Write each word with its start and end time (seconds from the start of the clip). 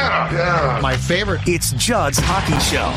Hockey, 0.00 0.34
yeah. 0.36 0.74
Yeah. 0.76 0.80
My 0.80 0.96
favorite. 0.96 1.40
It's 1.46 1.72
Judd's 1.72 2.18
Hockey 2.20 2.58
Show. 2.64 2.90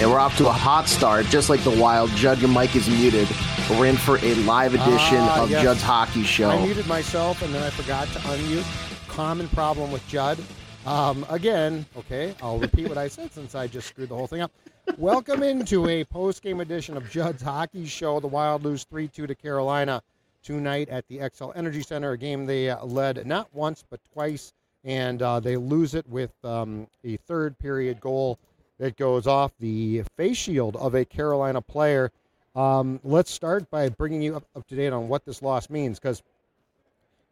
And 0.00 0.08
we're 0.08 0.20
off 0.20 0.36
to 0.38 0.46
a 0.46 0.52
hot 0.52 0.86
start, 0.86 1.26
just 1.26 1.50
like 1.50 1.60
the 1.64 1.72
Wild. 1.72 2.10
Judd, 2.10 2.38
your 2.38 2.50
mic 2.50 2.76
is 2.76 2.88
muted. 2.88 3.28
We're 3.68 3.86
in 3.86 3.96
for 3.96 4.16
a 4.18 4.34
live 4.36 4.72
edition 4.74 5.18
Ah, 5.18 5.42
of 5.42 5.50
yes. 5.50 5.60
Judd's 5.64 5.82
Hockey 5.82 6.22
Show. 6.22 6.50
I 6.50 6.64
muted 6.64 6.86
myself 6.86 7.42
and 7.42 7.52
then 7.52 7.64
I 7.64 7.70
forgot 7.70 8.06
to 8.08 8.18
unmute. 8.20 8.64
Common 9.08 9.48
problem 9.48 9.90
with 9.90 10.06
Judd. 10.06 10.38
Um, 10.88 11.26
again, 11.28 11.84
okay, 11.98 12.34
I'll 12.40 12.56
repeat 12.56 12.88
what 12.88 12.96
I 12.96 13.08
said 13.08 13.30
since 13.30 13.54
I 13.54 13.66
just 13.66 13.88
screwed 13.88 14.08
the 14.08 14.14
whole 14.14 14.26
thing 14.26 14.40
up. 14.40 14.50
Welcome 14.96 15.42
into 15.42 15.86
a 15.86 16.02
post-game 16.02 16.60
edition 16.60 16.96
of 16.96 17.10
Judd's 17.10 17.42
Hockey 17.42 17.84
Show. 17.84 18.20
The 18.20 18.26
Wild 18.26 18.64
lose 18.64 18.86
3-2 18.86 19.26
to 19.26 19.34
Carolina 19.34 20.02
tonight 20.42 20.88
at 20.88 21.06
the 21.08 21.18
Xcel 21.18 21.52
Energy 21.54 21.82
Center, 21.82 22.12
a 22.12 22.16
game 22.16 22.46
they 22.46 22.70
uh, 22.70 22.82
led 22.86 23.26
not 23.26 23.54
once 23.54 23.84
but 23.90 24.00
twice, 24.14 24.54
and 24.82 25.20
uh, 25.20 25.38
they 25.38 25.58
lose 25.58 25.94
it 25.94 26.08
with 26.08 26.32
um, 26.42 26.86
a 27.04 27.18
third 27.18 27.58
period 27.58 28.00
goal 28.00 28.38
that 28.78 28.96
goes 28.96 29.26
off 29.26 29.52
the 29.60 30.02
face 30.16 30.38
shield 30.38 30.74
of 30.76 30.94
a 30.94 31.04
Carolina 31.04 31.60
player. 31.60 32.10
Um, 32.56 32.98
let's 33.04 33.30
start 33.30 33.68
by 33.68 33.90
bringing 33.90 34.22
you 34.22 34.36
up, 34.36 34.44
up 34.56 34.66
to 34.68 34.74
date 34.74 34.94
on 34.94 35.06
what 35.08 35.26
this 35.26 35.42
loss 35.42 35.68
means 35.68 36.00
because 36.00 36.22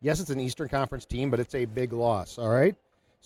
yes, 0.03 0.21
it's 0.21 0.29
an 0.29 0.41
Eastern 0.41 0.69
Conference 0.69 1.07
team, 1.07 1.31
but 1.31 1.41
it's 1.41 1.55
a 1.55 1.65
big 1.65 1.95
loss. 1.95 2.37
All 2.37 2.51
right. 2.51 2.77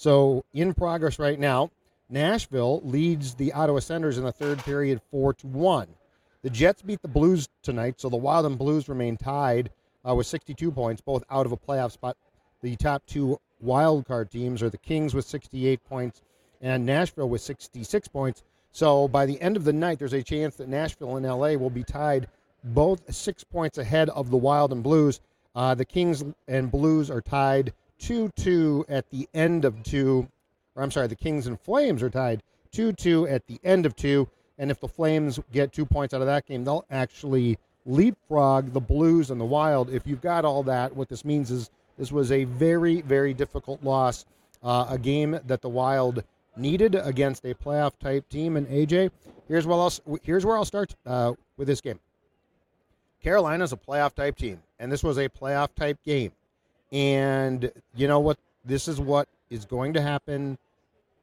So 0.00 0.46
in 0.54 0.72
progress 0.72 1.18
right 1.18 1.38
now, 1.38 1.70
Nashville 2.08 2.80
leads 2.82 3.34
the 3.34 3.52
Ottawa 3.52 3.80
Senators 3.80 4.16
in 4.16 4.24
the 4.24 4.32
third 4.32 4.58
period 4.60 5.02
four 5.10 5.34
to 5.34 5.46
one. 5.46 5.88
The 6.40 6.48
Jets 6.48 6.80
beat 6.80 7.02
the 7.02 7.08
Blues 7.08 7.50
tonight, 7.62 8.00
so 8.00 8.08
the 8.08 8.16
Wild 8.16 8.46
and 8.46 8.56
Blues 8.56 8.88
remain 8.88 9.18
tied 9.18 9.68
uh, 10.08 10.14
with 10.14 10.26
62 10.26 10.72
points, 10.72 11.02
both 11.02 11.22
out 11.30 11.44
of 11.44 11.52
a 11.52 11.56
playoff 11.58 11.92
spot. 11.92 12.16
The 12.62 12.76
top 12.76 13.04
two 13.04 13.38
wild 13.60 14.06
card 14.06 14.30
teams 14.30 14.62
are 14.62 14.70
the 14.70 14.78
Kings 14.78 15.12
with 15.12 15.26
68 15.26 15.84
points 15.84 16.22
and 16.62 16.86
Nashville 16.86 17.28
with 17.28 17.42
66 17.42 18.08
points. 18.08 18.42
So 18.72 19.06
by 19.06 19.26
the 19.26 19.38
end 19.42 19.58
of 19.58 19.64
the 19.64 19.72
night, 19.74 19.98
there's 19.98 20.14
a 20.14 20.22
chance 20.22 20.56
that 20.56 20.68
Nashville 20.70 21.18
and 21.18 21.26
LA 21.26 21.56
will 21.56 21.68
be 21.68 21.84
tied 21.84 22.26
both 22.64 23.14
six 23.14 23.44
points 23.44 23.76
ahead 23.76 24.08
of 24.08 24.30
the 24.30 24.38
Wild 24.38 24.72
and 24.72 24.82
Blues. 24.82 25.20
Uh, 25.54 25.74
the 25.74 25.84
Kings 25.84 26.24
and 26.48 26.70
Blues 26.70 27.10
are 27.10 27.20
tied 27.20 27.74
2 28.00 28.30
2 28.36 28.86
at 28.88 29.08
the 29.10 29.28
end 29.32 29.64
of 29.64 29.82
two. 29.82 30.28
Or 30.74 30.82
I'm 30.82 30.90
sorry, 30.90 31.06
the 31.06 31.16
Kings 31.16 31.46
and 31.46 31.60
Flames 31.60 32.02
are 32.02 32.10
tied 32.10 32.42
2 32.72 32.92
2 32.92 33.28
at 33.28 33.46
the 33.46 33.60
end 33.62 33.86
of 33.86 33.94
two. 33.94 34.28
And 34.58 34.70
if 34.70 34.80
the 34.80 34.88
Flames 34.88 35.40
get 35.52 35.72
two 35.72 35.86
points 35.86 36.12
out 36.12 36.20
of 36.20 36.26
that 36.26 36.46
game, 36.46 36.64
they'll 36.64 36.84
actually 36.90 37.58
leapfrog 37.86 38.72
the 38.72 38.80
Blues 38.80 39.30
and 39.30 39.40
the 39.40 39.44
Wild. 39.44 39.90
If 39.90 40.06
you've 40.06 40.20
got 40.20 40.44
all 40.44 40.62
that, 40.64 40.94
what 40.94 41.08
this 41.08 41.24
means 41.24 41.50
is 41.50 41.70
this 41.96 42.12
was 42.12 42.30
a 42.30 42.44
very, 42.44 43.00
very 43.00 43.32
difficult 43.32 43.82
loss. 43.82 44.26
Uh, 44.62 44.86
a 44.90 44.98
game 44.98 45.38
that 45.46 45.62
the 45.62 45.68
Wild 45.68 46.22
needed 46.56 46.94
against 46.94 47.44
a 47.44 47.54
playoff 47.54 47.98
type 47.98 48.28
team. 48.28 48.56
And 48.56 48.66
AJ, 48.68 49.10
here's 49.48 49.66
where 49.66 49.78
I'll 49.78 49.92
here's 50.22 50.44
where 50.44 50.56
I'll 50.56 50.64
start 50.64 50.94
uh, 51.06 51.32
with 51.56 51.66
this 51.66 51.80
game. 51.80 51.98
Carolina's 53.22 53.72
a 53.72 53.76
playoff 53.76 54.14
type 54.14 54.36
team, 54.36 54.62
and 54.78 54.90
this 54.90 55.02
was 55.02 55.18
a 55.18 55.28
playoff 55.28 55.74
type 55.74 55.98
game. 56.04 56.32
And 56.92 57.70
you 57.94 58.08
know 58.08 58.20
what? 58.20 58.38
This 58.64 58.88
is 58.88 59.00
what 59.00 59.28
is 59.48 59.64
going 59.64 59.94
to 59.94 60.02
happen 60.02 60.58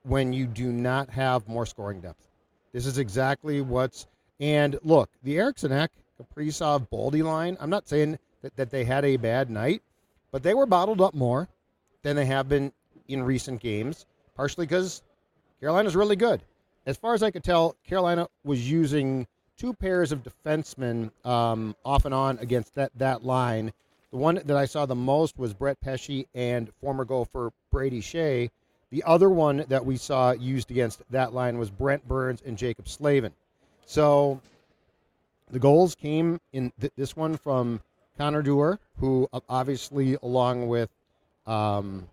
when 0.04 0.34
you 0.34 0.46
do 0.46 0.72
not 0.72 1.10
have 1.10 1.48
more 1.48 1.66
scoring 1.66 2.02
depth. 2.02 2.28
This 2.74 2.86
is 2.86 2.98
exactly 2.98 3.62
what's. 3.62 4.08
And 4.40 4.78
look, 4.84 5.10
the 5.24 5.38
Eriksson 5.38 5.72
Ek, 5.72 5.92
Kaprizov, 6.20 6.88
Boldy 6.90 7.24
line. 7.24 7.58
I'm 7.60 7.70
not 7.70 7.88
saying 7.88 8.18
that, 8.42 8.56
that 8.56 8.70
they 8.70 8.84
had 8.84 9.04
a 9.04 9.18
bad 9.18 9.50
night, 9.50 9.82
but 10.32 10.44
they 10.44 10.54
were 10.54 10.66
bottled 10.66 11.02
up 11.02 11.14
more 11.14 11.48
than 12.04 12.16
they 12.16 12.26
have 12.26 12.48
been 12.48 12.72
in 13.08 13.24
recent 13.24 13.62
games. 13.62 14.06
Partially 14.36 14.66
because 14.66 15.02
Carolina's 15.60 15.96
really 15.96 16.16
good. 16.16 16.42
As 16.86 16.96
far 16.98 17.14
as 17.14 17.24
I 17.24 17.32
could 17.32 17.44
tell, 17.44 17.76
Carolina 17.86 18.28
was 18.44 18.70
using 18.70 19.28
two 19.58 19.74
pairs 19.74 20.12
of 20.12 20.24
defensemen 20.24 21.12
um, 21.26 21.76
off 21.84 22.06
and 22.06 22.14
on 22.14 22.38
against 22.40 22.76
that, 22.76 22.92
that 22.96 23.26
line. 23.26 23.74
The 24.12 24.18
one 24.18 24.42
that 24.46 24.56
I 24.56 24.66
saw 24.66 24.86
the 24.86 24.96
most 24.96 25.38
was 25.38 25.54
Brett 25.54 25.82
Pesce 25.82 26.26
and 26.34 26.72
former 26.80 27.04
golfer 27.04 27.52
Brady 27.72 28.02
Skjei. 28.02 28.50
The 28.90 29.04
other 29.04 29.30
one 29.30 29.66
that 29.68 29.86
we 29.86 29.98
saw 29.98 30.32
used 30.32 30.72
against 30.72 31.02
that 31.12 31.34
line 31.34 31.58
was 31.58 31.70
Brent 31.70 32.08
Burns 32.08 32.42
and 32.46 32.58
Jaccob 32.58 32.88
Slavin. 32.88 33.34
So 33.86 34.40
the 35.52 35.60
goals 35.60 35.94
came 35.94 36.40
in 36.54 36.72
th- 36.80 36.94
this 36.96 37.16
one 37.18 37.36
from 37.36 37.82
Connor 38.18 38.42
Dewar, 38.42 38.80
who 39.00 39.28
uh, 39.34 39.42
obviously, 39.50 40.18
along 40.24 40.68
with 40.68 40.90
um, 41.46 42.08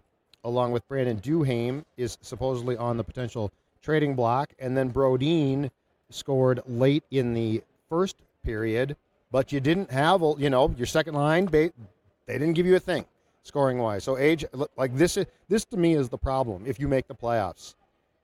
along 0.45 0.73
with 0.73 0.87
Brandon 0.89 1.21
Duhaime, 1.21 1.85
is 1.97 2.19
supposedly 2.21 2.77
on 2.77 2.97
the 2.97 3.05
potential 3.05 3.53
trading 3.83 4.15
block. 4.15 4.53
And 4.59 4.77
then 4.77 4.93
Brodin 4.93 5.71
scored 6.11 6.61
late 6.67 7.05
in 7.11 7.35
the 7.35 7.63
first 7.89 8.17
period, 8.45 8.97
but 9.35 9.51
you 9.51 9.59
didn't 9.59 9.91
have, 9.91 10.23
you 10.39 10.49
know, 10.49 10.73
your 10.79 10.87
second 10.87 11.15
line, 11.15 11.47
they, 11.47 11.73
didn't 12.29 12.53
give 12.53 12.67
you 12.67 12.77
a 12.77 12.81
thing 12.81 13.05
scoring 13.43 13.79
wise. 13.79 14.05
So 14.05 14.17
age 14.17 14.45
like 14.77 14.97
this 14.97 15.17
is 15.17 15.27
this 15.49 15.65
to 15.67 15.77
me 15.77 15.95
is 15.95 16.09
the 16.09 16.17
problem 16.17 16.63
if 16.69 16.79
you 16.79 16.87
make 16.87 17.09
the 17.09 17.17
playoffs. 17.17 17.75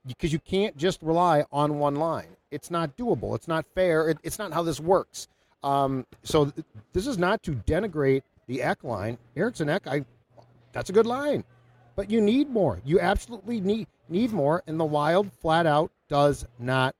Because 0.07 0.31
you 0.31 0.39
can't 0.39 0.77
just 0.77 1.01
rely 1.01 1.43
on 1.51 1.79
one 1.79 1.97
line. 1.97 2.37
It's 2.49 2.71
not 2.71 2.95
doable. 2.95 3.35
It's 3.35 3.49
not 3.49 3.65
fair. 3.75 4.07
It, 4.07 4.19
it's 4.23 4.39
not 4.39 4.53
how 4.53 4.63
this 4.63 4.79
works. 4.79 5.27
Um, 5.63 6.05
so 6.23 6.45
th- 6.45 6.65
this 6.93 7.07
is 7.07 7.17
not 7.17 7.43
to 7.43 7.55
denigrate 7.55 8.21
the 8.47 8.61
Ek 8.61 8.81
line. 8.81 9.17
Eriksson 9.35 9.67
Ek, 9.67 9.87
I 9.87 10.05
that's 10.71 10.89
a 10.89 10.93
good 10.93 11.05
line 11.05 11.43
but 11.95 12.09
you 12.09 12.21
need 12.21 12.49
more. 12.49 12.79
You 12.85 12.99
absolutely 13.01 13.59
need 13.59 13.87
need 14.07 14.31
more, 14.31 14.63
and 14.65 14.79
the 14.79 14.85
Wild 14.85 15.31
flat 15.33 15.65
out 15.65 15.91
does 16.07 16.47
not 16.57 16.95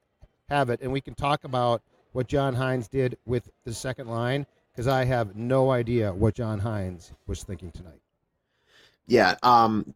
have 0.49 0.69
it. 0.69 0.81
And 0.81 0.91
we 0.91 0.99
can 1.01 1.15
talk 1.15 1.45
about 1.45 1.81
what 2.13 2.27
John 2.27 2.55
Hynes 2.55 2.89
did 2.89 3.17
with 3.25 3.49
the 3.65 3.73
second 3.73 4.07
line 4.07 4.45
because 4.71 4.87
I 4.87 5.03
have 5.05 5.35
no 5.35 5.71
idea 5.71 6.13
what 6.13 6.35
John 6.35 6.59
Hynes 6.59 7.11
was 7.27 7.43
thinking 7.43 7.71
tonight. 7.71 8.01
Yeah, 9.07 9.35
um, 9.43 9.93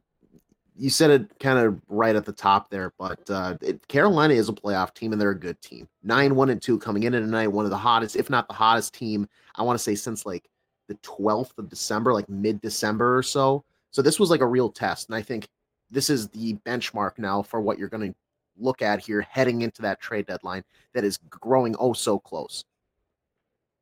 you 0.78 0.90
said 0.90 1.10
it 1.10 1.40
kind 1.40 1.58
of 1.58 1.80
right 1.88 2.16
at 2.16 2.26
the 2.26 2.34
top 2.34 2.70
there, 2.70 2.92
but 3.00 3.20
uh, 3.30 3.58
it, 3.62 3.88
Carolina 3.88 4.34
is 4.34 4.50
a 4.50 4.54
playoff 4.54 4.94
team 4.94 5.14
and 5.14 5.22
they're 5.22 5.32
a 5.32 5.40
good 5.40 5.62
team. 5.62 5.88
Nine, 6.04 6.36
one, 6.36 6.50
and 6.50 6.62
two 6.62 6.78
coming 6.78 7.04
in 7.04 7.14
tonight, 7.14 7.48
one 7.48 7.66
of 7.66 7.72
the 7.72 7.78
hottest, 7.78 8.16
if 8.16 8.30
not 8.30 8.48
the 8.48 8.54
hottest 8.54 8.94
team, 8.94 9.28
I 9.56 9.64
want 9.64 9.80
to 9.80 9.84
say 9.84 9.96
since 9.96 10.26
like 10.26 10.50
the 10.88 10.96
12th 10.96 11.58
of 11.58 11.70
December, 11.70 12.14
like 12.14 12.28
mid 12.28 12.60
December 12.62 13.18
or 13.18 13.24
so. 13.24 13.64
So 13.92 14.02
this 14.02 14.20
was 14.20 14.30
like 14.30 14.42
a 14.42 14.48
real 14.48 14.70
test. 14.70 15.08
And 15.08 15.16
I 15.16 15.22
think 15.22 15.48
this 15.90 16.10
is 16.10 16.28
the 16.30 16.56
benchmark 16.66 17.18
now 17.18 17.42
for 17.42 17.62
what 17.62 17.80
you're 17.80 17.88
going 17.88 18.12
to 18.12 18.18
look 18.58 18.82
at 18.82 19.00
here 19.00 19.22
heading 19.22 19.62
into 19.62 19.82
that 19.82 20.00
trade 20.00 20.28
deadline 20.28 20.64
that 20.94 21.04
is 21.04 21.18
growing 21.30 21.76
oh 21.80 21.94
so 21.94 22.20
close. 22.20 22.64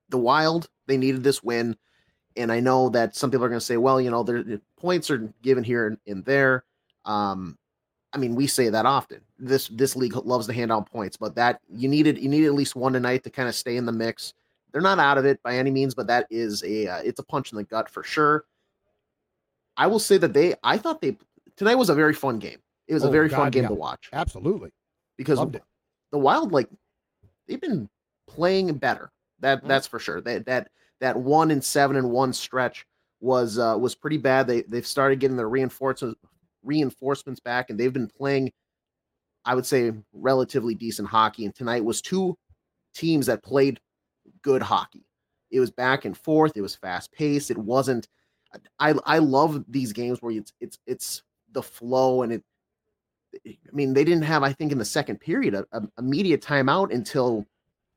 The 0.10 0.18
Wild, 0.18 0.68
they 0.88 0.98
needed 0.98 1.24
this 1.24 1.44
win. 1.44 1.78
And 2.36 2.52
I 2.52 2.60
know 2.60 2.90
that 2.90 3.16
some 3.16 3.30
people 3.30 3.46
are 3.46 3.50
going 3.50 3.60
to 3.60 3.66
say, 3.66 3.78
well, 3.78 4.02
you 4.02 4.10
know, 4.10 4.24
their 4.24 4.44
points 4.80 5.12
are 5.12 5.32
given 5.44 5.64
here 5.64 5.88
and, 5.88 5.98
and 6.08 6.26
there. 6.26 6.64
Um, 7.06 7.58
I 8.14 8.18
mean, 8.18 8.36
we 8.36 8.48
say 8.48 8.70
that 8.70 8.86
often. 8.86 9.22
This 9.40 9.68
this 9.70 9.96
league 9.96 10.16
loves 10.16 10.48
to 10.48 10.54
hand 10.54 10.72
out 10.72 10.90
points, 10.90 11.18
but 11.18 11.36
that 11.36 11.60
you 11.70 11.90
needed 11.90 12.18
you 12.18 12.30
needed 12.30 12.48
at 12.48 12.54
least 12.54 12.76
one 12.76 12.94
tonight 12.94 13.24
to 13.24 13.30
kind 13.30 13.50
of 13.50 13.56
stay 13.56 13.76
in 13.76 13.86
the 13.86 13.92
mix. 13.92 14.34
They're 14.72 14.82
not 14.82 15.00
out 15.00 15.18
of 15.18 15.26
it 15.26 15.42
by 15.44 15.58
any 15.58 15.72
means, 15.72 15.94
but 15.96 16.08
that 16.08 16.28
is 16.30 16.64
a 16.64 16.88
uh, 16.88 17.02
it's 17.04 17.20
a 17.20 17.24
punch 17.24 17.52
in 17.52 17.58
the 17.58 17.64
gut 17.64 17.90
for 17.90 18.04
sure. 18.04 18.46
I 19.78 19.88
will 19.88 20.00
say 20.00 20.18
that 20.18 20.34
they 20.34 20.56
I 20.64 20.78
thought 20.78 21.02
they 21.02 21.18
tonight 21.56 21.76
was 21.76 21.90
a 21.90 21.96
very 21.96 22.14
fun 22.14 22.40
game. 22.40 22.60
It 22.88 22.94
was 22.94 23.04
a 23.04 23.08
Oh, 23.08 23.12
very 23.12 23.30
fun 23.30 23.52
game 23.52 23.64
yeah. 23.64 23.70
to 23.70 23.76
watch 23.76 24.10
Absolutely. 24.14 24.72
because 25.18 25.40
the 26.12 26.18
Wild 26.18 26.52
like 26.52 26.70
they've 27.48 27.62
been 27.62 27.90
playing 28.28 28.74
better. 28.78 29.12
That 29.40 29.64
Mhm. 29.64 29.68
that's 29.68 29.88
for 29.88 30.00
sure. 30.00 30.22
That 30.22 30.46
that 30.46 30.72
that 31.00 31.18
one 31.20 31.52
and 31.52 31.64
seven 31.64 31.96
and 31.98 32.12
one 32.12 32.34
stretch 32.34 32.86
was 33.20 33.58
uh, 33.58 33.78
was 33.80 33.96
pretty 33.96 34.18
bad. 34.18 34.48
They 34.48 34.62
they've 34.64 34.86
started 34.86 35.20
getting 35.20 35.38
their 35.38 35.50
reinforcements 35.50 36.20
reinforcements 36.64 37.40
back, 37.42 37.70
and 37.70 37.78
they've 37.80 37.92
been 37.92 38.08
playing, 38.08 38.52
I 39.44 39.54
would 39.56 39.66
say, 39.66 39.92
relatively 40.14 40.76
decent 40.76 41.10
hockey. 41.10 41.44
And 41.46 41.54
tonight 41.54 41.84
was 41.84 42.02
two 42.02 42.38
teams 42.94 43.26
that 43.26 43.44
played 43.44 43.82
good 44.42 44.62
hockey. 44.62 45.06
It 45.52 45.60
was 45.60 45.72
back 45.72 46.06
and 46.06 46.18
forth. 46.18 46.54
It 46.56 46.62
was 46.62 46.76
fast 46.76 47.12
paced. 47.12 47.52
It 47.52 47.58
wasn't. 47.58 48.08
I 48.80 48.94
I 49.06 49.18
love 49.20 49.64
these 49.68 49.94
games 49.94 50.22
where 50.22 50.32
it's 50.36 50.54
it's 50.62 50.80
it's 50.86 51.24
the 51.52 51.64
flow 51.64 52.22
and 52.24 52.34
it. 52.34 52.44
I 53.46 53.58
mean, 53.72 53.94
they 53.94 54.04
didn't 54.04 54.24
have 54.24 54.44
I 54.44 54.54
think 54.54 54.72
in 54.72 54.78
the 54.78 54.86
second 54.86 55.20
period 55.20 55.54
a, 55.56 55.66
a 55.72 55.82
immediate 55.98 56.42
timeout 56.42 56.94
until 56.94 57.46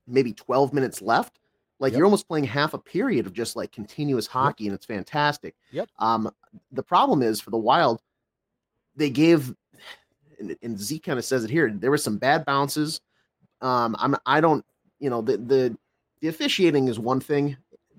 maybe 0.06 0.32
12 0.32 0.72
minutes 0.72 1.02
left. 1.02 1.38
Like 1.78 1.92
Yep. 1.92 1.98
you're 1.98 2.06
almost 2.06 2.26
playing 2.28 2.44
half 2.44 2.72
a 2.72 2.78
period 2.78 3.26
of 3.26 3.34
just 3.34 3.54
like 3.54 3.70
continuous 3.70 4.26
hockey, 4.26 4.66
and 4.66 4.74
it's 4.74 4.86
fantastic. 4.86 5.54
Yep. 5.72 5.88
Um, 5.98 6.30
the 6.72 6.82
problem 6.82 7.22
is 7.22 7.40
for 7.40 7.50
the 7.50 7.58
Wild, 7.58 8.00
they 8.94 9.10
gave, 9.10 9.54
and, 10.40 10.56
and 10.62 10.78
Zeke 10.80 11.04
kind 11.04 11.18
of 11.18 11.24
says 11.26 11.44
it 11.44 11.50
here. 11.50 11.70
There 11.70 11.90
were 11.90 11.98
some 11.98 12.16
bad 12.16 12.46
bounces. 12.46 13.02
Um, 13.60 13.94
I'm 13.98 14.16
I 14.24 14.40
don't, 14.40 14.64
you 15.00 15.10
know, 15.10 15.20
the 15.20 15.36
the 15.36 15.76
the 16.22 16.28
officiating 16.28 16.88
is 16.88 16.98
one 16.98 17.20
thing. 17.20 17.58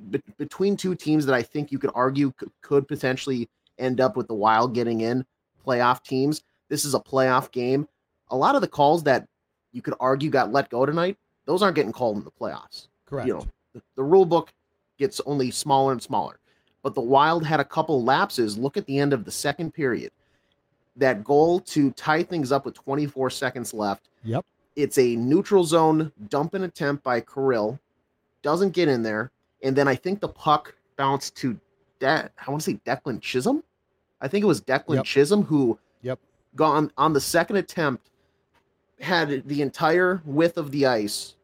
Be- 0.10 0.24
between 0.38 0.75
two 0.75 0.95
teams 0.95 1.25
that 1.28 1.36
I 1.36 1.44
think 1.44 1.72
you 1.72 1.78
could 1.78 1.92
argue 1.94 2.31
could, 2.31 2.51
could 2.62 2.88
potentially 2.88 3.48
end 3.78 4.01
up 4.01 4.18
with 4.18 4.28
the 4.28 4.33
Wild 4.33 4.74
getting 4.74 5.01
in 5.01 5.24
playoff 5.63 6.01
teams. 6.04 6.42
This 6.69 6.86
is 6.86 6.94
a 6.94 7.00
playoff 7.00 7.52
game. 7.52 7.88
A 8.30 8.36
lot 8.36 8.56
of 8.56 8.62
the 8.62 8.68
calls 8.68 9.04
that 9.04 9.28
you 9.72 9.81
could 9.81 9.94
argue 10.00 10.30
got 10.30 10.52
let 10.52 10.69
go 10.69 10.86
tonight, 10.86 11.18
those 11.46 11.62
aren't 11.62 11.75
getting 11.75 11.92
called 11.94 12.18
in 12.18 12.24
the 12.24 12.31
playoffs 12.31 12.88
Correct. 13.06 13.28
you 13.28 13.34
know 13.34 13.46
the, 13.74 13.81
the 13.96 14.04
rule 14.04 14.25
book 14.25 14.52
gets 14.98 15.22
only 15.25 15.50
smaller 15.52 15.92
and 15.94 16.02
smaller 16.02 16.40
but 16.84 16.94
the 16.94 17.02
wild 17.02 17.46
had 17.46 17.60
a 17.62 17.64
couple 17.66 18.04
lapses 18.04 18.58
look 18.58 18.75
at 18.75 18.86
the 18.86 18.98
end 19.00 19.14
of 19.14 19.24
the 19.24 19.31
second 19.31 19.74
period 19.74 20.12
that 20.98 21.24
goal 21.24 21.60
to 21.62 21.92
tie 21.92 22.22
things 22.24 22.52
up 22.52 22.66
with 22.66 22.74
24 22.74 23.30
seconds 23.30 23.74
left 23.74 24.10
Yep. 24.24 24.46
it's 24.75 24.98
a 24.98 25.16
neutral 25.16 25.64
zone 25.64 26.12
dump 26.30 26.54
and 26.54 26.64
attempt 26.66 27.02
by 27.04 27.22
Kirill 27.22 27.80
doesn't 28.42 28.72
get 28.72 28.90
in 28.90 29.02
there 29.04 29.31
and 29.64 29.74
then 29.75 29.88
i 29.88 29.96
think 29.96 30.19
the 30.19 30.28
puck 30.30 30.75
bounced 30.98 31.36
to 31.38 31.58
De- 32.00 32.30
i 32.46 32.52
want 32.52 32.62
to 32.62 32.72
say 32.72 32.80
declan 32.86 33.22
chisholm 33.22 33.64
i 34.19 34.28
think 34.28 34.44
it 34.44 34.48
was 34.48 34.60
declan 34.62 34.96
Yep. 34.96 35.06
chisholm 35.06 35.44
who. 35.44 35.78
Gone 36.57 36.92
on 36.98 37.13
the 37.13 37.21
second 37.21 37.56
attempt 37.56 38.09
had 39.00 39.48
the 39.48 39.62
entire 39.62 40.21
width 40.25 40.57
of 40.57 40.71
the 40.71 40.86
ice 40.86 41.36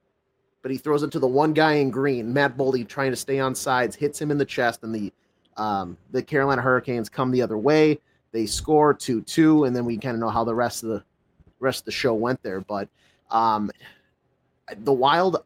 but 0.63 0.71
he 0.71 0.77
throws 0.77 1.04
it 1.04 1.12
to 1.12 1.19
the 1.19 1.27
one 1.27 1.54
guy 1.54 1.74
in 1.74 1.92
green, 1.92 2.33
Matt 2.33 2.57
Boldy, 2.57 2.88
trying 2.88 3.12
to 3.12 3.18
stay 3.18 3.38
on 3.38 3.54
sides, 3.54 3.95
hits 3.95 4.19
him 4.19 4.31
in 4.31 4.38
the 4.39 4.45
chest, 4.45 4.81
and 4.81 4.95
the 4.95 5.13
um, 5.56 5.98
the 6.12 6.24
Carolina 6.24 6.63
Hurricanes 6.63 7.10
come 7.10 7.30
the 7.30 7.42
other 7.44 7.57
way. 7.60 8.00
They 8.31 8.48
score 8.48 8.94
two 8.94 9.21
two, 9.21 9.65
and 9.65 9.75
then 9.75 9.86
we 9.86 9.98
kind 9.98 10.15
of 10.15 10.21
know 10.21 10.30
how 10.30 10.44
the 10.44 10.56
rest 10.56 10.81
of 10.81 10.89
the 10.89 11.04
rest 11.60 11.81
of 11.81 11.86
the 11.86 11.92
show 11.92 12.13
went 12.13 12.42
there. 12.42 12.62
But 12.62 12.88
um, 13.30 13.69
the 14.77 14.94
Wild, 14.94 15.44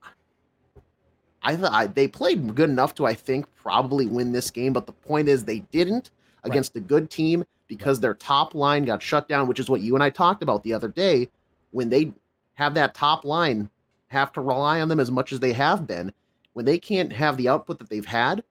I 1.42 1.56
thought 1.56 1.96
they 1.96 2.08
played 2.08 2.56
good 2.56 2.70
enough 2.70 2.94
to 2.96 3.06
I 3.08 3.16
think 3.16 3.48
probably 3.56 4.06
win 4.06 4.32
this 4.32 4.52
game, 4.52 4.72
but 4.72 4.86
the 4.86 4.94
point 4.94 5.28
is 5.28 5.44
they 5.44 5.60
didn't 5.72 6.12
against 6.44 6.76
a 6.76 6.80
good 6.80 7.10
team 7.10 7.44
because 7.68 8.00
their 8.00 8.14
top 8.14 8.56
line 8.56 8.86
got 8.86 9.02
shut 9.02 9.28
down, 9.28 9.48
which 9.48 9.60
is 9.60 9.70
what 9.70 9.82
you 9.82 9.96
and 9.96 10.04
I 10.04 10.10
talked 10.10 10.44
about 10.44 10.64
the 10.64 10.74
other 10.74 10.88
day. 10.88 11.30
When 11.72 11.90
they 11.90 12.14
have 12.56 12.74
that 12.76 12.94
top 12.94 13.26
line 13.26 13.70
have 14.08 14.32
to 14.34 14.42
rely 14.42 14.82
on 14.82 14.88
them 14.88 15.00
as 15.00 15.12
much 15.12 15.34
as 15.34 15.40
they 15.40 15.54
have 15.54 15.86
been, 15.86 16.14
when 16.54 16.66
they 16.66 16.80
can't 16.80 17.12
have 17.12 17.38
the 17.38 17.50
output 17.50 17.80
that 17.80 17.90
they've 17.90 18.06
had, 18.06 18.44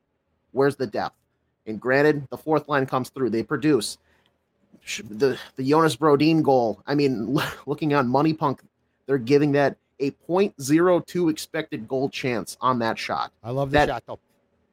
where's 0.52 0.76
the 0.76 0.86
depth? 0.86 1.16
And 1.66 1.80
granted, 1.80 2.28
the 2.30 2.36
fourth 2.36 2.68
line 2.68 2.86
comes 2.86 3.08
through, 3.08 3.30
they 3.30 3.42
produce. 3.42 3.98
The 5.08 5.36
the 5.56 5.68
Jonas 5.68 5.96
Brodin 5.96 6.42
goal. 6.42 6.80
I 6.86 6.94
mean, 6.94 7.36
looking 7.66 7.94
on 7.94 8.08
MoneyPuck, 8.08 8.60
they're 9.06 9.18
giving 9.18 9.52
that 9.52 9.76
a 9.98 10.10
0.02 10.28 11.30
expected 11.30 11.88
goal 11.88 12.08
chance 12.08 12.56
on 12.60 12.78
that 12.80 12.98
shot. 12.98 13.32
I 13.42 13.50
love 13.50 13.70
the 13.70 13.78
that- 13.78 13.88
shot 13.88 14.02
though. 14.06 14.18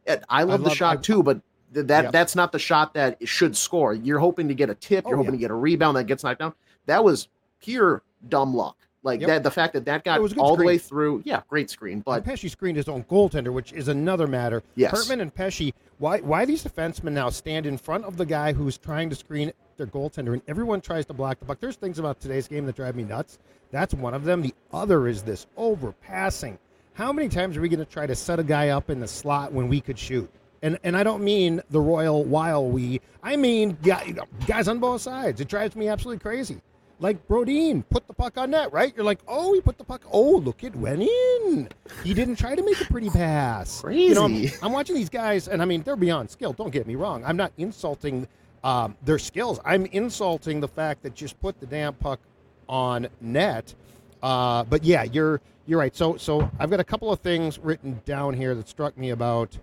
And 0.06 0.22
I 0.28 0.44
love 0.44 0.66
the 0.66 0.70
shot 0.70 0.98
I- 0.98 1.02
too, 1.02 1.24
but 1.24 1.40
that 1.74 2.04
Yep. 2.06 2.12
that's 2.12 2.36
not 2.36 2.52
the 2.52 2.60
shot 2.60 2.94
that 2.94 3.18
should 3.28 3.56
score. 3.58 3.94
You're 3.94 4.20
hoping 4.20 4.48
to 4.48 4.54
get 4.54 4.70
a 4.70 4.76
tip. 4.76 5.06
You're 5.06 5.16
Oh, 5.16 5.18
hoping 5.18 5.34
yeah. 5.34 5.38
to 5.38 5.42
get 5.42 5.52
a 5.52 5.56
rebound 5.56 5.98
that 5.98 6.06
gets 6.06 6.24
knocked 6.24 6.40
down. 6.40 6.54
That 6.86 7.04
was 7.04 7.28
pure 7.62 8.02
dumb 8.30 8.56
luck. 8.56 8.78
Like 9.06 9.20
Yep. 9.20 9.28
that, 9.28 9.44
the 9.44 9.52
fact 9.52 9.74
that 9.74 9.84
that 9.86 10.06
got 10.06 10.20
It 10.20 10.22
was 10.22 10.32
a 10.32 10.36
good 10.36 10.42
all 10.42 10.56
the 10.56 10.64
way 10.64 10.78
through. 10.78 11.22
Yeah, 11.26 11.42
great 11.50 11.70
screen. 11.70 12.00
But 12.00 12.24
But 12.24 12.26
Pesce 12.26 12.50
screened 12.50 12.78
his 12.78 12.88
own 12.88 13.04
goaltender, 13.04 13.52
which 13.52 13.74
is 13.74 13.90
another 13.90 14.28
matter. 14.28 14.64
Yes. 14.76 14.92
Hartman 14.92 15.20
and 15.20 15.34
Pesce, 15.34 15.72
why 15.98 16.20
why 16.20 16.46
these 16.46 16.64
defensemen 16.64 17.12
now 17.12 17.30
stand 17.30 17.66
in 17.66 17.78
front 17.78 18.06
of 18.06 18.16
the 18.16 18.26
guy 18.26 18.54
who's 18.54 18.78
trying 18.78 19.10
to 19.10 19.16
screen 19.16 19.52
their 19.76 19.88
goaltender, 19.88 20.32
and 20.34 20.42
everyone 20.48 20.80
tries 20.80 21.06
to 21.08 21.14
block 21.14 21.40
the 21.40 21.46
puck. 21.46 21.60
There's 21.60 21.76
things 21.76 22.00
about 22.00 22.20
today's 22.22 22.48
game 22.48 22.66
that 22.68 22.76
drive 22.78 22.96
me 22.96 23.04
nuts. 23.04 23.40
That's 23.72 23.94
one 23.94 24.14
of 24.14 24.24
them. 24.24 24.42
The 24.42 24.54
other 24.72 25.08
is 25.08 25.24
this 25.24 25.48
overpassing. 25.58 26.58
How 26.94 27.12
many 27.12 27.28
times 27.28 27.58
are 27.58 27.62
we 27.62 27.70
going 27.70 27.80
to 27.80 27.92
try 27.92 28.06
to 28.06 28.16
set 28.16 28.40
a 28.40 28.44
guy 28.44 28.70
up 28.70 28.90
in 28.90 29.00
the 29.00 29.08
slot 29.08 29.52
when 29.52 29.68
we 29.68 29.82
could 29.82 29.98
shoot? 29.98 30.30
And 30.64 30.80
and 30.84 30.98
I 30.98 31.04
don't 31.04 31.24
mean 31.24 31.62
the 31.70 31.80
royal 31.80 32.24
while 32.24 32.66
we. 32.66 33.02
I 33.22 33.36
mean 33.36 33.78
guys 33.84 34.68
on 34.68 34.80
both 34.80 35.02
sides. 35.02 35.40
It 35.40 35.48
drives 35.48 35.76
me 35.76 35.88
absolutely 35.90 36.20
crazy. 36.20 36.62
Like 37.00 37.28
Brodin, 37.28 37.84
put 37.90 38.08
the 38.08 38.14
puck 38.14 38.38
on 38.38 38.52
net, 38.52 38.72
right? 38.72 38.94
You're 38.96 39.04
like, 39.04 39.20
oh, 39.28 39.54
he 39.54 39.60
put 39.60 39.78
the 39.78 39.84
puck. 39.84 40.04
Oh, 40.12 40.38
look, 40.38 40.64
it 40.64 40.74
went 40.76 41.02
in. 41.02 41.68
He 42.04 42.14
didn't 42.14 42.38
try 42.38 42.56
to 42.56 42.64
make 42.64 42.80
a 42.80 42.86
pretty 42.86 43.10
pass. 43.10 43.84
You 43.90 44.14
know, 44.14 44.24
I'm, 44.24 44.32
Crazy. 44.32 44.56
I'm 44.62 44.72
watching 44.72 44.96
these 44.96 45.10
guys, 45.10 45.50
and 45.50 45.62
I 45.62 45.66
mean, 45.66 45.84
they're 45.84 45.98
beyond 45.98 46.30
skill. 46.30 46.54
Don't 46.54 46.72
get 46.72 46.88
me 46.88 46.96
wrong. 46.96 47.26
I'm 47.26 47.36
not 47.36 47.52
insulting 47.58 48.26
um, 48.64 48.96
their 49.04 49.20
skills. 49.20 49.60
I'm 49.66 49.86
insulting 49.88 50.62
the 50.62 50.68
fact 50.68 51.04
that 51.04 51.14
just 51.14 51.38
put 51.42 51.60
the 51.60 51.66
damn 51.66 51.94
puck 51.94 52.22
on 52.70 53.10
net. 53.20 53.76
Uh, 54.22 54.64
but 54.64 54.86
yeah, 54.86 55.04
you're 55.04 55.42
you're 55.66 55.80
right. 55.80 55.96
So 55.96 56.16
so 56.16 56.50
I've 56.58 56.70
got 56.70 56.80
a 56.80 56.86
couple 56.86 57.12
of 57.12 57.20
things 57.20 57.60
written 57.60 58.02
down 58.06 58.34
here 58.34 58.56
that 58.56 58.70
struck 58.70 58.98
me 58.98 59.10
about 59.10 59.58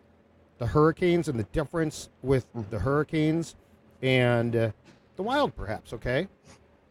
the 0.60 0.66
Hurricanes 0.66 1.28
and 1.28 1.38
the 1.38 1.44
difference 1.44 2.10
with 2.22 2.46
the 2.68 2.78
Hurricanes 2.78 3.56
and 4.02 4.54
uh, 4.54 4.70
the 5.16 5.22
Wild, 5.22 5.56
perhaps. 5.56 5.92
Okay, 5.94 6.28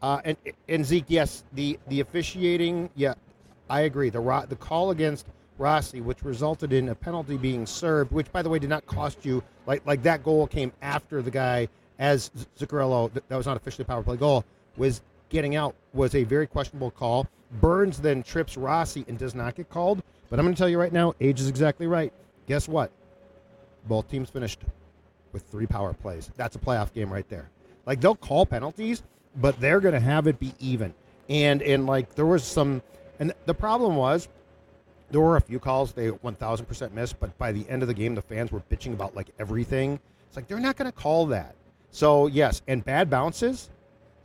uh, 0.02 0.20
and 0.24 0.36
and 0.68 0.84
Zeke, 0.84 1.04
yes, 1.08 1.44
the 1.54 1.78
the 1.88 2.00
officiating, 2.00 2.90
yeah, 2.96 3.14
I 3.70 3.82
agree. 3.82 4.10
The 4.10 4.46
the 4.48 4.56
call 4.56 4.90
against 4.90 5.26
Rossi, 5.56 6.00
which 6.00 6.22
resulted 6.22 6.72
in 6.72 6.88
a 6.88 6.94
penalty 6.94 7.36
being 7.36 7.64
served, 7.64 8.10
which 8.12 8.30
by 8.32 8.42
the 8.42 8.50
way 8.50 8.58
did 8.58 8.68
not 8.68 8.84
cost 8.86 9.24
you 9.24 9.42
like 9.66 9.86
like 9.86 10.02
that 10.02 10.24
goal 10.24 10.46
came 10.46 10.72
after 10.82 11.22
the 11.22 11.30
guy 11.30 11.68
as 12.00 12.30
Zuccarello 12.58 13.12
that 13.12 13.36
was 13.36 13.46
not 13.46 13.56
officially 13.56 13.84
a 13.84 13.86
power 13.86 14.02
play 14.02 14.16
goal 14.16 14.44
was 14.76 15.00
getting 15.28 15.54
out 15.54 15.76
was 15.94 16.14
a 16.16 16.24
very 16.24 16.46
questionable 16.46 16.90
call. 16.90 17.28
Burns 17.60 17.98
then 17.98 18.22
trips 18.22 18.56
Rossi 18.56 19.04
and 19.06 19.16
does 19.16 19.34
not 19.34 19.54
get 19.54 19.70
called. 19.70 20.02
But 20.28 20.38
I'm 20.38 20.44
going 20.44 20.54
to 20.54 20.58
tell 20.58 20.68
you 20.68 20.78
right 20.78 20.92
now, 20.92 21.14
age 21.20 21.40
is 21.40 21.48
exactly 21.48 21.88
right. 21.88 22.12
Guess 22.46 22.68
what? 22.68 22.92
Both 23.86 24.10
teams 24.10 24.30
finished 24.30 24.60
with 25.32 25.42
three 25.44 25.66
power 25.66 25.92
plays. 25.92 26.30
That's 26.36 26.56
a 26.56 26.58
playoff 26.58 26.92
game 26.92 27.12
right 27.12 27.28
there. 27.28 27.50
Like 27.86 28.00
they'll 28.00 28.14
call 28.14 28.46
penalties, 28.46 29.02
but 29.36 29.58
they're 29.60 29.80
going 29.80 29.94
to 29.94 30.00
have 30.00 30.26
it 30.26 30.38
be 30.38 30.54
even. 30.58 30.94
And 31.28 31.62
and 31.62 31.86
like 31.86 32.14
there 32.14 32.26
was 32.26 32.44
some, 32.44 32.82
and 33.18 33.32
the 33.46 33.54
problem 33.54 33.96
was 33.96 34.28
there 35.10 35.20
were 35.20 35.36
a 35.36 35.40
few 35.40 35.58
calls 35.58 35.92
they 35.92 36.10
1000% 36.10 36.92
missed, 36.92 37.18
but 37.20 37.36
by 37.38 37.52
the 37.52 37.68
end 37.68 37.82
of 37.82 37.88
the 37.88 37.94
game, 37.94 38.14
the 38.14 38.22
fans 38.22 38.52
were 38.52 38.62
bitching 38.70 38.92
about 38.92 39.14
like 39.14 39.28
everything. 39.38 39.98
It's 40.28 40.36
like 40.36 40.48
they're 40.48 40.60
not 40.60 40.76
going 40.76 40.90
to 40.90 40.96
call 40.96 41.26
that. 41.26 41.54
So 41.90 42.26
yes, 42.26 42.62
and 42.68 42.84
bad 42.84 43.10
bounces. 43.10 43.70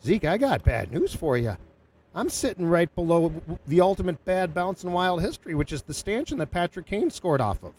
Zeke, 0.03 0.25
I 0.25 0.37
got 0.37 0.63
bad 0.63 0.91
news 0.91 1.15
for 1.15 1.37
you. 1.37 1.57
I'm 2.13 2.29
sitting 2.29 2.65
right 2.65 2.93
below 2.95 3.33
the 3.67 3.81
ultimate 3.81 4.23
bad 4.23 4.53
bounce 4.53 4.83
in 4.83 4.91
wild 4.93 5.21
history, 5.21 5.55
which 5.55 5.73
is 5.73 5.81
the 5.81 5.93
stanchion 5.93 6.37
that 6.37 6.51
Patrick 6.51 6.85
Kane 6.85 7.09
scored 7.09 7.41
off 7.41 7.63
of. 7.63 7.73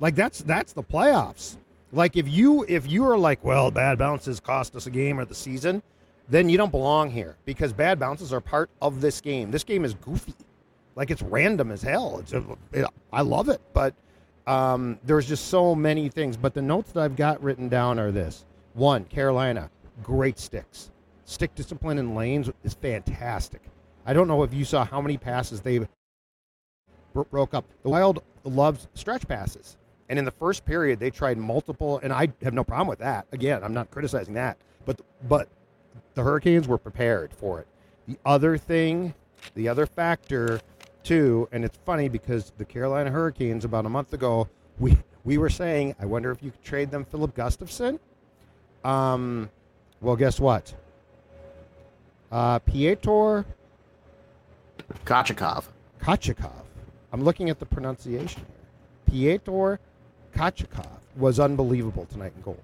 Like 0.00 0.14
that's 0.14 0.40
that's 0.40 0.72
the 0.72 0.82
playoffs. 0.82 1.56
Like 1.92 2.16
if 2.16 2.28
you 2.28 2.64
if 2.68 2.90
you 2.90 3.04
are 3.04 3.16
like, 3.16 3.44
well, 3.44 3.70
bad 3.70 3.98
bounces 3.98 4.40
cost 4.40 4.74
us 4.74 4.86
a 4.86 4.90
game 4.90 5.18
or 5.20 5.24
the 5.24 5.34
season, 5.34 5.82
then 6.28 6.48
you 6.48 6.58
don't 6.58 6.70
belong 6.70 7.10
here 7.10 7.36
because 7.44 7.72
bad 7.72 7.98
bounces 7.98 8.32
are 8.32 8.40
part 8.40 8.70
of 8.82 9.00
this 9.00 9.20
game. 9.20 9.50
This 9.50 9.64
game 9.64 9.84
is 9.84 9.94
goofy, 9.94 10.34
like 10.96 11.10
it's 11.10 11.22
random 11.22 11.70
as 11.70 11.82
hell. 11.82 12.18
It's 12.18 12.32
it, 12.72 12.86
I 13.12 13.20
love 13.20 13.48
it, 13.48 13.60
but 13.72 13.94
um, 14.46 14.98
there's 15.04 15.26
just 15.26 15.46
so 15.46 15.74
many 15.74 16.08
things. 16.08 16.36
But 16.36 16.54
the 16.54 16.62
notes 16.62 16.92
that 16.92 17.02
I've 17.02 17.16
got 17.16 17.42
written 17.42 17.68
down 17.68 17.98
are 18.00 18.10
this: 18.10 18.44
one, 18.72 19.04
Carolina, 19.04 19.70
great 20.02 20.38
sticks, 20.38 20.90
stick 21.24 21.54
discipline 21.54 21.98
in 21.98 22.14
lanes 22.16 22.50
is 22.64 22.74
fantastic. 22.74 23.62
I 24.04 24.12
don't 24.12 24.28
know 24.28 24.42
if 24.42 24.52
you 24.52 24.64
saw 24.64 24.84
how 24.84 25.00
many 25.00 25.16
passes 25.16 25.60
they 25.60 25.86
bro- 27.12 27.24
broke 27.30 27.54
up. 27.54 27.64
The 27.84 27.90
Wild 27.90 28.22
loves 28.42 28.88
stretch 28.94 29.26
passes. 29.28 29.76
And 30.08 30.18
in 30.18 30.24
the 30.24 30.30
first 30.30 30.64
period, 30.64 31.00
they 31.00 31.10
tried 31.10 31.38
multiple, 31.38 31.98
and 32.02 32.12
I 32.12 32.28
have 32.42 32.52
no 32.52 32.64
problem 32.64 32.88
with 32.88 32.98
that. 32.98 33.26
Again, 33.32 33.64
I'm 33.64 33.72
not 33.72 33.90
criticizing 33.90 34.34
that, 34.34 34.58
but 34.84 35.00
but 35.28 35.48
the 36.14 36.22
Hurricanes 36.22 36.68
were 36.68 36.78
prepared 36.78 37.32
for 37.32 37.60
it. 37.60 37.66
The 38.06 38.18
other 38.26 38.58
thing, 38.58 39.14
the 39.54 39.68
other 39.68 39.86
factor, 39.86 40.60
too, 41.02 41.48
and 41.52 41.64
it's 41.64 41.78
funny 41.84 42.08
because 42.08 42.52
the 42.58 42.64
Carolina 42.64 43.10
Hurricanes 43.10 43.64
about 43.64 43.86
a 43.86 43.88
month 43.88 44.12
ago, 44.12 44.48
we 44.78 44.98
we 45.24 45.38
were 45.38 45.50
saying, 45.50 45.94
I 45.98 46.06
wonder 46.06 46.30
if 46.30 46.42
you 46.42 46.50
could 46.50 46.62
trade 46.62 46.90
them 46.90 47.04
Filip 47.04 47.34
Gustavsson. 47.34 47.98
Um, 48.84 49.48
well, 50.02 50.16
guess 50.16 50.38
what? 50.38 50.74
Uh, 52.30 52.58
Piotr 52.58 53.40
Kochikov. 55.06 55.64
Kachikov. 56.00 56.50
I'm 57.12 57.22
looking 57.22 57.48
at 57.48 57.58
the 57.58 57.66
pronunciation 57.66 58.42
here. 59.10 59.38
Piotr 59.38 59.80
Kachikov 60.34 60.98
was 61.16 61.38
unbelievable 61.38 62.06
tonight 62.06 62.32
in 62.36 62.42
goal. 62.42 62.58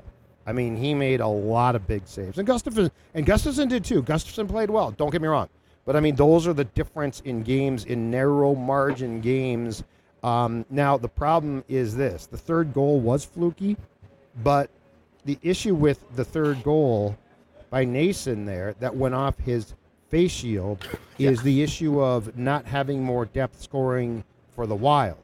I 0.47 0.53
mean, 0.53 0.77
he 0.77 0.95
made 0.95 1.21
a 1.21 1.29
lot 1.29 1.77
of 1.77 1.87
big 1.87 2.07
saves, 2.07 2.39
and 2.39 2.49
Gustavsson 2.49 2.91
and 3.15 3.27
Gustavsson 3.27 3.69
did 3.69 3.85
too. 3.85 4.03
Gustavsson 4.03 4.49
played 4.49 4.71
well. 4.71 4.91
Don't 4.91 5.11
get 5.11 5.23
me 5.23 5.29
wrong, 5.29 5.49
but 5.85 5.97
I 5.97 6.01
mean, 6.01 6.17
those 6.17 6.47
are 6.47 6.53
the 6.53 6.65
difference 6.65 7.21
in 7.21 7.43
games 7.43 7.85
in 7.85 8.11
narrow 8.11 8.55
margin 8.55 9.21
games. 9.21 9.85
Um, 10.23 10.65
now 10.71 10.97
the 10.97 11.09
problem 11.09 11.63
is 11.69 11.95
this: 11.95 12.27
the 12.27 12.39
third 12.39 12.75
goal 12.75 13.01
was 13.01 13.25
fluky, 13.25 13.77
but 14.43 14.71
the 15.25 15.39
issue 15.43 15.75
with 15.75 16.05
the 16.17 16.25
third 16.25 16.63
goal 16.63 17.17
by 17.69 17.85
Nason 17.85 18.47
there 18.47 18.75
that 18.81 18.97
went 18.97 19.15
off 19.15 19.39
his 19.39 19.75
face 20.09 20.33
shield 20.33 20.85
is 21.19 21.41
the 21.43 21.63
issue 21.63 22.01
of 22.01 22.37
not 22.37 22.65
having 22.65 23.03
more 23.03 23.27
depth 23.27 23.61
scoring 23.61 24.25
for 24.57 24.67
the 24.67 24.75
Wild. 24.75 25.23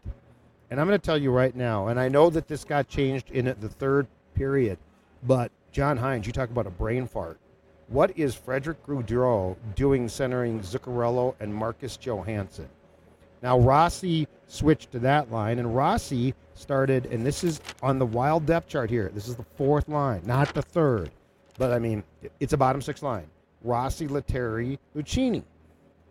And 0.70 0.80
I'm 0.80 0.86
going 0.86 0.98
to 0.98 1.04
tell 1.04 1.18
you 1.18 1.30
right 1.30 1.54
now, 1.54 1.88
and 1.88 2.00
I 2.00 2.08
know 2.08 2.28
that 2.30 2.48
this 2.48 2.64
got 2.64 2.88
changed 2.88 3.30
in 3.30 3.44
the 3.44 3.68
third 3.68 4.06
period, 4.34 4.78
but 5.22 5.52
John 5.70 5.96
Hynes, 5.96 6.26
you 6.26 6.32
talk 6.32 6.50
about 6.50 6.66
a 6.66 6.70
brain 6.70 7.06
fart. 7.06 7.38
What 7.88 8.18
is 8.18 8.34
Frederick 8.34 8.84
Gaudreau 8.84 9.56
doing 9.76 10.08
centering 10.08 10.60
Zuccarello 10.60 11.36
and 11.38 11.54
Marcus 11.54 11.96
Johansson? 11.96 12.68
Now, 13.42 13.60
Rossi 13.60 14.26
switched 14.48 14.90
to 14.92 14.98
that 15.00 15.30
line, 15.30 15.60
and 15.60 15.76
Rossi 15.76 16.34
started, 16.54 17.06
and 17.06 17.24
this 17.24 17.44
is 17.44 17.60
on 17.82 18.00
the 18.00 18.06
wild 18.06 18.44
depth 18.44 18.68
chart 18.68 18.90
here. 18.90 19.10
This 19.14 19.28
is 19.28 19.36
the 19.36 19.44
fourth 19.56 19.88
line, 19.88 20.22
not 20.24 20.52
the 20.52 20.62
third. 20.62 21.10
But 21.58 21.72
I 21.72 21.78
mean, 21.78 22.02
it's 22.40 22.54
a 22.54 22.56
bottom 22.56 22.82
six 22.82 23.02
line. 23.02 23.26
Rossi, 23.62 24.08
Lettieri, 24.08 24.78
Lucchini. 24.96 25.44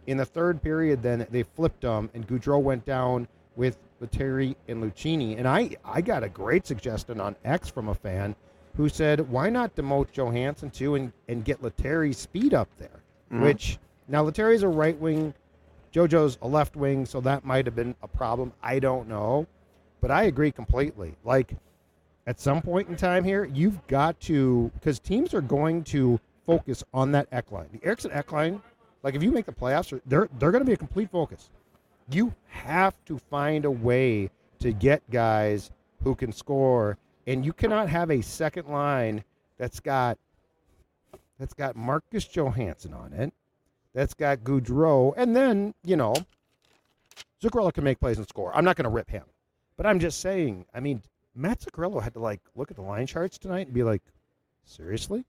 In 0.08 0.18
the 0.18 0.26
third 0.26 0.62
period, 0.62 1.02
then 1.04 1.28
they 1.30 1.44
flipped 1.44 1.82
them, 1.82 2.10
and 2.14 2.26
Gaudreau 2.26 2.62
went 2.62 2.86
down 2.86 3.28
with 3.56 3.78
Lettieri 4.00 4.56
and 4.68 4.84
Lucchini. 4.84 5.38
And 5.38 5.48
I, 5.48 5.72
I 5.84 6.02
got 6.02 6.24
a 6.24 6.30
great 6.30 6.66
suggestion 6.68 7.20
on 7.20 7.36
X 7.44 7.70
from 7.70 7.90
a 7.90 7.96
fan 7.96 8.36
who 8.76 8.90
said, 8.90 9.30
why 9.30 9.50
not 9.50 9.76
demote 9.76 10.12
Johansson 10.12 10.70
too 10.70 10.96
and, 10.96 11.14
and 11.28 11.46
get 11.46 11.62
Lettieri's 11.62 12.18
speed 12.18 12.54
up 12.54 12.68
there? 12.78 13.02
Mhm. 13.32 13.42
Which, 13.42 13.78
now 14.08 14.24
Lettieri's 14.24 14.64
a 14.64 14.68
right 14.68 15.00
wing, 15.00 15.34
JoJo's 15.94 16.38
a 16.42 16.48
left 16.48 16.76
wing, 16.76 17.06
so 17.06 17.22
that 17.22 17.46
might 17.46 17.66
have 17.66 17.76
been 17.76 17.96
a 18.04 18.08
problem. 18.08 18.52
I 18.62 18.80
don't 18.80 19.08
know. 19.08 19.48
But 20.02 20.12
I 20.12 20.24
agree 20.24 20.52
completely. 20.52 21.16
Like, 21.24 21.56
at 22.28 22.40
some 22.40 22.62
point 22.62 22.90
in 22.90 22.96
time 22.96 23.24
here, 23.24 23.46
you've 23.46 23.86
got 23.88 24.20
to, 24.22 24.72
because 24.76 25.00
teams 25.00 25.34
are 25.34 25.42
going 25.42 25.84
to 25.86 26.20
focus 26.46 26.84
on 26.94 27.12
that 27.14 27.28
Ek 27.32 27.52
line. 27.52 27.70
The 27.72 27.84
Eriksson 27.86 28.12
Ek 28.12 28.32
line, 28.32 28.62
like 29.04 29.16
if 29.16 29.24
you 29.24 29.32
make 29.32 29.46
the 29.46 29.52
playoffs, 29.52 30.00
they're, 30.06 30.28
they're 30.38 30.52
going 30.52 30.64
to 30.64 30.68
be 30.68 30.74
a 30.74 30.78
complete 30.78 31.10
focus. 31.12 31.50
You 32.10 32.34
have 32.48 32.94
to 33.06 33.18
find 33.18 33.66
a 33.66 33.72
way 33.72 34.30
to 34.60 34.72
get 34.72 35.02
guys 35.10 35.72
who 36.04 36.16
can 36.16 36.32
score, 36.32 36.98
and 37.28 37.46
you 37.46 37.54
cannot 37.54 37.90
have 37.90 38.12
a 38.12 38.22
second 38.22 38.68
line 38.68 39.24
that's 39.58 39.80
got 39.80 40.18
that's 41.40 41.54
got 41.54 41.76
Marcus 41.76 42.26
Johansson 42.26 42.94
on 42.94 43.14
it, 43.14 43.34
that's 43.94 44.14
got 44.14 44.40
Gaudreau, 44.40 45.14
and 45.18 45.36
then 45.36 45.74
you 45.84 45.96
know 45.96 46.14
Zuccarello 47.42 47.74
can 47.74 47.84
make 47.84 48.00
plays 48.00 48.18
and 48.18 48.28
score. 48.28 48.56
I'm 48.56 48.66
not 48.66 48.76
going 48.76 48.86
to 48.86 48.90
rip 48.90 49.10
him, 49.10 49.24
but 49.78 49.86
I'm 49.86 50.00
just 50.00 50.20
saying. 50.20 50.66
I 50.74 50.80
mean, 50.80 51.02
Matt 51.36 51.60
Zuccarello 51.62 52.02
had 52.02 52.14
to 52.14 52.20
like 52.20 52.42
look 52.56 52.72
at 52.72 52.78
the 52.78 52.84
line 52.84 53.08
charts 53.08 53.38
tonight 53.38 53.68
and 53.68 53.74
be 53.74 53.84
like, 53.84 54.02
seriously, 54.64 55.26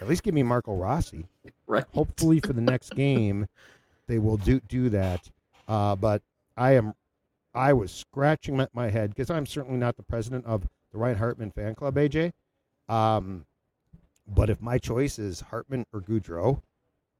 at 0.00 0.08
least 0.08 0.22
give 0.22 0.34
me 0.34 0.42
Marco 0.42 0.74
Rossi. 0.74 1.26
Right. 1.66 1.84
Hopefully 1.94 2.40
for 2.40 2.52
the 2.52 2.60
next 2.60 2.94
game, 2.94 3.46
they 4.06 4.18
will 4.18 4.36
do 4.36 4.60
do 4.60 4.88
that. 4.90 5.28
Uh, 5.68 5.96
but 5.96 6.22
I 6.56 6.72
am, 6.72 6.94
I 7.54 7.72
was 7.72 7.92
scratching 7.92 8.56
my, 8.56 8.68
my 8.72 8.90
head 8.90 9.10
because 9.10 9.30
I'm 9.30 9.46
certainly 9.46 9.78
not 9.78 9.96
the 9.96 10.02
president 10.02 10.46
of 10.46 10.68
the 10.92 10.98
Ryan 10.98 11.18
Hartman 11.18 11.50
fan 11.50 11.74
club, 11.74 11.94
AJ. 11.96 12.32
Um, 12.88 13.46
but 14.26 14.50
if 14.50 14.60
my 14.60 14.78
choice 14.78 15.18
is 15.18 15.40
Hartman 15.40 15.86
or 15.92 16.00
Gaudreau, 16.00 16.62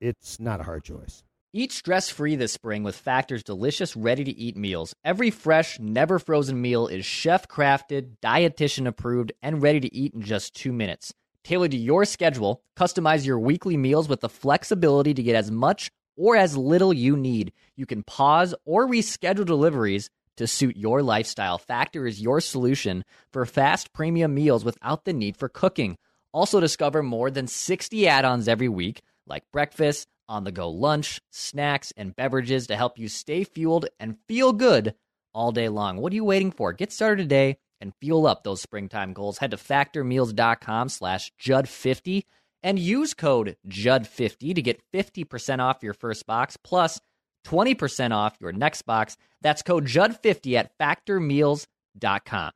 it's 0.00 0.38
not 0.38 0.60
a 0.60 0.64
hard 0.64 0.84
choice. 0.84 1.22
Eat 1.54 1.70
stress 1.70 2.08
free 2.08 2.34
this 2.34 2.52
spring 2.52 2.82
with 2.82 2.96
Factor's 2.96 3.42
delicious, 3.42 3.94
ready 3.94 4.24
to 4.24 4.30
eat 4.38 4.56
meals. 4.56 4.94
Every 5.04 5.30
fresh, 5.30 5.78
never 5.78 6.18
frozen 6.18 6.60
meal 6.62 6.86
is 6.86 7.04
chef 7.04 7.46
crafted, 7.46 8.16
dietitian 8.22 8.86
approved, 8.86 9.32
and 9.42 9.60
ready 9.60 9.78
to 9.80 9.94
eat 9.94 10.14
in 10.14 10.22
just 10.22 10.54
two 10.54 10.72
minutes. 10.72 11.12
Tailored 11.44 11.72
to 11.72 11.76
your 11.76 12.06
schedule, 12.06 12.62
customize 12.74 13.26
your 13.26 13.38
weekly 13.38 13.76
meals 13.76 14.08
with 14.08 14.20
the 14.20 14.30
flexibility 14.30 15.12
to 15.12 15.22
get 15.22 15.36
as 15.36 15.50
much 15.50 15.90
or 16.16 16.36
as 16.36 16.56
little 16.56 16.92
you 16.92 17.16
need. 17.16 17.52
You 17.76 17.86
can 17.86 18.02
pause 18.02 18.54
or 18.64 18.86
reschedule 18.86 19.46
deliveries 19.46 20.10
to 20.36 20.46
suit 20.46 20.76
your 20.76 21.02
lifestyle. 21.02 21.58
Factor 21.58 22.06
is 22.06 22.20
your 22.20 22.40
solution 22.40 23.04
for 23.32 23.44
fast 23.46 23.92
premium 23.92 24.34
meals 24.34 24.64
without 24.64 25.04
the 25.04 25.12
need 25.12 25.36
for 25.36 25.48
cooking. 25.48 25.96
Also, 26.32 26.60
discover 26.60 27.02
more 27.02 27.30
than 27.30 27.46
60 27.46 28.08
add 28.08 28.24
ons 28.24 28.48
every 28.48 28.68
week, 28.68 29.02
like 29.26 29.44
breakfast, 29.52 30.08
on 30.28 30.44
the 30.44 30.52
go 30.52 30.70
lunch, 30.70 31.20
snacks, 31.30 31.92
and 31.96 32.16
beverages 32.16 32.66
to 32.66 32.76
help 32.76 32.98
you 32.98 33.08
stay 33.08 33.44
fueled 33.44 33.86
and 34.00 34.16
feel 34.26 34.52
good 34.52 34.94
all 35.34 35.52
day 35.52 35.68
long. 35.68 35.98
What 35.98 36.12
are 36.12 36.16
you 36.16 36.24
waiting 36.24 36.50
for? 36.50 36.72
Get 36.72 36.92
started 36.92 37.24
today 37.24 37.58
and 37.80 37.92
fuel 38.00 38.26
up 38.26 38.42
those 38.42 38.62
springtime 38.62 39.12
goals. 39.12 39.38
Head 39.38 39.50
to 39.50 39.56
factormeals.com 39.56 40.88
slash 40.88 41.32
Judd50 41.40 42.24
and 42.62 42.78
use 42.78 43.14
code 43.14 43.56
JUD50 43.68 44.54
to 44.54 44.62
get 44.62 44.82
50% 44.92 45.60
off 45.60 45.82
your 45.82 45.94
first 45.94 46.26
box 46.26 46.56
plus 46.56 47.00
20% 47.44 48.12
off 48.12 48.36
your 48.40 48.52
next 48.52 48.82
box. 48.82 49.16
That's 49.40 49.62
code 49.62 49.86
JUD50 49.86 50.54
at 50.54 50.78
factormeals.com. 50.78 52.52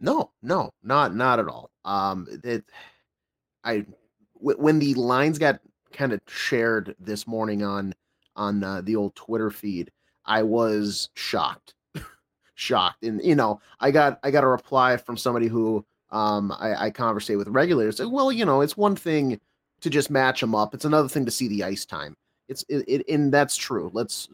No, 0.00 0.32
no, 0.42 0.70
not 0.82 1.14
not 1.14 1.38
at 1.38 1.48
all. 1.48 1.70
Um, 1.84 2.26
it, 2.42 2.64
I 3.62 3.86
w- 4.38 4.58
when 4.58 4.78
the 4.78 4.94
lines 4.94 5.38
got 5.38 5.60
kind 5.92 6.12
of 6.12 6.20
shared 6.26 6.94
this 6.98 7.26
morning 7.26 7.62
on 7.62 7.94
on 8.36 8.62
uh, 8.64 8.80
the 8.82 8.96
old 8.96 9.14
Twitter 9.14 9.50
feed, 9.50 9.90
I 10.26 10.42
was 10.42 11.08
shocked, 11.14 11.74
shocked, 12.54 13.04
and 13.04 13.22
you 13.24 13.36
know, 13.36 13.60
I 13.80 13.92
got 13.92 14.18
I 14.24 14.30
got 14.30 14.44
a 14.44 14.48
reply 14.48 14.96
from 14.96 15.16
somebody 15.16 15.46
who 15.46 15.86
um 16.14 16.52
I, 16.58 16.86
I 16.86 16.90
conversate 16.90 17.36
with 17.36 17.48
regulators. 17.48 18.00
Well, 18.00 18.32
you 18.32 18.44
know, 18.44 18.60
it's 18.62 18.76
one 18.76 18.96
thing 18.96 19.40
to 19.80 19.90
just 19.90 20.10
match 20.10 20.40
them 20.40 20.54
up; 20.54 20.74
it's 20.74 20.84
another 20.86 21.08
thing 21.08 21.24
to 21.26 21.30
see 21.30 21.48
the 21.48 21.64
ice 21.64 21.84
time. 21.84 22.16
It's 22.48 22.64
it, 22.68 22.84
it 22.88 23.08
and 23.12 23.32
that's 23.32 23.56
true. 23.56 23.90
Let's 23.92 24.28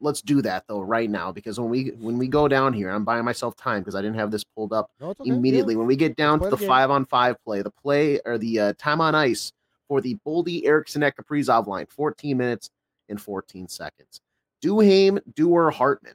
let's 0.00 0.20
do 0.20 0.42
that 0.42 0.64
though 0.68 0.80
right 0.80 1.08
now 1.08 1.30
because 1.32 1.58
when 1.60 1.70
we 1.70 1.88
when 2.00 2.18
we 2.18 2.28
go 2.28 2.48
down 2.48 2.72
here, 2.72 2.90
I'm 2.90 3.04
buying 3.04 3.24
myself 3.24 3.56
time 3.56 3.80
because 3.80 3.94
I 3.94 4.02
didn't 4.02 4.16
have 4.16 4.30
this 4.30 4.44
pulled 4.44 4.72
up 4.72 4.90
No, 5.00 5.10
okay. 5.10 5.30
immediately 5.30 5.74
Yeah. 5.74 5.78
when 5.78 5.86
we 5.86 5.96
get 5.96 6.16
down 6.16 6.40
to 6.40 6.50
the 6.50 6.56
five 6.68 6.90
on 6.90 7.06
five 7.06 7.36
play, 7.44 7.62
the 7.62 7.70
play 7.70 8.20
or 8.26 8.36
the 8.36 8.58
uh, 8.60 8.72
time 8.78 9.00
on 9.00 9.14
ice 9.14 9.52
for 9.88 10.00
the 10.00 10.16
Boldy 10.26 10.66
Eriksson 10.66 11.02
Ek 11.02 11.16
Kaprizov 11.16 11.66
line, 11.66 11.86
14 11.86 12.36
minutes 12.36 12.70
and 13.08 13.20
14 13.20 13.68
seconds. 13.68 14.20
Duhaime, 14.62 15.20
Dewar, 15.34 15.70
Hartman. 15.70 16.14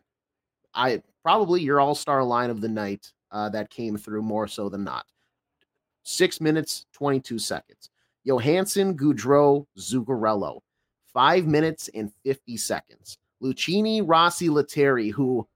I 0.73 1.01
probably 1.23 1.61
your 1.61 1.79
all-star 1.79 2.23
line 2.23 2.49
of 2.49 2.61
the 2.61 2.69
night 2.69 3.11
uh, 3.31 3.49
that 3.49 3.69
came 3.69 3.97
through 3.97 4.21
more 4.21 4.47
so 4.47 4.69
than 4.69 4.83
not. 4.83 5.05
Six 6.03 6.39
minutes, 6.39 6.85
22 6.93 7.39
seconds. 7.39 7.89
Johansson, 8.23 8.97
Gaudreau, 8.97 9.65
Zuccarello. 9.77 10.59
Five 11.13 11.45
minutes 11.47 11.89
and 11.93 12.11
50 12.23 12.57
seconds. 12.57 13.17
Lucchini, 13.41 14.01
Rossi, 14.05 14.49
Lettieri, 14.49 15.09
who 15.09 15.47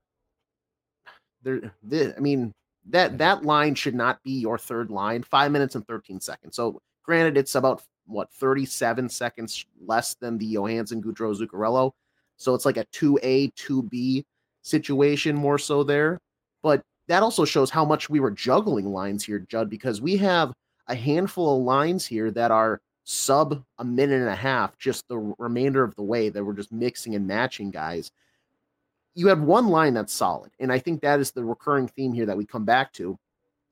there, 1.43 1.71
I 2.15 2.19
mean, 2.19 2.53
that 2.89 3.17
that 3.17 3.43
line 3.43 3.75
should 3.75 3.95
not 3.95 4.21
be 4.23 4.31
your 4.31 4.57
third 4.57 4.89
line. 4.89 5.23
Five 5.23 5.51
minutes 5.51 5.75
and 5.75 5.85
13 5.87 6.19
seconds. 6.19 6.55
So, 6.55 6.81
granted, 7.03 7.37
it's 7.37 7.55
about 7.55 7.83
what 8.05 8.31
37 8.33 9.09
seconds 9.09 9.65
less 9.85 10.15
than 10.15 10.37
the 10.37 10.45
Johansson, 10.45 11.01
Gaudreau, 11.01 11.35
Zuccarello. 11.37 11.91
So 12.37 12.53
it's 12.55 12.65
like 12.65 12.77
a 12.77 12.85
2A, 12.85 13.53
2B 13.53 14.23
situation 14.61 15.35
more 15.35 15.57
so 15.57 15.83
there. 15.83 16.19
But 16.63 16.83
that 17.07 17.23
also 17.23 17.45
shows 17.45 17.69
how 17.69 17.85
much 17.85 18.09
we 18.09 18.19
were 18.19 18.31
juggling 18.31 18.91
lines 18.91 19.23
here, 19.23 19.39
Judd, 19.39 19.69
because 19.69 20.01
we 20.01 20.17
have 20.17 20.53
a 20.87 20.95
handful 20.95 21.57
of 21.57 21.63
lines 21.63 22.05
here 22.05 22.31
that 22.31 22.51
are 22.51 22.81
sub 23.03 23.63
a 23.79 23.83
minute 23.83 24.21
and 24.21 24.29
a 24.29 24.35
half, 24.35 24.77
just 24.77 25.07
the 25.07 25.17
remainder 25.37 25.83
of 25.83 25.95
the 25.95 26.03
way 26.03 26.29
that 26.29 26.43
we're 26.43 26.53
just 26.53 26.71
mixing 26.71 27.15
and 27.15 27.27
matching 27.27 27.71
guys. 27.71 28.11
You 29.15 29.27
have 29.27 29.41
one 29.41 29.67
line 29.67 29.93
that's 29.93 30.13
solid. 30.13 30.51
And 30.59 30.71
I 30.71 30.79
think 30.79 31.01
that 31.01 31.19
is 31.19 31.31
the 31.31 31.43
recurring 31.43 31.87
theme 31.87 32.13
here 32.13 32.25
that 32.25 32.37
we 32.37 32.45
come 32.45 32.65
back 32.65 32.93
to. 32.93 33.17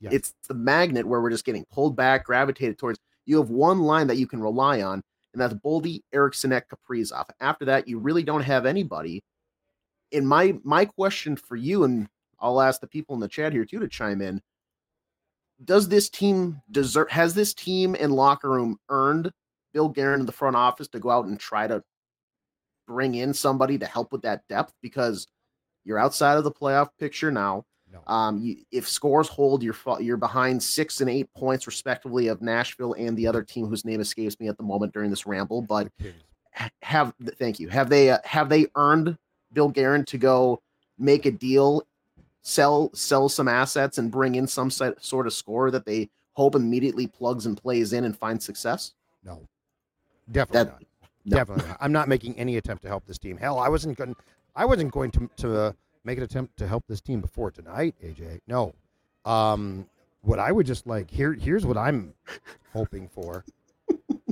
Yes. 0.02 0.14
It's 0.14 0.34
the 0.48 0.54
magnet 0.54 1.06
where 1.06 1.22
we're 1.22 1.30
just 1.30 1.46
getting 1.46 1.66
pulled 1.72 1.96
back, 1.96 2.26
gravitated 2.26 2.78
towards. 2.78 3.00
You 3.26 3.38
have 3.38 3.50
one 3.50 3.80
line 3.80 4.08
that 4.08 4.18
you 4.18 4.28
can 4.28 4.42
rely 4.42 4.82
on, 4.82 5.04
and 5.34 5.42
that's 5.42 5.54
Boldy, 5.54 6.02
Eriksson, 6.14 6.52
at 6.52 6.68
Kaprizov. 6.70 7.26
After 7.40 7.66
that, 7.66 7.88
you 7.88 8.00
really 8.00 8.24
don't 8.24 8.42
have 8.42 8.66
anybody. 8.66 9.22
And 10.12 10.28
my 10.28 10.58
my 10.64 10.86
question 10.86 11.36
for 11.36 11.56
you, 11.56 11.84
and 11.84 12.08
I'll 12.42 12.62
ask 12.62 12.82
the 12.82 12.88
people 12.88 13.16
in 13.16 13.22
the 13.22 13.28
chat 13.28 13.54
here 13.54 13.66
too 13.66 13.80
to 13.80 13.88
chime 13.88 14.22
in. 14.22 14.42
Does 15.64 15.90
this 15.90 16.10
team 16.10 16.62
deserve? 16.72 17.10
Has 17.10 17.34
this 17.34 17.54
team 17.54 17.96
and 18.00 18.14
locker 18.14 18.50
room 18.50 18.78
earned 18.90 19.32
Bill 19.74 19.90
Guerin 19.90 20.22
in 20.22 20.26
the 20.26 20.32
front 20.32 20.56
office 20.56 20.88
to 20.90 21.00
go 21.00 21.10
out 21.10 21.26
and 21.26 21.40
try 21.40 21.68
to 21.68 21.84
bring 22.88 23.16
in 23.16 23.34
somebody 23.34 23.78
to 23.78 23.86
help 23.86 24.12
with 24.12 24.22
that 24.24 24.48
depth 24.48 24.74
because 24.82 25.28
you're 25.84 26.00
outside 26.00 26.38
of 26.38 26.44
the 26.44 26.52
playoff 26.52 26.90
picture 26.98 27.32
now. 27.32 27.66
No. 27.92 28.02
Um, 28.06 28.38
you, 28.40 28.58
if 28.72 28.88
scores 28.88 29.28
hold, 29.28 29.64
you're 29.64 29.76
you're 30.00 30.18
behind 30.18 30.62
six 30.62 31.02
and 31.02 31.10
eight 31.10 31.28
points 31.36 31.66
respectively 31.68 32.28
of 32.28 32.42
Nashville 32.42 32.94
and 32.94 33.18
the 33.18 33.28
other 33.28 33.44
team 33.44 33.68
whose 33.68 33.84
name 33.84 34.00
escapes 34.00 34.40
me 34.40 34.48
at 34.48 34.58
the 34.58 34.64
moment 34.64 34.94
during 34.94 35.10
this 35.10 35.26
ramble. 35.26 35.62
But 35.64 35.92
The 35.98 36.04
Kings. 36.04 36.24
ha- 36.54 36.70
have 36.84 37.14
thank 37.38 37.60
you 37.60 37.68
have 37.70 37.90
they 37.90 38.12
uh, 38.12 38.20
have 38.24 38.48
they 38.48 38.68
earned 38.76 39.18
Bill 39.54 39.70
Guerin 39.70 40.06
to 40.06 40.18
go 40.18 40.62
make 41.00 41.26
a 41.26 41.32
deal, 41.32 41.82
sell 42.42 42.90
sell 42.94 43.30
some 43.30 43.48
assets 43.48 43.98
and 43.98 44.12
bring 44.12 44.36
in 44.36 44.48
some 44.48 44.70
set, 44.72 45.04
sort 45.04 45.28
of 45.28 45.34
score 45.34 45.72
that 45.72 45.86
they 45.86 46.10
hope 46.34 46.56
immediately 46.56 47.08
plugs 47.08 47.46
and 47.46 47.58
plays 47.58 47.94
in 47.94 48.04
and 48.04 48.18
finds 48.18 48.46
success? 48.46 48.94
No, 49.24 49.48
definitely 50.32 50.64
That- 50.64 50.72
not. 50.72 50.84
no. 51.26 51.38
Definitely 51.38 51.68
not. 51.68 51.78
I'm 51.82 51.92
not 51.92 52.08
making 52.08 52.38
any 52.38 52.58
attempt 52.58 52.84
to 52.84 52.88
help 52.90 53.06
this 53.06 53.18
team. 53.18 53.38
Hell, 53.38 53.60
I 53.60 53.70
wasn't 53.70 53.98
going. 53.98 54.16
I 54.56 54.66
wasn't 54.66 54.92
going 54.92 55.12
to 55.12 55.30
to 55.38 55.58
uh, 55.60 55.72
make 56.04 56.18
an 56.18 56.24
attempt 56.24 56.58
to 56.58 56.68
help 56.68 56.86
this 56.88 57.02
team 57.02 57.22
before 57.22 57.52
tonight. 57.52 57.96
AJ, 58.04 58.40
no. 58.48 58.74
Um, 59.26 59.86
what 60.22 60.40
I 60.40 60.52
would 60.52 60.66
just 60.66 60.88
like 60.88 61.12
here. 61.12 61.34
Here's 61.34 61.66
what 61.66 61.78
I'm 61.78 62.14
hoping 62.74 63.08
for. 63.10 63.44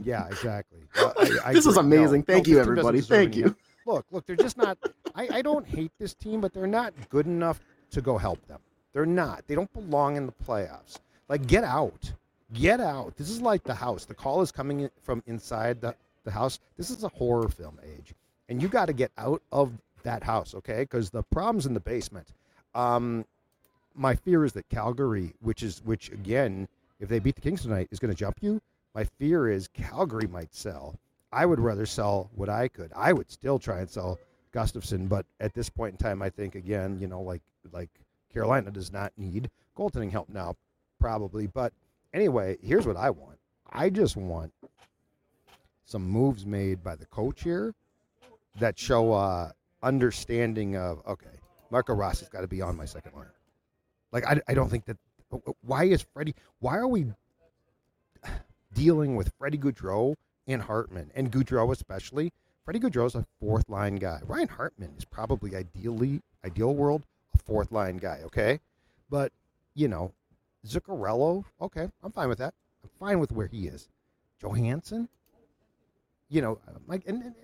Yeah, 0.04 0.26
exactly. 0.28 0.80
Uh, 0.98 1.12
I- 1.18 1.50
I 1.50 1.54
This 1.54 1.66
is 1.66 1.78
agree. 1.78 1.90
No, 1.90 1.98
amazing. 1.98 2.20
no, 2.22 2.34
Thank 2.34 2.46
this 2.46 2.52
you, 2.54 2.60
everybody. 2.60 3.02
Thank 3.02 3.36
you. 3.36 3.56
Look, 3.86 4.06
look, 4.12 4.26
they're 4.26 4.36
just 4.36 4.58
not. 4.58 4.78
I, 5.16 5.28
I 5.38 5.42
don't 5.42 5.66
hate 5.68 5.92
this 6.00 6.14
team, 6.14 6.40
but 6.42 6.54
they're 6.54 6.68
not 6.68 6.94
good 7.10 7.26
enough 7.26 7.60
to 7.92 8.02
go 8.02 8.18
help 8.18 8.46
them. 8.48 8.60
They're 8.94 9.06
not. 9.06 9.44
They 9.48 9.56
don't 9.56 9.72
belong 9.74 10.16
in 10.16 10.26
the 10.26 10.34
playoffs. 10.46 10.98
Like, 11.30 11.48
get 11.48 11.64
out. 11.64 12.12
Get 12.54 12.80
out. 12.80 13.16
This 13.18 13.30
is 13.30 13.42
like 13.42 13.64
the 13.64 13.74
house. 13.74 14.06
The 14.06 14.14
call 14.14 14.42
is 14.42 14.52
coming 14.52 14.82
in 14.82 14.90
from 15.02 15.22
inside 15.28 15.82
the, 15.82 15.96
the 16.24 16.32
house. 16.32 16.60
This 16.78 16.90
is 16.90 17.04
a 17.04 17.10
horror 17.10 17.50
film 17.50 17.80
age. 17.84 18.14
And 18.50 18.62
you 18.62 18.68
got 18.68 18.86
to 18.86 18.94
get 18.94 19.12
out 19.18 19.42
of 19.52 19.72
that 20.04 20.24
house, 20.24 20.56
okay? 20.56 20.80
Because 20.80 21.10
the 21.10 21.24
problem's 21.24 21.66
in 21.66 21.74
the 21.74 21.80
basement. 21.80 22.28
Um, 22.74 23.26
my 23.94 24.16
fear 24.16 24.46
is 24.46 24.54
that 24.54 24.70
Calgary, 24.70 25.34
which 25.42 25.64
is, 25.64 25.82
which 25.84 26.12
again, 26.12 26.68
if 27.00 27.10
they 27.10 27.20
beat 27.20 27.36
the 27.36 27.42
Kings 27.42 27.64
tonight, 27.64 27.90
is 27.92 28.00
going 28.00 28.14
to 28.14 28.18
jump 28.18 28.38
you. 28.42 28.62
My 28.96 29.04
fear 29.04 29.50
is 29.50 29.68
Calgary 29.68 30.28
might 30.28 30.56
sell. 30.56 30.98
I 31.32 31.46
would 31.46 31.60
rather 31.60 31.86
sell 31.86 32.30
what 32.36 32.50
I 32.50 32.68
could. 32.68 32.92
I 32.96 33.14
would 33.14 33.30
still 33.30 33.60
try 33.60 33.80
and 33.80 33.90
sell 33.90 34.18
Gustavsson, 34.54 35.10
but 35.10 35.26
at 35.40 35.54
this 35.54 35.70
point 35.70 35.94
in 35.94 35.98
time, 35.98 36.22
I 36.22 36.30
think 36.30 36.56
again, 36.56 36.98
you 37.00 37.08
know, 37.08 37.22
like 37.22 37.42
like 37.74 37.90
Carolina 38.34 38.72
does 38.72 38.92
not 38.92 39.12
need 39.18 39.50
goaltending 39.78 40.12
help 40.12 40.30
now, 40.30 40.56
probably. 41.00 41.48
But 41.48 41.74
anyway, 42.14 42.58
here's 42.62 42.86
what 42.86 42.98
I 42.98 43.10
want. 43.10 43.38
I 43.72 43.90
just 43.90 44.16
want 44.16 44.54
some 45.86 46.08
moves 46.08 46.46
made 46.46 46.84
by 46.84 46.96
the 46.96 47.06
coach 47.08 47.44
here 47.44 47.74
that 48.60 48.78
show 48.78 49.14
uh, 49.14 49.52
understanding 49.84 50.76
of 50.76 51.02
okay, 51.08 51.40
Marco 51.72 51.94
Rossi's 51.94 52.30
got 52.30 52.42
to 52.42 52.48
be 52.48 52.62
on 52.62 52.76
my 52.76 52.86
second 52.86 53.14
line. 53.16 53.28
Like 54.12 54.26
I, 54.26 54.40
I 54.48 54.54
don't 54.54 54.70
think 54.70 54.86
that. 54.86 54.98
Why 55.62 55.84
is 55.86 56.06
Freddie? 56.14 56.36
Why 56.60 56.78
are 56.78 56.88
we 56.88 57.08
dealing 58.74 59.16
with 59.16 59.32
Freddie 59.38 59.58
Gaudreau 59.58 60.16
and 60.48 60.62
Hartman 60.62 61.12
and 61.16 61.32
Gaudreau 61.32 61.72
especially? 61.72 62.32
Freddie 62.64 62.80
Gaudreau's 62.80 63.16
a 63.16 63.26
fourth 63.40 63.68
line 63.70 63.96
guy. 63.96 64.20
Ryan 64.26 64.48
Hartman 64.48 64.94
is 64.98 65.06
probably 65.06 65.56
ideally 65.56 66.22
ideal 66.46 66.74
world 66.74 67.06
fourth 67.38 67.72
line 67.72 67.98
guy. 67.98 68.22
Okay, 68.26 68.60
but 69.10 69.32
you 69.76 69.88
know, 69.88 70.14
Zuccarello. 70.66 71.46
Okay, 71.62 71.88
I'm 72.04 72.12
fine 72.12 72.30
with 72.30 72.40
that. 72.40 72.54
I'm 72.84 72.90
fine 73.00 73.20
with 73.20 73.32
where 73.32 73.48
he 73.48 73.68
is. 73.68 73.88
Johansson. 74.42 75.10
You 76.30 76.42
know, 76.42 76.60
like, 76.68 76.88
Mike 76.88 77.04
and, 77.08 77.24
and 77.24 77.36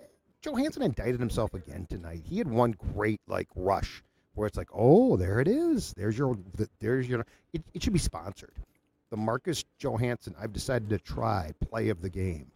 Johansson 0.42 0.82
indicted 0.82 1.18
himself 1.18 1.54
again 1.54 1.86
tonight. 1.88 2.22
He 2.24 2.38
had 2.38 2.48
one 2.48 2.72
great 2.94 3.20
like 3.26 3.48
rush 3.56 4.02
where 4.34 4.46
it's 4.46 4.56
like, 4.56 4.68
oh, 4.74 5.16
there 5.16 5.40
it 5.40 5.48
is. 5.48 5.94
There's 5.96 6.18
your, 6.18 6.36
there's 6.80 7.08
your. 7.08 7.24
It, 7.52 7.62
it 7.72 7.82
should 7.82 7.92
be 7.92 7.98
sponsored. 7.98 8.54
The 9.10 9.16
Marcus 9.16 9.64
Johansson. 9.78 10.34
I've 10.40 10.52
decided 10.52 10.90
to 10.90 10.98
try 10.98 11.52
play 11.68 11.88
of 11.88 12.02
the 12.02 12.10
game. 12.10 12.50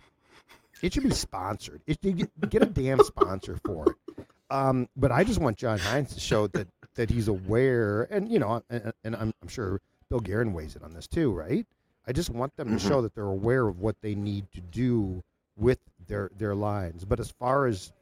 It 0.83 0.93
should 0.93 1.05
be 1.05 1.11
sponsored. 1.11 1.81
It 1.87 1.99
you 2.03 2.13
get, 2.13 2.51
get 2.51 2.63
a 2.63 2.67
damn 2.67 3.03
sponsor 3.03 3.59
for 3.65 3.87
it. 3.91 4.27
Um, 4.51 4.89
but 4.97 5.13
I 5.13 5.25
just 5.25 5.41
want 5.41 5.57
John 5.57 5.79
Hynes 5.79 6.15
to 6.15 6.21
show 6.21 6.47
that 6.49 6.69
that 6.99 7.11
he's 7.11 7.29
aware, 7.29 8.09
and 8.11 8.29
you 8.29 8.41
know, 8.41 8.61
and, 8.69 8.93
and 9.05 9.15
I'm, 9.15 9.33
I'm 9.41 9.49
sure 9.49 9.81
Bill 10.11 10.19
Guerin 10.19 10.53
weighs 10.53 10.75
it 10.75 10.83
on 10.83 10.93
this 10.93 11.07
too, 11.07 11.33
right? 11.33 11.65
I 12.09 12.13
just 12.13 12.29
want 12.29 12.57
them 12.57 12.77
to 12.77 12.79
show 12.79 13.01
that 13.03 13.15
they're 13.15 13.25
aware 13.25 13.69
of 13.69 13.79
what 13.79 13.95
they 14.03 14.17
need 14.17 14.51
to 14.53 14.61
do 14.61 15.23
with 15.57 15.79
their 16.09 16.31
their 16.37 16.57
lines. 16.57 17.05
But 17.05 17.21
as 17.21 17.31
far 17.31 17.67
as 17.67 17.93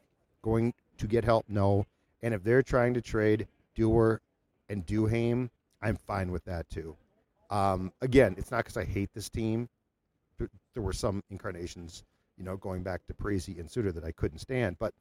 going 0.41 0.73
to 0.97 1.05
get 1.05 1.23
help, 1.23 1.45
no. 1.47 1.85
And 2.23 2.33
if 2.33 2.43
they're 2.43 2.63
trying 2.63 2.95
to 2.95 3.01
trade 3.01 3.47
Dewar 3.75 4.19
and 4.67 4.83
Duhaime, 4.85 5.51
I'm 5.81 5.95
fine 5.95 6.31
with 6.31 6.43
that 6.45 6.67
too. 6.69 6.95
Um, 7.51 7.93
again, 8.01 8.33
it's 8.37 8.49
not 8.49 8.65
because 8.65 8.77
I 8.77 8.83
hate 8.83 9.11
this 9.13 9.29
team. 9.29 9.69
There, 10.39 10.49
there 10.73 10.81
were 10.81 10.91
some 10.93 11.21
incarnations, 11.29 12.03
you 12.35 12.43
know, 12.43 12.57
going 12.57 12.81
back 12.81 13.05
to 13.07 13.13
Parise 13.13 13.59
and 13.59 13.69
Suter 13.69 13.91
that 13.91 14.03
I 14.03 14.11
couldn't 14.11 14.39
stand, 14.39 14.77
but 14.79 14.93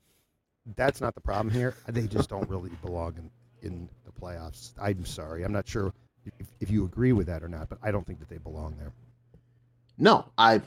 that's 0.77 1.01
not 1.01 1.15
the 1.15 1.21
problem 1.23 1.55
here. 1.55 1.75
They 1.89 2.07
just 2.07 2.29
don't 2.29 2.49
really 2.51 2.71
belong 2.83 3.15
in, 3.17 3.31
in 3.63 3.89
the 4.05 4.13
playoffs. 4.13 4.73
I'm 4.81 5.05
sorry. 5.05 5.45
I'm 5.45 5.53
not 5.53 5.67
sure 5.67 5.93
if, 6.25 6.47
if 6.61 6.71
you 6.71 6.85
agree 6.85 7.13
with 7.13 7.27
that 7.27 7.43
or 7.43 7.49
not, 7.49 7.69
but 7.69 7.79
I 7.83 7.91
don't 7.91 8.07
think 8.07 8.19
that 8.21 8.29
they 8.29 8.39
belong 8.39 8.77
there. 8.79 8.93
No, 9.99 10.27
I 10.37 10.61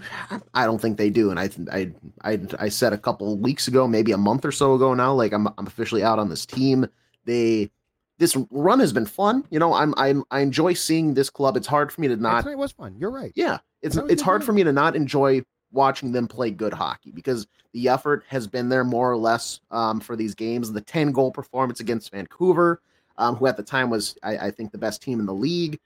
I 0.54 0.66
don't 0.66 0.82
think 0.82 0.98
they 0.98 1.10
do. 1.10 1.30
And 1.30 1.40
I 1.40 1.50
I 1.72 1.92
I, 2.24 2.40
I 2.60 2.70
said 2.70 2.94
a 2.94 2.98
couple 2.98 3.32
of 3.32 3.40
weeks 3.40 3.68
ago, 3.68 3.88
maybe 3.88 4.12
a 4.12 4.18
month 4.18 4.44
or 4.44 4.52
so 4.52 4.74
ago 4.74 4.94
now, 4.94 5.14
like 5.14 5.34
I'm 5.34 5.48
I'm 5.58 5.68
officially 5.68 6.04
out 6.04 6.18
on 6.18 6.30
this 6.30 6.46
team. 6.46 6.88
They 7.26 7.70
this 8.18 8.36
run 8.50 8.80
has 8.80 8.92
been 8.92 9.06
fun. 9.06 9.46
You 9.52 9.60
know, 9.60 9.74
I'm 9.74 9.94
I'm 9.98 10.24
I 10.32 10.40
enjoy 10.40 10.74
seeing 10.74 11.14
this 11.14 11.30
club. 11.30 11.58
It's 11.58 11.68
hard 11.68 11.92
for 11.92 12.02
me 12.02 12.08
to 12.08 12.16
not 12.16 12.42
tonight 12.42 12.58
was 12.58 12.72
fun. 12.72 12.96
You're 12.98 13.12
right. 13.12 13.32
yeah, 13.36 13.60
it's 13.84 13.98
it's 13.98 14.22
hard 14.22 14.44
for 14.44 14.52
me 14.52 14.64
to 14.64 14.72
not 14.72 14.96
enjoy 14.96 15.44
watching 15.72 16.12
them 16.12 16.28
play 16.28 16.52
good 16.52 16.74
hockey 16.74 17.12
because 17.12 17.48
the 17.74 17.88
effort 17.90 18.24
has 18.28 18.48
been 18.48 18.70
there 18.70 18.84
more 18.84 19.12
or 19.12 19.18
less 19.18 19.60
um, 19.72 20.00
for 20.00 20.16
these 20.16 20.34
games. 20.34 20.72
The 20.72 20.82
10 20.82 21.12
goal 21.12 21.32
performance 21.32 21.80
against 21.80 22.12
Vancouver, 22.12 22.82
um, 23.18 23.36
who 23.36 23.46
at 23.48 23.58
the 23.58 23.64
time 23.64 23.90
was 23.90 24.16
I, 24.24 24.38
I 24.38 24.52
think 24.52 24.72
the 24.72 24.78
best 24.78 25.02
team 25.02 25.20
in 25.20 25.26
the 25.26 25.34
league. 25.34 25.80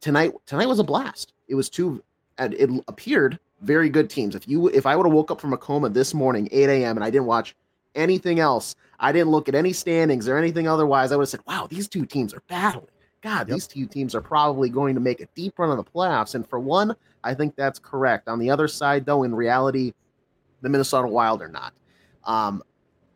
Tonight 0.00 0.32
tonight 0.46 0.66
was 0.66 0.78
a 0.78 0.84
blast. 0.84 1.32
It 1.48 1.54
was 1.54 1.68
two 1.70 2.02
it 2.38 2.70
appeared 2.88 3.38
very 3.60 3.88
good 3.88 4.10
teams. 4.10 4.34
If 4.34 4.48
you 4.48 4.68
if 4.68 4.86
I 4.86 4.96
would 4.96 5.06
have 5.06 5.12
woke 5.12 5.30
up 5.30 5.40
from 5.40 5.52
a 5.52 5.58
coma 5.58 5.88
this 5.88 6.12
morning, 6.14 6.48
8 6.50 6.68
a.m. 6.68 6.96
and 6.96 7.04
I 7.04 7.10
didn't 7.10 7.26
watch 7.26 7.54
anything 7.94 8.40
else, 8.40 8.74
I 8.98 9.12
didn't 9.12 9.30
look 9.30 9.48
at 9.48 9.54
any 9.54 9.72
standings 9.72 10.26
or 10.28 10.36
anything 10.36 10.66
otherwise, 10.66 11.12
I 11.12 11.16
would 11.16 11.22
have 11.22 11.28
said, 11.28 11.40
Wow, 11.46 11.66
these 11.70 11.88
two 11.88 12.04
teams 12.06 12.34
are 12.34 12.42
battling. 12.48 12.86
God, 13.22 13.48
Yep. 13.48 13.54
these 13.54 13.66
two 13.68 13.86
teams 13.86 14.14
are 14.16 14.20
probably 14.20 14.68
going 14.68 14.94
to 14.94 15.00
make 15.00 15.20
a 15.20 15.26
deep 15.36 15.58
run 15.58 15.70
of 15.70 15.76
the 15.76 15.84
playoffs. 15.84 16.34
And 16.34 16.44
for 16.48 16.58
one, 16.58 16.96
I 17.24 17.34
think 17.34 17.56
that's 17.56 17.78
correct. 17.78 18.28
On 18.28 18.38
the 18.38 18.50
other 18.50 18.68
side, 18.68 19.06
though, 19.06 19.22
in 19.22 19.34
reality, 19.34 19.92
the 20.60 20.68
Minnesota 20.68 21.08
Wild 21.08 21.42
are 21.42 21.48
not. 21.48 21.72
Um, 22.24 22.62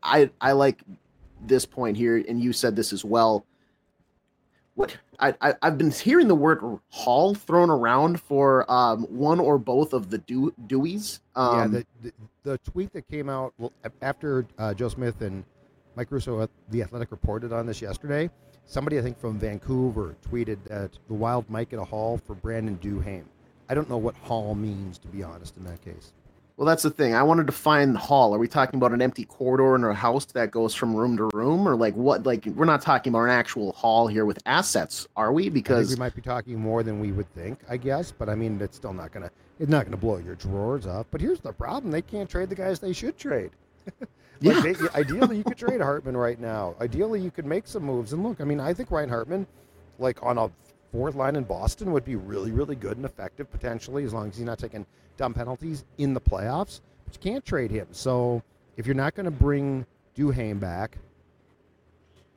I 0.02 0.30
I 0.40 0.52
like 0.52 0.82
this 1.40 1.66
point 1.66 1.96
here, 1.96 2.16
and 2.28 2.40
you 2.40 2.52
said 2.52 2.76
this 2.76 2.92
as 2.92 3.04
well. 3.04 3.44
What 4.74 4.96
I, 5.18 5.34
I 5.40 5.54
I've 5.62 5.78
been 5.78 5.90
hearing 5.90 6.28
the 6.28 6.34
word 6.34 6.62
haul 6.90 7.34
thrown 7.34 7.70
around 7.70 8.20
for 8.20 8.70
um, 8.70 9.04
one 9.04 9.40
or 9.40 9.58
both 9.58 9.92
of 9.92 10.10
the 10.10 10.18
Dew, 10.18 10.52
Deweys. 10.66 11.20
Um, 11.34 11.74
yeah, 11.74 11.80
the, 11.80 11.86
the 12.02 12.12
the 12.42 12.58
tweet 12.58 12.92
that 12.92 13.08
came 13.08 13.28
out 13.28 13.54
after 14.02 14.46
uh, 14.58 14.74
Joe 14.74 14.88
Smith 14.88 15.20
and 15.22 15.44
Mike 15.96 16.10
Russo 16.10 16.42
at 16.42 16.50
the 16.70 16.82
Athletic 16.82 17.10
reported 17.10 17.52
on 17.52 17.66
this 17.66 17.80
yesterday. 17.80 18.30
Somebody 18.66 18.98
I 18.98 19.02
think 19.02 19.18
from 19.18 19.38
Vancouver 19.38 20.16
tweeted 20.28 20.58
that 20.64 20.90
the 21.06 21.14
Wild 21.14 21.48
might 21.48 21.70
get 21.70 21.78
a 21.78 21.84
haul 21.84 22.18
for 22.18 22.34
Brandon 22.34 22.76
Duhaime. 22.82 23.24
I 23.68 23.74
don't 23.74 23.88
know 23.88 23.96
what 23.96 24.14
haul 24.22 24.54
means 24.54 24.98
to 24.98 25.08
be 25.08 25.22
honest 25.22 25.56
in 25.56 25.64
that 25.64 25.82
case. 25.84 26.12
Well, 26.56 26.64
that's 26.64 26.82
the 26.82 26.90
thing. 26.90 27.14
I 27.14 27.22
wanted 27.22 27.46
to 27.48 27.52
find 27.52 27.94
Hall. 27.94 28.34
Are 28.34 28.38
we 28.38 28.48
talking 28.48 28.78
about 28.78 28.92
an 28.92 29.02
empty 29.02 29.26
corridor 29.26 29.76
in 29.76 29.84
a 29.84 29.92
house 29.92 30.24
that 30.26 30.50
goes 30.50 30.74
from 30.74 30.96
room 30.96 31.18
to 31.18 31.28
room, 31.34 31.68
or 31.68 31.76
like 31.76 31.94
what? 31.94 32.24
Like 32.24 32.46
we're 32.46 32.64
not 32.64 32.80
talking 32.80 33.12
about 33.12 33.24
an 33.24 33.30
actual 33.30 33.72
hall 33.72 34.06
here 34.06 34.24
with 34.24 34.38
assets, 34.46 35.06
are 35.16 35.32
we? 35.32 35.50
Because 35.50 35.90
we 35.90 35.96
might 35.96 36.14
be 36.14 36.22
talking 36.22 36.58
more 36.58 36.82
than 36.82 36.98
we 36.98 37.12
would 37.12 37.30
think, 37.34 37.60
I 37.68 37.76
guess. 37.76 38.10
But 38.10 38.30
I 38.30 38.36
mean, 38.36 38.58
it's 38.62 38.76
still 38.76 38.94
not 38.94 39.12
gonna 39.12 39.30
it's 39.60 39.70
not 39.70 39.84
gonna 39.84 39.98
blow 39.98 40.16
your 40.16 40.34
drawers 40.34 40.86
up. 40.86 41.06
But 41.10 41.20
here's 41.20 41.40
the 41.40 41.52
problem: 41.52 41.90
they 41.92 42.00
can't 42.00 42.30
trade 42.30 42.48
the 42.48 42.54
guys 42.54 42.80
they 42.80 42.94
should 42.94 43.18
trade. 43.18 43.50
Yeah. 44.40 44.60
They, 44.60 44.74
ideally, 44.94 45.38
you 45.38 45.44
could 45.44 45.56
trade 45.66 45.80
Hartman 45.80 46.14
right 46.14 46.38
now. 46.38 46.74
Ideally, 46.78 47.22
you 47.22 47.30
could 47.30 47.46
make 47.46 47.66
some 47.66 47.84
moves. 47.84 48.12
And 48.12 48.22
look, 48.22 48.38
I 48.38 48.44
mean, 48.44 48.60
I 48.60 48.74
think 48.74 48.90
Ryan 48.90 49.08
Hartman, 49.08 49.46
like 49.98 50.22
on 50.22 50.36
a 50.36 50.50
fourth 50.92 51.14
line 51.14 51.36
in 51.36 51.44
Boston, 51.44 51.92
would 51.92 52.04
be 52.04 52.16
really, 52.16 52.50
really 52.50 52.76
good 52.76 52.96
and 52.96 53.06
effective 53.06 53.50
potentially, 53.50 54.04
as 54.04 54.12
long 54.12 54.28
as 54.28 54.36
he's 54.36 54.46
not 54.46 54.58
taking 54.58 54.86
dumb 55.16 55.34
penalties 55.34 55.84
in 55.98 56.14
the 56.14 56.20
playoffs. 56.20 56.80
But 57.04 57.14
you 57.14 57.32
can't 57.32 57.44
trade 57.44 57.70
him. 57.70 57.86
So 57.90 58.42
if 58.76 58.86
you're 58.86 58.94
not 58.94 59.14
going 59.14 59.24
to 59.24 59.30
bring 59.30 59.86
Duhaime 60.16 60.60
back, 60.60 60.98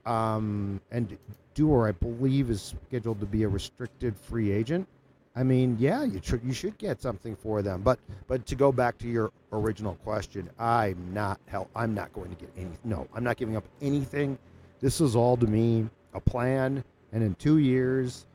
um, 0.06 0.82
and 0.92 1.18
Dewar, 1.54 1.88
I 1.88 1.92
believe, 1.92 2.50
is 2.50 2.74
scheduled 2.88 3.20
to 3.20 3.26
be 3.26 3.44
a 3.44 3.48
restricted 3.48 4.16
free 4.16 4.52
agent. 4.52 4.88
I 5.36 5.44
mean, 5.44 5.78
yeah, 5.80 6.04
you 6.04 6.20
should 6.24 6.44
you 6.44 6.54
should 6.54 6.78
get 6.78 7.02
something 7.02 7.36
for 7.36 7.62
them. 7.62 7.82
But 7.82 8.00
but 8.28 8.46
to 8.48 8.56
go 8.56 8.72
back 8.72 8.98
to 9.00 9.08
your 9.08 9.32
original 9.52 9.96
question, 10.04 10.50
I'm 10.60 11.14
not 11.14 11.40
hell. 11.46 11.70
I'm 11.76 11.94
not 11.94 12.12
going 12.14 12.30
to 12.30 12.36
get 12.36 12.50
any. 12.58 12.72
No, 12.84 13.08
I'm 13.14 13.24
not 13.24 13.38
giving 13.38 13.56
up 13.56 13.64
anything. 13.82 14.38
This 14.80 15.02
is 15.02 15.16
all 15.16 15.38
to 15.38 15.48
me 15.48 15.88
a 16.14 16.20
plan, 16.20 16.84
and 17.12 17.24
in 17.24 17.36
two 17.36 17.60
years, 17.60 18.26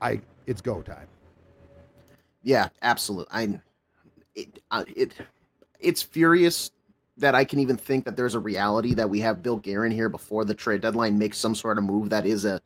I 0.00 0.20
it's 0.46 0.60
go 0.60 0.82
time. 0.82 1.08
Yeah, 2.42 2.68
absolutely. 2.82 3.32
I 3.32 3.60
it 4.34 4.62
uh, 4.70 4.84
it 4.94 5.12
it's 5.80 6.02
furious 6.02 6.70
that 7.18 7.34
I 7.34 7.44
can 7.44 7.58
even 7.58 7.76
think 7.76 8.04
that 8.04 8.16
there's 8.16 8.34
a 8.34 8.38
reality 8.40 8.94
that 8.94 9.08
we 9.08 9.20
have 9.20 9.42
Bill 9.42 9.56
Guerin 9.56 9.90
here 9.90 10.08
before 10.08 10.44
the 10.44 10.54
trade 10.54 10.82
deadline 10.82 11.18
makes 11.18 11.38
some 11.38 11.54
sort 11.54 11.78
of 11.78 11.84
move 11.84 12.10
that 12.10 12.26
is 12.26 12.44
a 12.44 12.60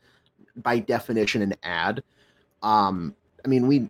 by 0.56 0.78
definition 0.78 1.42
an 1.42 1.54
add. 1.62 2.02
Um, 2.62 3.14
I 3.44 3.48
mean, 3.48 3.66
we, 3.66 3.88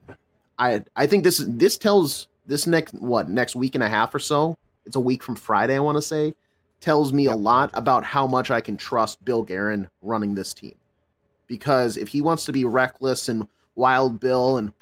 I 0.58 0.84
I 0.96 1.06
think 1.06 1.24
this 1.24 1.42
this 1.46 1.78
tells 1.78 2.28
this 2.46 2.66
next 2.66 2.94
what 2.94 3.28
next 3.28 3.56
week 3.56 3.74
and 3.74 3.84
a 3.84 3.88
half 3.88 4.14
or 4.14 4.18
so. 4.18 4.56
It's 4.86 4.96
a 4.96 5.00
week 5.00 5.22
from 5.22 5.36
Friday, 5.36 5.76
I 5.76 5.80
want 5.80 5.96
to 5.96 6.02
say, 6.02 6.34
tells 6.80 7.12
me 7.12 7.26
a 7.26 7.36
lot 7.36 7.70
about 7.74 8.04
how 8.04 8.26
much 8.26 8.50
I 8.50 8.60
can 8.60 8.76
trust 8.76 9.24
Bill 9.24 9.42
Guerin 9.42 9.88
running 10.02 10.34
this 10.34 10.54
team. 10.54 10.74
Because 11.50 11.96
if 11.96 12.08
he 12.08 12.20
wants 12.22 12.44
to 12.44 12.52
be 12.52 12.64
reckless 12.64 13.28
and 13.28 13.46
wild 13.74 14.20
Bill, 14.20 14.58
and 14.58 14.72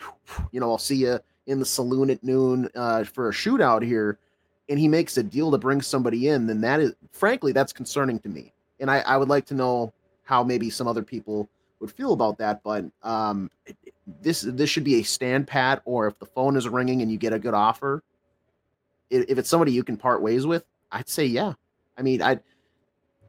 you 0.53 0.61
know, 0.61 0.71
I'll 0.71 0.77
see 0.77 0.97
you 0.97 1.19
in 1.47 1.59
the 1.59 1.65
saloon 1.65 2.11
at 2.11 2.23
noon 2.23 2.69
uh, 2.77 3.05
for 3.05 3.31
a 3.31 3.33
shootout 3.33 3.83
here, 3.83 4.19
and 4.69 4.79
he 4.79 4.87
makes 4.87 5.17
a 5.17 5.23
deal 5.23 5.51
to 5.51 5.57
bring 5.57 5.81
somebody 5.81 6.29
in, 6.29 6.47
then 6.47 6.61
that 6.61 6.79
is, 6.79 6.93
frankly, 7.11 7.53
that's 7.53 7.73
concerning 7.73 8.19
to 8.19 8.29
me. 8.29 8.53
And 8.81 8.91
I, 8.91 8.99
I 9.01 9.17
would 9.17 9.31
like 9.31 9.47
to 9.47 9.55
know 9.55 9.95
how 10.25 10.45
maybe 10.45 10.69
some 10.69 10.87
other 10.87 11.03
people 11.03 11.49
would 11.81 11.91
feel 11.91 12.13
about 12.13 12.37
that. 12.37 12.63
But 12.63 12.85
um, 13.03 13.51
this 14.21 14.43
this 14.43 14.69
should 14.69 14.85
be 14.85 14.97
a 14.97 15.03
stand 15.03 15.47
pat, 15.47 15.81
or 15.87 16.07
if 16.07 16.19
the 16.19 16.27
phone 16.27 16.55
is 16.55 16.69
ringing 16.69 17.01
and 17.01 17.11
you 17.11 17.17
get 17.17 17.33
a 17.33 17.39
good 17.39 17.55
offer, 17.55 18.03
if, 19.09 19.39
it's 19.39 19.49
somebody 19.49 19.73
you 19.73 19.83
can 19.83 19.97
part 19.97 20.21
ways 20.21 20.47
with, 20.47 20.65
I'd 20.93 21.09
say 21.09 21.25
yeah. 21.25 21.55
I 21.97 22.03
mean, 22.03 22.21
I 22.21 22.41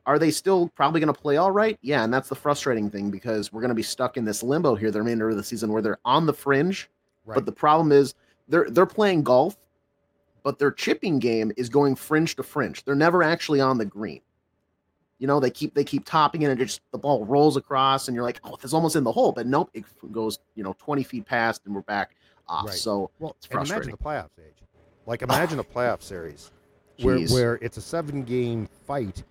are 0.10 0.18
they 0.20 0.32
still 0.32 0.70
probably 0.70 1.00
going 1.00 1.14
to 1.14 1.20
play 1.20 1.38
all 1.38 1.52
right? 1.52 1.78
Yeah, 1.82 2.04
and 2.04 2.12
that's 2.14 2.30
the 2.30 2.36
frustrating 2.36 2.90
thing 2.90 3.12
because 3.12 3.54
we're 3.54 3.62
going 3.62 3.70
to 3.70 3.76
be 3.76 3.84
stuck 3.84 4.18
in 4.18 4.26
this 4.26 4.42
limbo 4.42 4.74
here 4.76 4.90
the 4.92 5.00
remainder 5.00 5.30
of 5.30 5.36
the 5.38 5.44
season 5.44 5.72
where 5.72 5.82
they're 5.82 6.00
on 6.04 6.26
the 6.26 6.34
fringe, 6.34 6.90
Right. 7.26 7.36
but 7.36 7.46
the 7.46 7.52
problem 7.52 7.92
is 7.92 8.16
they're 8.48 8.68
they're 8.70 8.86
playing 8.88 9.22
golf, 9.24 9.56
but 10.44 10.58
their 10.58 10.72
chipping 10.72 11.20
game 11.20 11.52
is 11.58 11.70
going 11.70 11.96
fringe 11.96 12.36
to 12.38 12.44
fringe. 12.44 12.84
They're 12.84 12.96
never 12.96 13.22
actually 13.22 13.62
on 13.62 13.78
the 13.78 13.86
green. 13.86 14.22
You 15.20 15.28
know, 15.28 15.40
they 15.40 15.52
keep 15.52 15.76
they 15.76 15.84
keep 15.84 16.06
topping 16.06 16.42
it 16.42 16.50
and 16.50 16.58
just 16.60 16.82
the 16.92 16.98
ball 16.98 17.24
rolls 17.26 17.56
across, 17.58 18.08
and 18.08 18.16
you're 18.16 18.24
like, 18.24 18.40
oh, 18.46 18.58
it's 18.64 18.74
almost 18.74 18.96
in 18.96 19.04
the 19.04 19.12
hole, 19.12 19.32
but 19.32 19.46
nope, 19.46 19.70
it 19.76 19.84
goes 20.12 20.40
you 20.56 20.64
know 20.64 20.76
20 20.80 21.04
feet 21.04 21.26
past, 21.26 21.62
and 21.66 21.76
we're 21.76 21.82
back 21.82 22.16
off. 22.48 22.66
Right. 22.68 22.74
So 22.74 23.12
Well, 23.20 23.36
It's 23.38 23.46
and 23.48 23.56
imagine 23.58 23.68
frustrating. 23.76 23.92
the 24.02 24.04
playoffs 24.04 24.40
age. 24.44 24.64
Like 25.06 25.22
imagine 25.22 25.60
a 25.60 25.64
playoff 25.64 26.02
series 26.02 26.52
where 27.02 27.18
Jeez. 27.18 27.32
where 27.34 27.56
it's 27.62 27.78
a 27.78 27.82
seven 27.82 28.24
game 28.24 28.68
fight, 28.88 29.24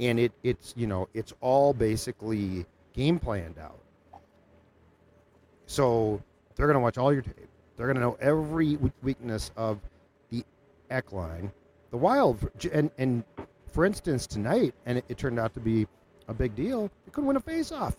and 0.00 0.18
it 0.18 0.32
it's 0.42 0.74
you 0.76 0.86
know 0.86 1.08
it's 1.14 1.32
all 1.40 1.72
basically 1.72 2.66
game 2.92 3.18
planned 3.18 3.58
out. 3.58 3.78
So 5.66 6.22
they're 6.56 6.66
gonna 6.66 6.80
watch 6.80 6.98
all 6.98 7.12
your 7.12 7.22
tape. 7.22 7.48
They're 7.76 7.86
gonna 7.86 8.00
know 8.00 8.16
every 8.20 8.78
weakness 9.02 9.50
of 9.56 9.80
the 10.30 10.44
Ek 10.90 11.12
line, 11.12 11.52
the 11.90 11.96
Wild, 11.96 12.48
and 12.72 12.90
and 12.98 13.24
for 13.72 13.84
instance 13.84 14.26
tonight, 14.26 14.74
and 14.86 14.98
it, 14.98 15.04
it 15.08 15.18
turned 15.18 15.38
out 15.38 15.54
to 15.54 15.60
be 15.60 15.86
a 16.28 16.34
big 16.34 16.54
deal. 16.54 16.90
They 17.04 17.10
couldn't 17.10 17.26
win 17.26 17.36
a 17.36 17.40
face 17.40 17.72
off. 17.72 17.96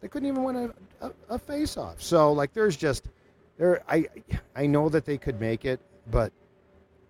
They 0.00 0.08
couldn't 0.08 0.28
even 0.28 0.44
win 0.44 0.56
a, 0.56 1.06
a, 1.06 1.12
a 1.30 1.38
face 1.38 1.76
off. 1.76 2.00
So 2.00 2.32
like 2.32 2.52
there's 2.52 2.76
just 2.76 3.08
there 3.58 3.82
I 3.88 4.06
I 4.56 4.66
know 4.66 4.88
that 4.88 5.04
they 5.04 5.18
could 5.18 5.40
make 5.40 5.64
it, 5.64 5.80
but 6.10 6.32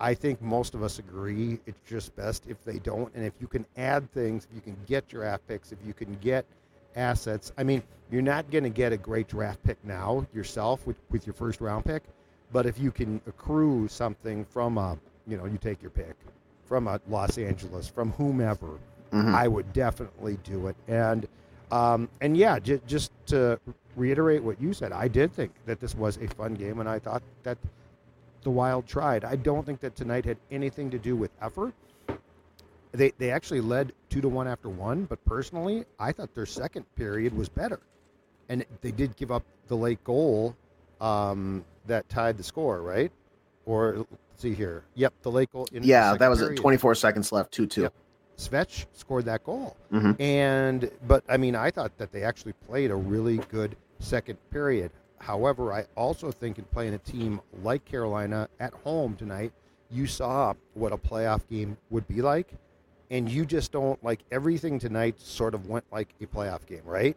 I 0.01 0.15
think 0.15 0.41
most 0.41 0.75
of 0.75 0.83
us 0.83 0.99
agree 0.99 1.59
it's 1.67 1.79
just 1.89 2.15
best 2.17 2.45
if 2.49 2.63
they 2.65 2.79
don't. 2.79 3.13
And 3.15 3.25
if 3.25 3.35
you 3.41 3.47
can 3.47 3.67
add 3.77 4.11
things, 4.13 4.47
if 4.51 4.55
you 4.55 4.61
can 4.63 4.77
get 4.87 5.07
draft 5.09 5.47
picks, 5.47 5.73
if 5.73 5.79
you 5.87 5.93
can 5.93 6.17
get 6.21 6.45
assets. 6.97 7.53
I 7.59 7.63
mean, 7.65 7.83
you're 8.11 8.23
not 8.23 8.51
going 8.51 8.65
to 8.65 8.71
get 8.71 8.93
a 8.93 8.97
great 8.97 9.29
draft 9.29 9.63
pick 9.63 9.77
now 9.85 10.27
yourself 10.35 10.87
with, 10.87 10.97
with 11.11 11.27
your 11.27 11.35
first 11.35 11.61
round 11.61 11.85
pick, 11.85 12.03
but 12.53 12.67
if 12.67 12.79
you 12.79 12.91
can 12.91 13.21
accrue 13.27 13.87
something 13.89 14.45
from 14.47 14.79
a, 14.79 14.99
you 15.29 15.37
know, 15.37 15.45
you 15.45 15.59
take 15.59 15.81
your 15.83 15.91
pick 15.93 16.17
from 16.65 16.89
a 16.89 17.01
Los 17.09 17.39
Angeles, 17.39 17.89
from 17.89 18.13
whomever, 18.13 18.79
Mhm. 19.13 19.35
I 19.35 19.49
would 19.49 19.73
definitely 19.73 20.39
do 20.45 20.69
it. 20.69 20.77
And 20.89 21.27
um, 21.73 22.09
and 22.21 22.37
yeah, 22.37 22.59
j- 22.59 22.81
just 22.87 23.13
to 23.27 23.59
reiterate 23.97 24.43
what 24.43 24.61
you 24.61 24.73
said, 24.73 24.93
I 24.93 25.07
did 25.09 25.33
think 25.33 25.53
that 25.67 25.79
this 25.81 25.95
was 25.97 26.17
a 26.17 26.27
fun 26.29 26.55
game, 26.55 26.79
and 26.81 26.89
I 26.89 26.99
thought 27.01 27.23
that 27.45 27.59
the 28.43 28.51
Wild 28.51 28.87
tried. 28.87 29.25
I 29.25 29.37
don't 29.37 29.65
think 29.65 29.81
that 29.81 29.97
tonight 29.97 30.25
had 30.25 30.39
anything 30.51 30.91
to 30.91 30.99
do 30.99 31.17
with 31.17 31.31
effort. 31.41 31.75
They 32.93 33.13
they 33.19 33.31
actually 33.31 33.61
led 33.61 33.93
two 34.09 34.21
to 34.21 34.29
one 34.29 34.49
after 34.49 34.69
one, 34.69 35.05
but 35.05 35.25
personally, 35.25 35.85
I 35.99 36.11
thought 36.13 36.35
their 36.35 36.47
second 36.47 36.85
period 36.97 37.37
was 37.37 37.49
better, 37.49 37.79
and 38.49 38.65
they 38.81 38.91
did 38.91 39.15
give 39.17 39.31
up 39.31 39.45
the 39.69 39.77
late 39.77 40.03
goal 40.03 40.57
um, 41.01 41.65
that 41.87 42.09
tied 42.09 42.37
the 42.37 42.43
score, 42.43 42.83
right? 42.83 43.13
Or 43.65 43.99
let's 43.99 44.09
see 44.39 44.55
here, 44.55 44.83
yep, 44.95 45.15
the 45.23 45.31
late 45.31 45.53
goal. 45.53 45.69
In 45.73 45.85
yeah, 45.85 46.17
that 46.17 46.29
was 46.29 46.41
it. 46.41 46.57
24 46.57 46.97
seconds 46.97 47.31
left, 47.31 47.53
two 47.53 47.67
two. 47.67 47.83
Yep. 47.83 47.95
Svech 48.39 48.87
scored 48.95 49.27
that 49.27 49.45
goal. 49.45 49.77
Mhm. 49.93 50.19
And 50.21 50.91
but 51.07 51.23
I 51.29 51.37
mean, 51.37 51.55
I 51.55 51.71
thought 51.71 51.97
that 51.99 52.11
they 52.11 52.25
actually 52.25 52.55
played 52.67 52.91
a 52.91 52.97
really 52.97 53.37
good 53.37 53.77
second 54.01 54.39
period. 54.51 54.91
However, 55.21 55.73
I 55.73 55.87
also 55.97 56.31
think 56.31 56.59
in 56.59 56.65
playing 56.65 56.95
a 56.95 56.99
team 56.99 57.41
like 57.63 57.85
Carolina 57.85 58.49
at 58.59 58.73
home 58.73 59.17
tonight, 59.17 59.53
you 59.91 60.07
saw 60.07 60.55
what 60.75 60.93
a 60.93 60.97
playoff 60.97 61.47
game 61.49 61.77
would 61.91 62.07
be 62.09 62.23
like, 62.23 62.55
and 63.11 63.29
you 63.29 63.45
just 63.45 63.71
don't 63.73 64.03
like 64.03 64.21
everything 64.31 64.79
tonight. 64.79 65.21
Sort 65.21 65.55
of 65.55 65.67
went 65.69 65.85
like 65.93 66.15
a 66.21 66.27
playoff 66.27 66.65
game, 66.67 66.83
right? 66.85 67.17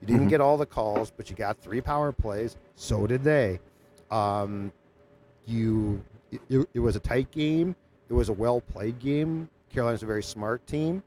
You 0.00 0.06
didn't 0.06 0.26
Mhm. 0.26 0.30
get 0.30 0.40
all 0.40 0.56
the 0.56 0.66
calls, 0.66 1.10
but 1.10 1.30
you 1.30 1.36
got 1.36 1.56
three 1.58 1.80
power 1.80 2.12
plays. 2.12 2.56
So 2.76 3.06
did 3.06 3.24
they. 3.24 3.60
Um, 4.10 4.72
you, 5.46 6.04
it, 6.30 6.68
it 6.74 6.80
was 6.80 6.96
a 6.96 7.00
tight 7.00 7.30
game. 7.30 7.74
It 8.08 8.12
was 8.14 8.28
a 8.28 8.32
well 8.32 8.60
played 8.60 8.98
game. 8.98 9.48
Carolina's 9.70 10.02
a 10.02 10.06
very 10.06 10.22
smart 10.22 10.66
team, 10.66 11.02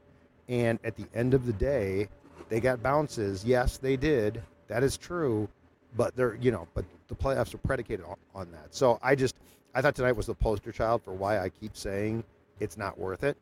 and 0.48 0.78
at 0.84 0.96
the 0.96 1.06
end 1.14 1.34
of 1.34 1.46
the 1.46 1.52
day, 1.52 2.08
they 2.48 2.60
got 2.60 2.82
bounces. 2.82 3.44
Yes, 3.44 3.78
they 3.78 3.96
did. 3.96 4.42
That 4.68 4.82
is 4.82 4.96
true, 4.96 5.48
but 5.96 6.14
they're 6.16 6.34
you 6.36 6.50
know, 6.50 6.66
but 6.74 6.84
the 7.08 7.14
playoffs 7.14 7.54
are 7.54 7.58
predicated 7.58 8.04
on, 8.06 8.16
on 8.34 8.50
that. 8.52 8.74
So 8.74 8.98
I 9.02 9.14
just 9.14 9.36
I 9.74 9.82
thought 9.82 9.94
tonight 9.94 10.12
was 10.16 10.26
the 10.26 10.34
poster 10.34 10.72
child 10.72 11.02
for 11.02 11.12
why 11.12 11.38
I 11.38 11.48
keep 11.48 11.76
saying 11.76 12.24
it's 12.60 12.76
not 12.76 12.98
worth 12.98 13.24
it. 13.24 13.36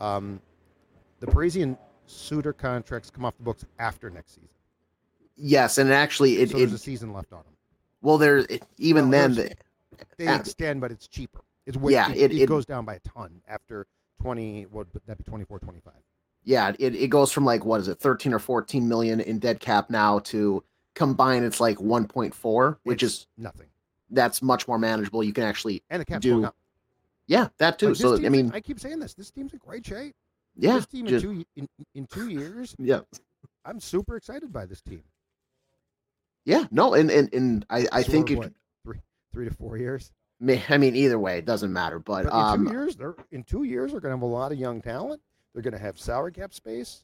Um, 0.00 0.40
the 1.20 1.26
Parisian 1.26 1.76
suitor 2.06 2.52
contracts 2.52 3.10
come 3.10 3.24
off 3.24 3.36
the 3.36 3.42
books 3.42 3.64
after 3.78 4.08
next 4.10 4.34
season, 4.34 4.48
Yes, 5.36 5.78
and 5.78 5.92
actually, 5.92 6.38
it, 6.38 6.50
so 6.50 6.56
it 6.56 6.60
there's 6.60 6.72
a 6.72 6.78
season 6.78 7.12
left 7.12 7.32
on 7.32 7.40
them. 7.40 7.52
well, 8.02 8.18
there 8.18 8.38
it, 8.38 8.62
even 8.78 9.10
Well, 9.10 9.28
then, 9.28 9.34
the, 9.34 9.54
They 10.16 10.26
Ah. 10.28 10.36
extend, 10.38 10.80
but 10.80 10.90
it's 10.92 11.06
cheaper. 11.08 11.40
It's 11.66 11.76
way, 11.76 11.92
Yeah, 11.92 12.10
it, 12.12 12.16
it- 12.16 12.32
it 12.32 12.42
it- 12.42 12.46
goes 12.48 12.64
down 12.64 12.84
by 12.84 12.94
a 12.94 13.00
ton 13.00 13.40
after 13.48 13.86
twenty. 14.22 14.64
What 14.66 14.86
would 14.94 15.02
that 15.06 15.18
be? 15.18 15.24
24, 15.24 15.58
25. 15.58 15.92
yeah, 16.44 16.72
it, 16.78 16.94
it 16.94 17.08
goes 17.08 17.30
from 17.32 17.44
like 17.44 17.64
what 17.64 17.80
is 17.80 17.88
it, 17.88 17.98
13 18.00 18.32
or 18.32 18.38
14 18.38 18.88
million 18.88 19.20
in 19.20 19.38
dead 19.38 19.60
cap 19.60 19.90
now 19.90 20.18
to 20.20 20.62
combine, 20.98 21.44
it's 21.44 21.60
like 21.60 21.78
1.4, 21.78 22.76
which 22.82 23.02
It's 23.02 23.14
is 23.14 23.26
nothing. 23.38 23.68
that's 24.10 24.42
much 24.42 24.68
more 24.68 24.78
manageable. 24.78 25.22
You 25.24 25.32
can 25.32 25.44
actually, 25.44 25.82
And 25.90 26.00
the 26.00 26.04
cap's 26.04 26.22
do 26.22 26.32
going 26.32 26.44
up. 26.46 26.56
yeah, 27.26 27.48
that 27.58 27.78
too. 27.78 27.88
Like, 27.88 27.96
so 27.96 28.16
I 28.16 28.28
mean, 28.28 28.50
I 28.52 28.60
keep 28.60 28.78
saying 28.80 28.98
this. 28.98 29.14
This 29.14 29.30
team's 29.30 29.52
in 29.54 29.60
great 29.64 29.86
shape. 29.86 30.14
yeah, 30.56 30.74
this 30.74 30.86
team 30.86 31.06
in 31.06 31.20
two 31.20 31.44
in, 31.56 31.68
in 31.94 32.06
two 32.06 32.28
years, 32.28 32.74
yeah, 32.78 33.00
I'm 33.64 33.80
super 33.80 34.16
excited 34.16 34.52
by 34.52 34.66
this 34.66 34.82
team. 34.82 35.02
yeah, 36.44 36.64
no, 36.70 36.94
and 36.94 37.10
and 37.10 37.32
and 37.32 37.66
I 37.70 37.86
I 37.92 38.02
So 38.02 38.12
think 38.12 38.30
it. 38.30 38.38
what, 38.38 38.52
three 38.84 39.00
three 39.32 39.48
to 39.48 39.54
four 39.54 39.76
years. 39.76 40.12
I 40.40 40.78
mean, 40.78 40.94
either 40.94 41.18
way, 41.18 41.38
it 41.38 41.46
doesn't 41.46 41.72
matter. 41.72 41.98
But, 41.98 42.24
But 42.26 42.32
in 42.32 42.40
um, 42.40 42.66
two 42.66 42.72
years, 42.72 42.96
they're 42.96 43.16
in 43.32 43.42
two 43.42 43.64
years 43.64 43.90
they're 43.90 44.00
going 44.00 44.12
to 44.12 44.16
have 44.16 44.22
a 44.22 44.26
lot 44.26 44.52
of 44.52 44.58
young 44.58 44.80
talent. 44.80 45.20
They're 45.52 45.62
going 45.62 45.72
to 45.74 45.80
have 45.80 45.98
salary 45.98 46.30
cap 46.32 46.54
space. 46.54 47.02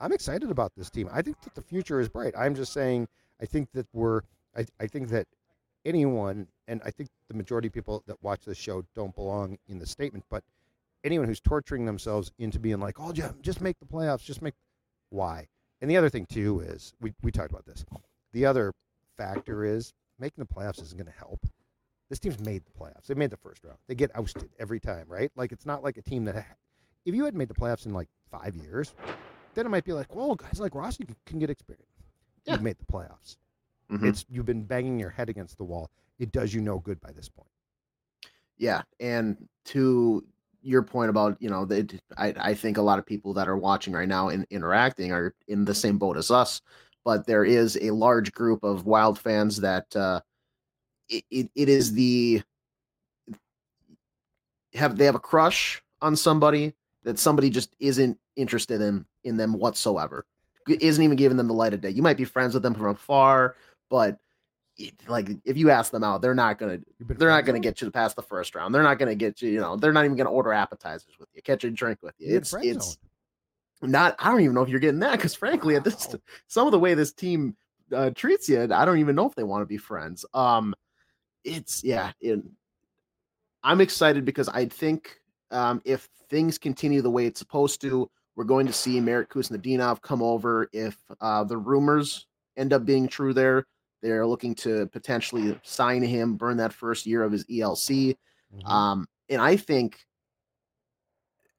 I'm 0.00 0.12
excited 0.12 0.50
about 0.50 0.72
this 0.76 0.90
team. 0.90 1.08
I 1.12 1.22
think 1.22 1.40
that 1.42 1.54
the 1.54 1.62
future 1.62 2.00
is 2.00 2.08
bright. 2.08 2.34
I'm 2.36 2.54
just 2.54 2.72
saying. 2.72 3.08
I 3.40 3.46
think 3.46 3.70
that 3.72 3.86
we're. 3.92 4.22
I, 4.56 4.66
I 4.80 4.86
think 4.86 5.08
that 5.10 5.26
anyone, 5.84 6.48
and 6.68 6.80
I 6.84 6.90
think 6.90 7.10
the 7.28 7.34
majority 7.34 7.68
of 7.68 7.74
people 7.74 8.02
that 8.06 8.22
watch 8.22 8.44
this 8.44 8.58
show 8.58 8.84
don't 8.94 9.14
belong 9.14 9.58
in 9.68 9.78
the 9.78 9.86
statement, 9.86 10.24
but 10.30 10.42
anyone 11.04 11.28
who's 11.28 11.40
torturing 11.40 11.86
themselves 11.86 12.32
into 12.38 12.58
being 12.58 12.80
like, 12.80 12.96
"Oh, 12.98 13.12
just 13.12 13.40
just 13.40 13.60
make 13.60 13.78
the 13.78 13.86
playoffs, 13.86 14.24
just 14.24 14.42
make," 14.42 14.54
why? 15.10 15.48
And 15.80 15.90
the 15.90 15.96
other 15.96 16.08
thing 16.08 16.26
too 16.26 16.60
is 16.60 16.94
we 17.00 17.14
we 17.22 17.30
talked 17.30 17.50
about 17.50 17.66
this. 17.66 17.84
The 18.32 18.46
other 18.46 18.72
factor 19.16 19.64
is 19.64 19.92
making 20.18 20.44
the 20.46 20.54
playoffs 20.54 20.82
isn't 20.82 20.96
going 20.96 21.10
to 21.10 21.18
help. 21.18 21.40
This 22.08 22.18
team's 22.18 22.38
made 22.40 22.62
the 22.64 22.70
playoffs. 22.78 23.06
They 23.06 23.14
made 23.14 23.30
the 23.30 23.36
first 23.36 23.64
round. 23.64 23.78
They 23.88 23.94
get 23.94 24.14
ousted 24.14 24.50
every 24.58 24.80
time, 24.80 25.06
right? 25.08 25.30
Like 25.36 25.52
it's 25.52 25.66
not 25.66 25.82
like 25.82 25.96
a 25.96 26.02
team 26.02 26.24
that, 26.26 26.36
ha- 26.36 26.54
if 27.04 27.14
you 27.14 27.24
had 27.24 27.34
made 27.34 27.48
the 27.48 27.54
playoffs 27.54 27.86
in 27.86 27.92
like 27.92 28.08
five 28.30 28.54
years, 28.54 28.94
then 29.56 29.66
it 29.66 29.70
might 29.70 29.84
be 29.84 29.92
like, 29.92 30.14
well, 30.14 30.36
guys 30.36 30.60
like 30.60 30.74
Rossi 30.74 31.04
can, 31.04 31.16
can 31.24 31.38
get 31.40 31.50
experience. 31.50 31.88
Yeah. 32.44 32.52
You've 32.52 32.62
made 32.62 32.78
the 32.78 32.84
playoffs. 32.84 33.38
Mhm. 33.90 34.04
It's 34.04 34.24
you've 34.28 34.46
been 34.46 34.62
banging 34.62 35.00
your 35.00 35.10
head 35.10 35.28
against 35.28 35.56
the 35.56 35.64
wall. 35.64 35.90
It 36.18 36.30
does 36.30 36.52
you 36.54 36.60
no 36.60 36.78
good 36.78 37.00
by 37.00 37.12
this 37.12 37.28
point. 37.28 37.48
Yeah, 38.58 38.82
and 39.00 39.48
to 39.66 40.24
your 40.62 40.82
point 40.82 41.10
about 41.10 41.40
you 41.40 41.48
know 41.48 41.64
that 41.66 41.98
I 42.16 42.34
I 42.38 42.54
think 42.54 42.76
a 42.76 42.82
lot 42.82 42.98
of 42.98 43.06
people 43.06 43.32
that 43.34 43.48
are 43.48 43.56
watching 43.56 43.92
right 43.92 44.08
now 44.08 44.28
and 44.28 44.46
interacting 44.50 45.12
are 45.12 45.34
in 45.48 45.64
the 45.64 45.74
same 45.74 45.98
boat 45.98 46.16
as 46.16 46.30
us, 46.30 46.60
but 47.04 47.26
there 47.26 47.44
is 47.44 47.78
a 47.80 47.90
large 47.92 48.32
group 48.32 48.62
of 48.64 48.86
Wild 48.86 49.18
fans 49.18 49.60
that 49.60 49.94
uh, 49.94 50.20
it, 51.08 51.24
it, 51.30 51.50
it 51.54 51.68
is 51.68 51.92
the 51.92 52.42
have 54.74 54.96
they 54.96 55.04
have 55.06 55.14
a 55.14 55.20
crush 55.20 55.82
on 56.02 56.16
somebody 56.16 56.74
that 57.06 57.18
somebody 57.18 57.48
just 57.48 57.74
isn't 57.80 58.18
interested 58.36 58.82
in 58.82 59.06
in 59.24 59.38
them 59.38 59.54
whatsoever 59.54 60.26
isn't 60.68 61.02
even 61.02 61.16
giving 61.16 61.38
them 61.38 61.48
the 61.48 61.54
light 61.54 61.72
of 61.72 61.80
day 61.80 61.88
you 61.88 62.02
might 62.02 62.18
be 62.18 62.24
friends 62.24 62.52
with 62.52 62.62
them 62.62 62.74
from 62.74 62.86
afar 62.86 63.56
but 63.88 64.18
it, 64.76 64.92
like 65.08 65.30
if 65.44 65.56
you 65.56 65.70
ask 65.70 65.90
them 65.90 66.04
out 66.04 66.20
they're 66.20 66.34
not 66.34 66.58
gonna 66.58 66.78
they're 67.00 67.28
not 67.28 67.44
going 67.44 67.54
to 67.60 67.66
zone? 67.66 67.72
get 67.72 67.82
you 67.82 67.90
past 67.90 68.16
the 68.16 68.22
first 68.22 68.54
round. 68.54 68.74
They're 68.74 68.82
not 68.82 68.98
going 68.98 69.08
to 69.08 69.14
get 69.14 69.40
you, 69.42 69.50
you 69.50 69.60
know, 69.60 69.76
they're 69.76 69.92
not 69.92 70.04
even 70.04 70.16
going 70.16 70.26
to 70.26 70.32
order 70.32 70.52
appetizers 70.52 71.14
with 71.18 71.28
you, 71.34 71.42
catch 71.42 71.64
a 71.64 71.70
drink 71.70 71.98
with 72.02 72.14
you. 72.18 72.34
You've 72.34 72.42
It's 72.42 72.54
it's 72.54 72.98
not. 73.82 74.16
I 74.18 74.30
don't 74.30 74.40
even 74.40 74.54
know 74.54 74.62
if 74.62 74.68
you're 74.68 74.80
getting 74.80 75.00
that 75.00 75.12
because 75.12 75.34
frankly, 75.34 75.76
at 75.76 75.84
this 75.84 76.14
some 76.46 76.66
of 76.66 76.72
the 76.72 76.78
way 76.78 76.94
this 76.94 77.12
team 77.12 77.56
uh, 77.94 78.10
treats 78.10 78.48
you, 78.48 78.62
I 78.62 78.84
don't 78.84 78.98
even 78.98 79.16
know 79.16 79.26
if 79.26 79.34
they 79.34 79.44
want 79.44 79.62
to 79.62 79.66
be 79.66 79.78
friends. 79.78 80.24
Um, 80.34 80.74
it's 81.44 81.84
yeah. 81.84 82.12
It, 82.20 82.42
I'm 83.62 83.80
excited 83.80 84.24
because 84.24 84.48
I 84.48 84.66
think 84.66 85.20
um, 85.50 85.80
if 85.84 86.08
things 86.28 86.58
continue 86.58 87.02
the 87.02 87.10
way 87.10 87.26
it's 87.26 87.38
supposed 87.38 87.80
to, 87.82 88.10
we're 88.36 88.44
going 88.44 88.66
to 88.66 88.72
see 88.72 89.00
Marat 89.00 89.28
Khusnutdinov 89.30 90.02
come 90.02 90.22
over. 90.22 90.68
If 90.72 90.96
uh, 91.20 91.44
the 91.44 91.56
rumors 91.56 92.26
end 92.56 92.72
up 92.72 92.84
being 92.84 93.08
true, 93.08 93.32
there 93.32 93.66
they're 94.02 94.26
looking 94.26 94.54
to 94.54 94.86
potentially 94.88 95.58
sign 95.62 96.02
him, 96.02 96.36
burn 96.36 96.58
that 96.58 96.72
first 96.72 97.06
year 97.06 97.22
of 97.22 97.32
his 97.32 97.44
ELC. 97.46 98.16
Mhm. 98.54 98.68
Um, 98.68 99.06
and 99.28 99.40
I 99.40 99.56
think, 99.56 99.98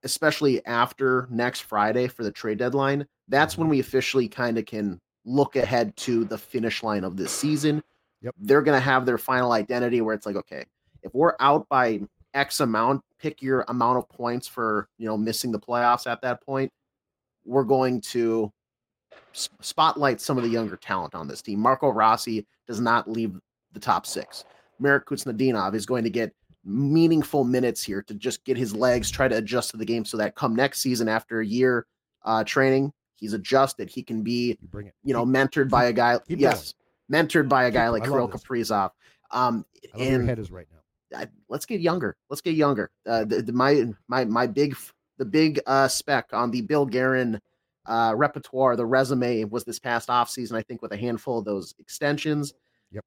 especially 0.04 0.66
after 0.66 1.28
next 1.30 1.62
Friday 1.62 2.08
for 2.08 2.24
the 2.24 2.32
trade 2.32 2.60
deadline, 2.60 3.08
that's 3.28 3.58
when 3.58 3.68
we 3.68 3.80
officially 3.80 4.28
kind 4.28 4.58
of 4.58 4.66
can 4.66 5.02
look 5.26 5.56
ahead 5.56 5.96
to 5.98 6.24
the 6.24 6.38
finish 6.38 6.84
line 6.84 7.04
of 7.04 7.18
this 7.18 7.32
season. 7.32 7.84
Yep. 8.22 8.36
They're 8.40 8.62
going 8.62 8.78
to 8.78 8.84
have 8.84 9.06
their 9.06 9.18
final 9.18 9.52
identity 9.52 10.00
where 10.02 10.16
it's 10.16 10.26
like, 10.26 10.38
okay, 10.38 10.66
if 11.04 11.14
we're 11.14 11.36
out 11.40 11.68
by 11.68 12.02
X 12.34 12.62
amount, 12.62 13.04
pick 13.20 13.42
your 13.42 13.66
amount 13.68 13.98
of 13.98 14.10
points 14.10 14.48
for, 14.48 14.90
you 14.98 15.08
know, 15.08 15.18
missing 15.18 15.52
the 15.52 15.60
playoffs 15.60 16.08
at 16.08 16.22
that 16.22 16.44
point. 16.46 16.72
We're 17.46 17.64
going 17.64 18.02
to 18.02 18.52
spotlight 19.34 20.20
some 20.22 20.38
of 20.38 20.44
the 20.44 20.50
younger 20.50 20.76
talent 20.76 21.16
on 21.16 21.28
this 21.28 21.42
team. 21.42 21.60
Marco 21.60 21.90
Rossi 21.90 22.46
does 22.68 22.80
not 22.80 23.10
leave 23.10 23.40
the 23.74 23.80
top 23.80 24.06
six. 24.06 24.44
Marat 24.80 25.06
Khusnutdinov 25.06 25.74
is 25.74 25.86
going 25.86 26.04
to 26.04 26.10
get 26.10 26.34
meaningful 26.64 27.44
minutes 27.44 27.82
here 27.84 28.02
to 28.04 28.14
just 28.14 28.44
get 28.44 28.58
his 28.58 28.76
legs, 28.76 29.10
try 29.10 29.28
to 29.28 29.38
adjust 29.38 29.72
to 29.72 29.78
the 29.78 29.86
game 29.86 30.04
so 30.06 30.18
that 30.18 30.36
come 30.36 30.56
next 30.56 30.82
season 30.82 31.08
after 31.08 31.40
a 31.40 31.46
year 31.46 31.88
uh, 32.26 32.44
training, 32.44 32.92
he's 33.16 33.34
adjusted. 33.34 33.90
He 33.90 34.04
can 34.04 34.22
be, 34.22 34.58
You 34.74 34.92
you 35.04 35.14
know, 35.14 35.26
mentored 35.26 35.70
by 35.70 35.86
a 35.86 35.94
guy. 35.94 36.20
yes, 36.28 36.74
mentored 37.12 37.48
by 37.48 37.66
a 37.66 37.72
guy 37.72 37.88
like 37.90 38.04
Kirill. 38.04 38.28
Kaprizov. 38.28 38.92
Um, 39.32 39.66
I 39.94 39.98
love 39.98 40.08
your 40.08 40.20
and 40.20 40.30
head 40.30 40.40
is 40.40 40.52
right 40.52 40.68
now. 40.72 40.77
I, 41.16 41.28
let's 41.50 41.66
get 41.66 41.80
younger. 41.82 42.16
Let's 42.30 42.42
get 42.42 42.56
younger. 42.56 42.90
Uh, 43.06 43.24
the, 43.26 43.42
the- 43.42 43.54
my 43.54 43.86
my 44.08 44.26
my 44.26 44.48
big 44.48 44.76
the 45.18 45.26
big 45.26 45.60
uh, 45.66 45.88
spec 45.88 46.30
on 46.34 46.52
the 46.52 46.62
Bill 46.62 46.86
Guerin 46.86 47.40
uh, 47.86 48.14
repertoire, 48.16 48.76
the 48.76 48.86
resume 48.86 49.46
was 49.46 49.64
this 49.64 49.80
past 49.80 50.10
offseason, 50.10 50.54
I 50.56 50.62
think, 50.62 50.82
with 50.82 50.92
a 50.92 50.98
handful 50.98 51.40
of 51.40 51.46
those 51.46 51.74
extensions. 51.80 52.54
Yep. 52.92 53.04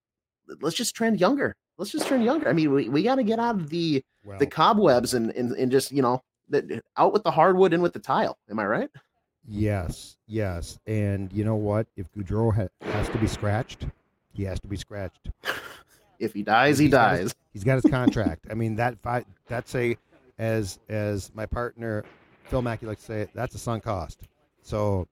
Let's 0.60 0.74
just 0.76 0.94
trend 0.96 1.20
younger. 1.20 1.54
Let's 1.76 1.92
just 1.92 2.06
trend 2.08 2.24
younger. 2.24 2.48
I 2.48 2.52
mean, 2.52 2.72
we, 2.72 2.88
we 2.88 3.02
got 3.02 3.16
to 3.16 3.22
get 3.22 3.38
out 3.38 3.54
of 3.56 3.68
the 3.70 4.02
Well, 4.24 4.38
the 4.38 4.46
cobwebs 4.46 5.14
and, 5.14 5.30
and 5.32 5.52
and 5.52 5.70
just 5.70 5.92
you 5.92 6.02
know 6.02 6.22
the, 6.48 6.82
out 6.96 7.12
with 7.12 7.22
the 7.24 7.30
hardwood 7.30 7.72
and 7.72 7.82
with 7.82 7.92
the 7.92 7.98
tile. 8.00 8.38
Am 8.50 8.58
I 8.58 8.66
right? 8.66 8.90
yes, 9.48 10.16
yes, 10.26 10.78
and 10.86 11.32
you 11.32 11.44
know 11.44 11.56
what? 11.56 11.86
If 11.96 12.06
Gaudreau 12.12 12.54
ha- 12.54 12.68
has 12.90 13.08
to 13.10 13.18
be 13.18 13.26
scratched, 13.26 13.86
he 14.32 14.44
has 14.44 14.60
to 14.60 14.66
be 14.68 14.76
scratched. 14.76 15.28
If 16.18 16.34
he 16.34 16.42
dies, 16.42 16.76
he 16.78 16.84
He's 16.84 16.90
dies. 16.92 17.34
He's 17.52 17.64
got 17.64 17.82
his 17.82 17.90
contract. 17.90 18.46
I 18.50 18.54
mean 18.54 18.76
that. 18.76 18.96
That's 19.48 19.74
a 19.74 19.96
as 20.38 20.78
as 20.88 21.30
my 21.34 21.46
partner 21.46 22.04
Phil 22.44 22.62
Mackey 22.62 22.86
likes 22.86 23.02
to 23.02 23.06
say. 23.06 23.28
That's 23.34 23.54
a 23.54 23.58
sunk 23.58 23.84
cost. 23.84 24.20
So 24.62 25.08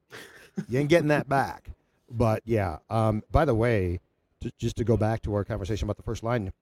you 0.68 0.78
ain't 0.80 0.88
getting 0.88 1.08
that 1.08 1.28
back. 1.28 1.70
But 2.10 2.42
yeah. 2.44 2.78
Um. 2.90 3.22
By 3.30 3.44
the 3.44 3.54
way, 3.54 4.00
to, 4.40 4.52
just 4.58 4.76
to 4.76 4.84
go 4.84 4.96
back 4.96 5.22
to 5.22 5.34
our 5.34 5.44
conversation 5.44 5.86
about 5.86 5.96
the 5.96 6.02
first 6.02 6.22
line, 6.22 6.52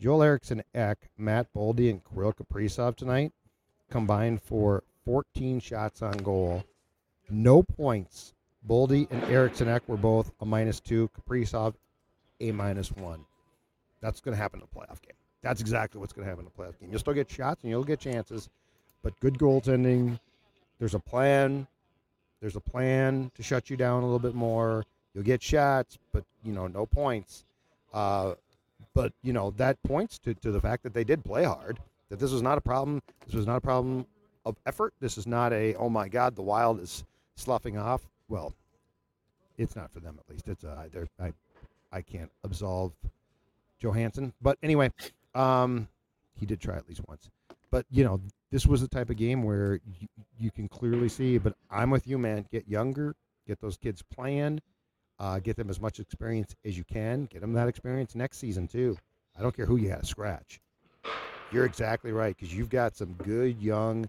Joel 0.00 0.22
Eriksson 0.22 0.62
Ek, 0.74 0.98
Matt 1.16 1.52
Boldy, 1.54 1.90
and 1.90 2.02
Kirill 2.04 2.32
Kaprizov 2.32 2.96
tonight 2.96 3.32
combined 3.90 4.42
for 4.42 4.82
14 5.04 5.60
shots 5.60 6.02
on 6.02 6.16
goal, 6.18 6.64
no 7.30 7.62
points. 7.62 8.32
Boldy 8.66 9.06
and 9.10 9.22
Erickson 9.24 9.68
Eck 9.68 9.82
were 9.86 9.96
both 9.96 10.32
a 10.40 10.46
minus 10.46 10.80
two. 10.80 11.10
Kaprizov 11.10 11.74
a 12.40 12.50
minus 12.50 12.90
one. 12.92 13.24
That's 14.00 14.20
going 14.20 14.34
to 14.34 14.42
happen 14.42 14.60
in 14.60 14.64
a 14.64 14.78
playoff 14.78 15.00
game. 15.02 15.16
That's 15.44 15.60
exactly 15.60 16.00
what's 16.00 16.14
going 16.14 16.24
to 16.24 16.30
happen 16.30 16.46
in 16.46 16.50
a 16.56 16.62
playoff 16.62 16.80
game. 16.80 16.88
You'll 16.90 17.00
still 17.00 17.12
get 17.12 17.30
shots 17.30 17.62
and 17.62 17.70
you'll 17.70 17.84
get 17.84 18.00
chances, 18.00 18.48
but 19.02 19.18
good 19.20 19.34
goaltending. 19.38 20.18
There's 20.78 20.94
a 20.94 20.98
plan. 20.98 21.66
There's 22.40 22.56
a 22.56 22.60
plan 22.60 23.30
to 23.34 23.42
shut 23.42 23.68
you 23.68 23.76
down 23.76 24.02
a 24.02 24.06
little 24.06 24.18
bit 24.18 24.34
more. 24.34 24.84
You'll 25.14 25.22
get 25.22 25.42
shots, 25.42 25.98
but 26.12 26.24
you 26.44 26.52
know, 26.52 26.66
no 26.66 26.86
points. 26.86 27.44
Uh, 27.92 28.34
but 28.94 29.12
you 29.22 29.34
know 29.34 29.50
that 29.58 29.80
points 29.82 30.18
to, 30.20 30.32
to 30.32 30.50
the 30.50 30.60
fact 30.60 30.82
that 30.82 30.94
they 30.94 31.04
did 31.04 31.22
play 31.22 31.44
hard. 31.44 31.78
That 32.08 32.18
this 32.18 32.32
was 32.32 32.40
not 32.40 32.56
a 32.56 32.62
problem. 32.62 33.02
This 33.26 33.34
was 33.34 33.46
not 33.46 33.56
a 33.56 33.60
problem 33.60 34.06
of 34.46 34.56
effort. 34.64 34.94
This 34.98 35.18
is 35.18 35.26
not 35.26 35.52
a 35.52 35.74
oh 35.74 35.90
my 35.90 36.08
god, 36.08 36.36
the 36.36 36.42
Wild 36.42 36.80
is 36.80 37.04
sloughing 37.36 37.76
off. 37.76 38.00
Well, 38.30 38.54
it's 39.58 39.76
not 39.76 39.92
for 39.92 40.00
them 40.00 40.18
at 40.18 40.32
least. 40.32 40.48
It's 40.48 40.64
uh, 40.64 40.88
I 41.20 41.32
I 41.92 42.00
can't 42.00 42.30
absolve 42.44 42.92
Johansson. 43.78 44.32
But 44.40 44.58
anyway, 44.62 44.90
um, 45.34 45.88
he 46.34 46.46
did 46.46 46.60
try 46.60 46.76
at 46.76 46.88
least 46.88 47.02
once. 47.08 47.30
But 47.70 47.86
you 47.90 48.04
know, 48.04 48.20
this 48.50 48.66
was 48.66 48.80
the 48.80 48.88
type 48.88 49.10
of 49.10 49.16
game 49.16 49.42
where 49.42 49.80
you, 49.98 50.08
you 50.38 50.50
can 50.50 50.68
clearly 50.68 51.08
see. 51.08 51.38
But 51.38 51.54
I'm 51.70 51.90
with 51.90 52.06
you, 52.06 52.18
man. 52.18 52.46
Get 52.50 52.68
younger, 52.68 53.14
get 53.46 53.60
those 53.60 53.76
kids 53.76 54.02
playing, 54.02 54.60
uh, 55.18 55.40
get 55.40 55.56
them 55.56 55.70
as 55.70 55.80
much 55.80 55.98
experience 56.00 56.54
as 56.64 56.78
you 56.78 56.84
can. 56.84 57.26
Get 57.26 57.40
them 57.40 57.52
that 57.54 57.68
experience 57.68 58.14
next 58.14 58.38
season 58.38 58.68
too. 58.68 58.96
I 59.36 59.42
don't 59.42 59.56
care 59.56 59.66
who 59.66 59.76
you 59.76 59.90
had 59.90 60.00
to 60.00 60.06
scratch. 60.06 60.60
You're 61.50 61.64
exactly 61.64 62.12
right 62.12 62.36
because 62.36 62.54
you've 62.54 62.70
got 62.70 62.96
some 62.96 63.14
good 63.14 63.60
young 63.60 64.08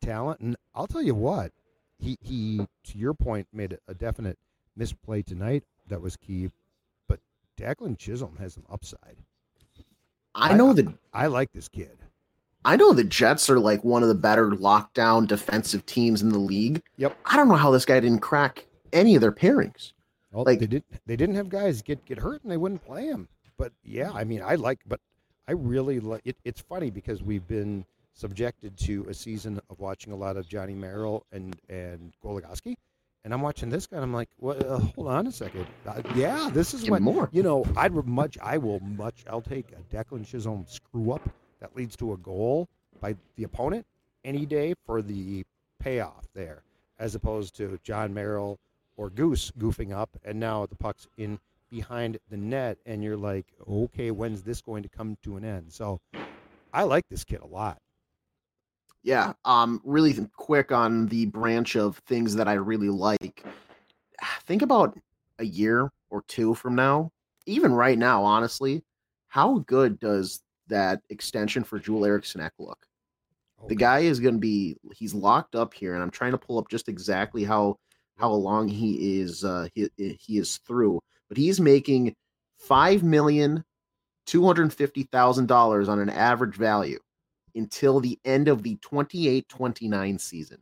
talent, 0.00 0.40
and 0.40 0.56
I'll 0.74 0.86
tell 0.86 1.02
you 1.02 1.14
what. 1.14 1.52
He 1.98 2.16
he 2.22 2.66
to 2.84 2.98
your 2.98 3.12
point 3.12 3.46
made 3.52 3.76
a 3.86 3.92
definite 3.94 4.38
misplay 4.74 5.22
tonight 5.22 5.64
that 5.88 6.00
was 6.00 6.16
key, 6.16 6.50
but 7.08 7.20
Declan 7.58 7.98
Chisholm 7.98 8.36
has 8.38 8.54
some 8.54 8.64
upside. 8.70 9.18
I 10.34 10.54
know 10.54 10.72
that 10.72 10.86
I 11.12 11.26
like 11.26 11.52
this 11.52 11.68
kid. 11.68 11.96
I 12.64 12.76
know 12.76 12.92
the 12.92 13.04
Jets 13.04 13.48
are 13.48 13.58
like 13.58 13.82
one 13.84 14.02
of 14.02 14.08
the 14.08 14.14
better 14.14 14.50
lockdown 14.50 15.26
defensive 15.26 15.86
teams 15.86 16.20
in 16.22 16.28
the 16.28 16.38
league. 16.38 16.82
Yep. 16.98 17.16
I 17.24 17.36
don't 17.36 17.48
know 17.48 17.54
how 17.56 17.70
this 17.70 17.84
guy 17.86 17.98
didn't 18.00 18.20
crack 18.20 18.66
any 18.92 19.14
of 19.14 19.20
their 19.22 19.32
pairings. 19.32 19.92
Well, 20.32 20.44
Like- 20.44 20.60
they 20.60 20.66
didn't 20.66 20.84
they 21.06 21.16
didn't 21.16 21.34
have 21.36 21.48
guys 21.48 21.82
get 21.82 22.04
get 22.04 22.18
hurt 22.18 22.42
and 22.42 22.52
they 22.52 22.56
wouldn't 22.58 22.84
play 22.84 23.06
him. 23.06 23.28
But 23.56 23.72
yeah, 23.82 24.10
I 24.12 24.24
mean, 24.24 24.42
I 24.44 24.54
like, 24.54 24.80
but 24.86 25.00
I 25.48 25.52
really 25.52 26.00
like 26.00 26.22
it. 26.24 26.36
It's 26.44 26.60
funny 26.60 26.90
because 26.90 27.22
we've 27.22 27.46
been 27.46 27.84
subjected 28.14 28.76
to 28.78 29.06
a 29.08 29.14
season 29.14 29.60
of 29.70 29.80
watching 29.80 30.12
a 30.12 30.16
lot 30.16 30.36
of 30.36 30.46
Johnny 30.48 30.74
Merrill 30.74 31.24
and 31.32 31.56
and 31.68 32.12
Goligoski, 32.22 32.76
and 33.24 33.34
I'm 33.34 33.42
watching 33.42 33.68
this 33.68 33.86
guy. 33.86 33.96
and 33.96 34.04
I'm 34.04 34.12
like, 34.12 34.28
well, 34.38 34.56
uh, 34.66 34.78
hold 34.78 35.08
on 35.08 35.26
a 35.26 35.32
second. 35.32 35.66
Uh, 35.86 36.02
yeah, 36.14 36.50
this 36.52 36.74
is 36.74 36.88
what 36.88 37.02
more. 37.02 37.28
you 37.32 37.42
know. 37.42 37.64
I'd 37.76 37.92
much, 38.06 38.38
I 38.42 38.58
will 38.58 38.80
much, 38.80 39.24
I'll 39.28 39.42
take 39.42 39.66
a 39.72 39.94
Declan 39.94 40.26
Chisholm 40.26 40.64
screw 40.68 41.12
up 41.12 41.28
that 41.60 41.76
leads 41.76 41.96
to 41.96 42.12
a 42.12 42.16
goal 42.16 42.68
by 43.00 43.16
the 43.36 43.44
opponent 43.44 43.86
any 44.24 44.46
day 44.46 44.74
for 44.86 45.02
the 45.02 45.44
payoff 45.78 46.26
there, 46.34 46.62
as 46.98 47.14
opposed 47.14 47.56
to 47.56 47.78
Jon 47.82 48.12
Merrill 48.12 48.58
or 48.96 49.10
Goose 49.10 49.50
goofing 49.58 49.92
up, 49.92 50.10
and 50.24 50.38
now 50.38 50.66
the 50.66 50.76
puck's 50.76 51.06
in 51.16 51.38
behind 51.70 52.18
the 52.30 52.36
net, 52.36 52.78
and 52.84 53.02
you're 53.02 53.16
like, 53.16 53.46
okay, 53.68 54.10
when's 54.10 54.42
this 54.42 54.60
going 54.60 54.82
to 54.82 54.88
come 54.88 55.16
to 55.22 55.36
an 55.36 55.44
end? 55.44 55.72
So, 55.72 56.00
I 56.72 56.82
like 56.82 57.08
this 57.08 57.24
kid 57.24 57.40
a 57.40 57.46
lot. 57.46 57.78
Yeah. 59.02 59.32
Um, 59.44 59.80
really 59.84 60.14
quick 60.36 60.72
on 60.72 61.06
the 61.06 61.26
branch 61.26 61.76
of 61.76 61.98
things 62.06 62.34
that 62.34 62.48
I 62.48 62.54
really 62.54 62.90
like. 62.90 63.44
Think 64.46 64.62
about 64.62 64.98
a 65.38 65.44
year 65.44 65.90
or 66.10 66.22
two 66.28 66.54
from 66.54 66.74
now, 66.74 67.10
even 67.46 67.72
right 67.72 67.98
now, 67.98 68.22
honestly, 68.22 68.84
how 69.28 69.58
good 69.60 69.98
does 70.00 70.42
that 70.68 71.00
extension 71.08 71.64
for 71.64 71.78
Joel 71.78 72.04
Eriksson 72.04 72.40
Ek 72.40 72.52
look? 72.58 72.86
The 73.68 73.74
guy 73.74 74.00
is 74.00 74.20
going 74.20 74.34
to 74.34 74.40
be 74.40 74.76
he's 74.94 75.14
locked 75.14 75.54
up 75.54 75.74
here, 75.74 75.94
and 75.94 76.02
I'm 76.02 76.10
trying 76.10 76.32
to 76.32 76.38
pull 76.38 76.58
up 76.58 76.68
just 76.68 76.88
exactly 76.88 77.44
how 77.44 77.76
how 78.16 78.32
long 78.32 78.68
he 78.68 79.20
is 79.20 79.44
uh, 79.44 79.68
he 79.74 79.90
he 79.96 80.38
is 80.38 80.58
through, 80.66 81.00
but 81.28 81.36
he's 81.36 81.60
making 81.60 82.14
five 82.58 83.02
million 83.02 83.62
two 84.24 84.46
hundred 84.46 84.72
fifty 84.72 85.02
thousand 85.04 85.46
dollars 85.46 85.88
on 85.88 85.98
an 85.98 86.08
average 86.08 86.56
value 86.56 86.98
until 87.54 88.00
the 88.00 88.18
end 88.24 88.48
of 88.48 88.62
the 88.62 88.76
28-29 88.76 90.20
season. 90.20 90.58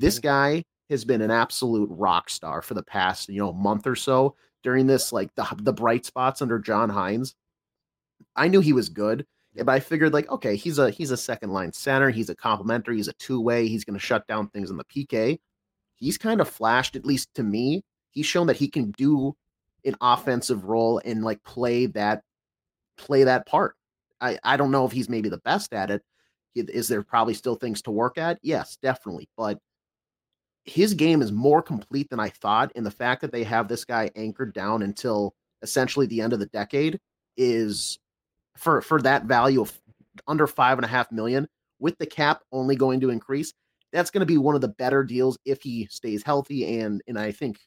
This 0.00 0.18
guy 0.18 0.64
has 0.90 1.04
been 1.04 1.22
an 1.22 1.30
absolute 1.30 1.88
rock 1.90 2.28
star 2.28 2.62
for 2.62 2.74
the 2.74 2.82
past, 2.82 3.28
you 3.28 3.40
know, 3.40 3.52
month 3.52 3.86
or 3.86 3.96
so 3.96 4.36
during 4.62 4.86
this 4.86 5.12
like 5.12 5.34
the 5.34 5.46
the 5.58 5.72
bright 5.72 6.04
spots 6.04 6.42
under 6.42 6.58
John 6.58 6.90
Hynes. 6.90 7.34
I 8.36 8.48
knew 8.48 8.60
he 8.60 8.72
was 8.72 8.88
good, 8.88 9.26
but 9.56 9.68
I 9.68 9.80
figured 9.80 10.12
like, 10.12 10.30
okay, 10.30 10.56
he's 10.56 10.78
a 10.78 10.90
he's 10.90 11.10
a 11.10 11.16
second 11.16 11.50
line 11.50 11.72
center, 11.72 12.10
he's 12.10 12.30
a 12.30 12.34
complementary, 12.34 12.96
he's 12.96 13.08
a 13.08 13.12
two-way, 13.14 13.68
he's 13.68 13.84
going 13.84 13.98
to 13.98 14.04
shut 14.04 14.26
down 14.26 14.48
things 14.48 14.70
in 14.70 14.76
the 14.76 14.84
PK. 14.84 15.38
He's 15.96 16.18
kind 16.18 16.40
of 16.40 16.48
flashed 16.48 16.96
at 16.96 17.06
least 17.06 17.32
to 17.34 17.42
me. 17.42 17.82
He's 18.10 18.26
shown 18.26 18.48
that 18.48 18.56
he 18.56 18.68
can 18.68 18.90
do 18.92 19.34
an 19.84 19.96
offensive 20.00 20.64
role 20.64 21.00
and 21.04 21.24
like 21.24 21.42
play 21.44 21.86
that 21.86 22.22
play 22.96 23.24
that 23.24 23.46
part. 23.46 23.76
I 24.20 24.38
I 24.42 24.56
don't 24.56 24.70
know 24.70 24.84
if 24.86 24.92
he's 24.92 25.08
maybe 25.08 25.28
the 25.28 25.38
best 25.38 25.72
at 25.72 25.90
it. 25.90 26.02
Is 26.54 26.88
there 26.88 27.02
probably 27.02 27.34
still 27.34 27.56
things 27.56 27.82
to 27.82 27.90
work 27.90 28.18
at? 28.18 28.38
Yes, 28.42 28.76
definitely, 28.82 29.28
but 29.36 29.58
his 30.64 30.94
game 30.94 31.20
is 31.22 31.30
more 31.32 31.62
complete 31.62 32.08
than 32.10 32.20
I 32.20 32.30
thought. 32.30 32.72
And 32.74 32.86
the 32.86 32.90
fact 32.90 33.20
that 33.20 33.32
they 33.32 33.44
have 33.44 33.68
this 33.68 33.84
guy 33.84 34.10
anchored 34.16 34.54
down 34.54 34.82
until 34.82 35.34
essentially 35.62 36.06
the 36.06 36.20
end 36.20 36.32
of 36.32 36.38
the 36.38 36.46
decade 36.46 36.98
is 37.36 37.98
for 38.56 38.80
for 38.80 39.02
that 39.02 39.24
value 39.24 39.60
of 39.60 39.72
under 40.26 40.46
five 40.46 40.78
and 40.78 40.84
a 40.84 40.88
half 40.88 41.10
million 41.10 41.48
with 41.80 41.98
the 41.98 42.06
cap 42.06 42.42
only 42.52 42.76
going 42.76 43.00
to 43.00 43.10
increase. 43.10 43.52
That's 43.92 44.10
going 44.10 44.20
to 44.20 44.26
be 44.26 44.38
one 44.38 44.54
of 44.54 44.60
the 44.60 44.68
better 44.68 45.04
deals 45.04 45.38
if 45.44 45.62
he 45.62 45.86
stays 45.90 46.22
healthy 46.22 46.78
and 46.78 47.02
and 47.06 47.18
I 47.18 47.32
think 47.32 47.58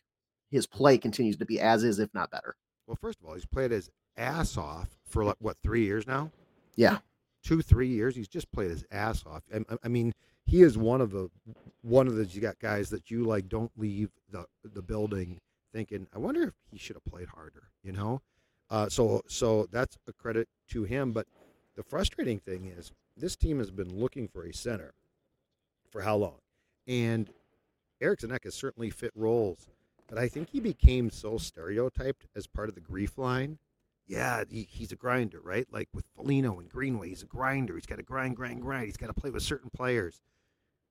his 0.50 0.66
play 0.66 0.98
continues 0.98 1.38
to 1.38 1.46
be 1.46 1.60
as 1.60 1.84
is, 1.84 2.00
if 2.00 2.14
not 2.14 2.32
better. 2.32 2.56
Well, 2.88 2.98
first 3.00 3.20
of 3.20 3.28
all, 3.28 3.34
he's 3.34 3.46
played 3.46 3.72
his 3.72 3.90
ass 4.16 4.58
off 4.58 4.98
for 5.06 5.24
like 5.24 5.36
what 5.40 5.58
three 5.62 5.84
years 5.84 6.08
now? 6.08 6.32
Yeah. 6.76 7.00
Two, 7.44 7.62
three 7.62 7.88
years. 7.88 8.16
He's 8.16 8.28
just 8.28 8.52
played 8.52 8.72
his 8.72 8.84
ass 8.92 9.24
off. 9.26 9.44
I, 9.54 9.62
I- 9.84 9.88
mean, 9.88 10.14
he 10.46 10.62
is 10.62 10.78
one 10.78 11.02
of 11.02 11.12
the 11.12 11.30
one 11.82 12.08
of 12.08 12.16
the 12.16 12.26
you 12.26 12.40
got 12.42 12.58
guys 12.60 12.90
that 12.90 13.12
you 13.12 13.24
like 13.26 13.50
don't 13.50 13.72
leave 13.78 14.10
the 14.32 14.46
the 14.64 14.82
building 14.82 15.40
thinking, 15.74 16.08
I 16.16 16.20
wonder 16.20 16.44
if 16.44 16.54
he 16.72 16.78
should 16.78 16.96
have 16.96 17.06
played 17.06 17.28
harder. 17.28 17.70
You 17.84 17.92
know, 17.92 18.22
uh, 18.70 18.88
so 18.90 19.22
so 19.28 19.68
that's 19.72 19.98
a 20.08 20.14
credit 20.14 20.48
to 20.70 20.84
him. 20.84 21.12
But 21.12 21.28
the 21.76 21.84
frustrating 21.84 22.40
thing 22.40 22.66
is, 22.66 22.92
this 23.18 23.36
team 23.36 23.60
has 23.60 23.72
been 23.72 23.94
looking 24.00 24.28
for 24.28 24.46
a 24.46 24.54
center 24.54 24.94
for 25.92 26.02
how 26.02 26.16
long? 26.16 26.38
And 26.88 27.30
Eriksson 28.02 28.32
Ek 28.32 28.46
has 28.46 28.56
certainly 28.56 28.90
fit 28.90 29.12
roles, 29.16 29.68
but 30.08 30.18
I 30.18 30.28
think 30.30 30.50
he 30.50 30.60
became 30.60 31.10
so 31.10 31.38
stereotyped 31.38 32.26
as 32.36 32.48
part 32.48 32.70
of 32.70 32.76
the 32.76 32.82
GREF 32.82 33.18
line. 33.18 33.58
Yeah, 34.08 34.44
he, 34.50 34.68
he's 34.70 34.92
a 34.92 34.96
grinder, 34.96 35.42
right? 35.42 35.68
Like 35.72 35.90
with 35.94 36.06
Foligno 36.16 36.60
and 36.60 36.70
Greenway, 36.70 37.10
he's 37.10 37.24
a 37.24 37.28
grinder. 37.28 37.76
He's 37.76 37.86
got 37.86 37.98
to 37.98 38.04
grind, 38.04 38.38
grind, 38.38 38.62
grind. 38.62 38.86
He's 38.86 38.98
got 38.98 39.08
to 39.08 39.14
play 39.14 39.30
with 39.30 39.44
certain 39.44 39.70
players. 39.70 40.22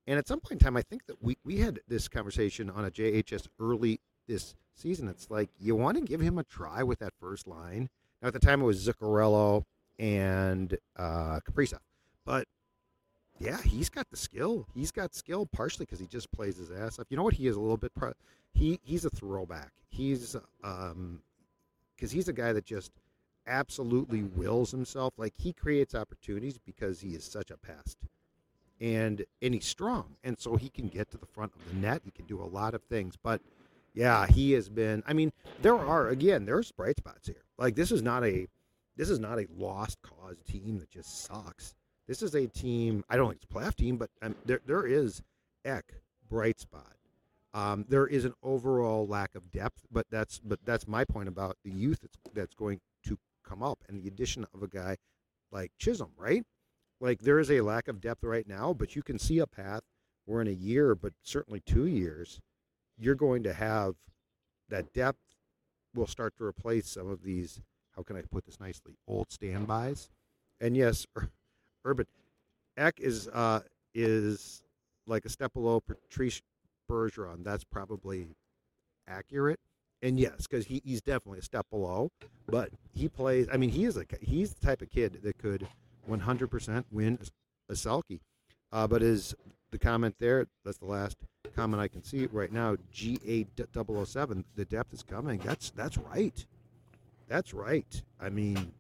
And 0.07 0.19
at 0.19 0.29
some 0.29 0.41
point 0.41 0.61
in 0.61 0.65
time, 0.65 0.77
I 0.77 0.83
think 0.83 1.07
that 1.07 1.23
we, 1.23 1.37
we 1.45 1.59
had 1.59 1.81
this 1.89 2.09
conversation 2.09 2.71
on 2.71 2.85
a 2.85 2.91
JHS 2.91 3.49
early 3.59 4.01
this 4.29 4.55
season. 4.75 5.09
It's 5.09 5.31
like 5.31 5.51
you 5.59 5.75
want 5.75 5.97
to 5.97 6.05
give 6.05 6.21
him 6.21 6.39
a 6.39 6.45
try 6.45 6.83
with 6.83 6.99
that 7.01 7.15
first 7.19 7.47
line. 7.47 7.89
Now, 8.23 8.29
at 8.29 8.35
the 8.35 8.41
time, 8.41 8.61
it 8.61 8.65
was 8.65 8.87
Zuccarello 8.87 9.65
and 9.99 10.77
uh. 10.97 11.41
But 12.25 12.47
yeah, 13.39 13.61
he's 13.63 13.89
got 13.89 14.11
the 14.11 14.17
skill. 14.17 14.67
He's 14.75 14.91
got 14.91 15.15
skill 15.15 15.47
partially 15.47 15.87
because 15.87 16.01
he 16.01 16.07
just 16.07 16.31
plays 16.33 16.57
his 16.57 16.71
ass 16.71 16.99
off. 16.99 17.07
You 17.09 17.17
know 17.17 17.23
what? 17.23 17.35
He 17.35 17.47
is 17.47 17.57
a 17.57 17.61
little 17.61 17.77
bit. 17.77 17.95
Pro- 17.95 18.13
he 18.53 18.81
he's 18.83 19.05
a 19.05 19.11
throwback. 19.11 19.73
He's 19.89 20.37
um 20.63 21.21
because 21.95 22.11
he's 22.11 22.29
a 22.29 22.33
guy 22.33 22.53
that 22.53 22.65
just 22.65 22.93
absolutely 23.47 24.23
wills 24.23 24.71
himself. 24.71 25.15
Like 25.17 25.35
he 25.37 25.53
creates 25.53 25.95
opportunities 25.95 26.59
because 26.59 27.01
he 27.01 27.11
is 27.11 27.25
such 27.25 27.51
a 27.51 27.57
pest, 27.57 27.99
and 28.81 29.25
and 29.43 29.55
he's 29.55 29.67
strong, 29.67 30.17
and 30.25 30.39
so 30.39 30.57
he 30.57 30.69
can 30.69 30.89
get 30.89 31.11
to 31.11 31.19
the 31.19 31.27
front 31.27 31.53
of 31.55 31.69
the 31.69 31.81
net. 31.81 32.03
He 32.05 32.11
can 32.11 32.27
do 32.27 32.41
a 32.41 32.45
lot 32.45 32.75
of 32.75 32.83
things, 32.83 33.15
but. 33.23 33.41
Yeah, 33.95 34.27
he 34.27 34.53
has 34.53 34.69
been. 34.69 35.03
I 35.07 35.15
mean, 35.15 35.33
there 35.63 35.79
are 35.79 36.09
again, 36.09 36.45
there's 36.45 36.71
bright 36.71 36.99
spots 36.99 37.29
here. 37.29 37.45
Like 37.57 37.75
this 37.77 37.91
is 37.91 38.03
not 38.03 38.27
a, 38.27 38.47
this 38.95 39.09
is 39.09 39.19
not 39.19 39.39
a 39.39 39.47
lost 39.57 40.03
cause 40.03 40.37
team 40.47 40.79
that 40.81 40.91
just 40.91 41.25
sucks. 41.25 41.75
This 42.07 42.21
is 42.21 42.35
a 42.35 42.47
team. 42.47 43.05
I 43.09 43.17
don't 43.17 43.31
think 43.31 43.41
it's 43.43 43.51
a 43.51 43.55
playoff 43.55 43.75
team, 43.75 43.97
but 43.97 44.11
um, 44.21 44.35
there 44.45 44.61
there 44.67 44.87
is 44.87 45.23
Ek 45.65 45.95
bright 46.29 46.61
spot. 46.61 46.93
Um, 47.55 47.87
there 47.89 48.07
is 48.07 48.27
an 48.27 48.35
overall 48.43 49.07
lack 49.07 49.35
of 49.35 49.51
depth, 49.51 49.87
but 49.91 50.07
that's 50.11 50.41
but 50.41 50.59
that's 50.67 50.87
my 50.87 51.05
point 51.05 51.29
about 51.29 51.57
the 51.65 51.71
youth 51.71 52.01
that's 52.03 52.19
that's 52.35 52.55
going 52.55 52.81
come 53.49 53.63
up 53.63 53.85
and 53.89 54.03
the 54.03 54.09
addition 54.09 54.47
of 54.55 54.63
a 54.63 54.69
guy 54.69 54.97
like 55.53 55.73
Chisholm, 55.79 56.13
right? 56.17 56.45
Like 57.01 57.21
there 57.21 57.39
is 57.39 57.51
a 57.51 57.61
lack 57.61 57.89
of 57.89 58.01
depth 58.01 58.25
right 58.25 58.47
now, 58.47 58.73
but 58.73 58.97
you 58.97 59.03
can 59.03 59.19
see 59.19 59.39
a 59.39 59.47
path 59.47 59.83
where 60.25 60.41
in 60.41 60.49
a 60.49 60.53
year, 60.53 60.95
but 60.95 61.13
certainly 61.23 61.61
two 61.61 61.87
years, 61.87 62.41
you're 62.99 63.15
going 63.15 63.43
to 63.45 63.53
have 63.53 63.95
that 64.69 64.93
depth 64.93 65.21
will 65.95 66.07
start 66.07 66.37
to 66.37 66.45
replace 66.45 66.89
some 66.89 67.09
of 67.09 67.23
these. 67.23 67.61
How 67.95 68.03
can 68.03 68.17
I 68.17 68.23
put 68.23 68.45
this 68.45 68.61
nicely? 68.61 68.99
Old 69.07 69.31
standbys, 69.31 70.11
and 70.61 70.77
yes, 70.77 71.07
Urban 71.85 72.07
Ek 72.77 73.01
is 73.01 73.29
uh, 73.29 73.61
is 73.95 74.63
like 75.07 75.25
a 75.25 75.31
step 75.31 75.55
below 75.55 75.81
Patrice 75.81 76.43
Bergeron. 76.91 77.43
That's 77.43 77.65
probably 77.65 78.29
accurate. 79.09 79.61
And 80.03 80.21
yes, 80.21 80.47
because 80.47 80.67
he, 80.67 80.83
he's 80.85 81.01
definitely 81.01 81.39
a 81.39 81.43
step 81.43 81.67
below, 81.71 82.11
but 82.47 82.71
he 82.95 83.09
plays. 83.09 83.49
I 83.53 83.57
mean, 83.57 83.71
he 83.71 83.85
is 83.85 83.97
a 83.97 84.05
he's 84.21 84.55
the 84.55 84.67
type 84.67 84.83
of 84.83 84.91
kid 84.91 85.21
that 85.23 85.39
could 85.39 85.67
100% 86.09 86.85
win 86.91 87.19
a 87.69 87.73
Selke. 87.73 88.21
Uh, 88.73 88.87
but 88.87 89.03
is 89.03 89.35
the 89.71 89.79
comment 89.79 90.15
there? 90.19 90.47
That's 90.65 90.79
the 90.79 90.87
last 90.87 91.17
comment 91.55 91.81
I 91.83 91.89
can 91.89 92.05
see 92.05 92.27
right 92.27 92.53
now. 92.53 92.77
G 92.93 93.19
A 93.27 93.47
007. 93.73 94.45
The 94.55 94.65
depth 94.65 94.93
is 94.93 95.03
coming. 95.03 95.41
That's 95.45 95.71
that's 95.71 95.97
right. 95.99 96.45
That's 97.29 97.55
right. 97.55 98.03
I 98.21 98.29
mean, 98.29 98.73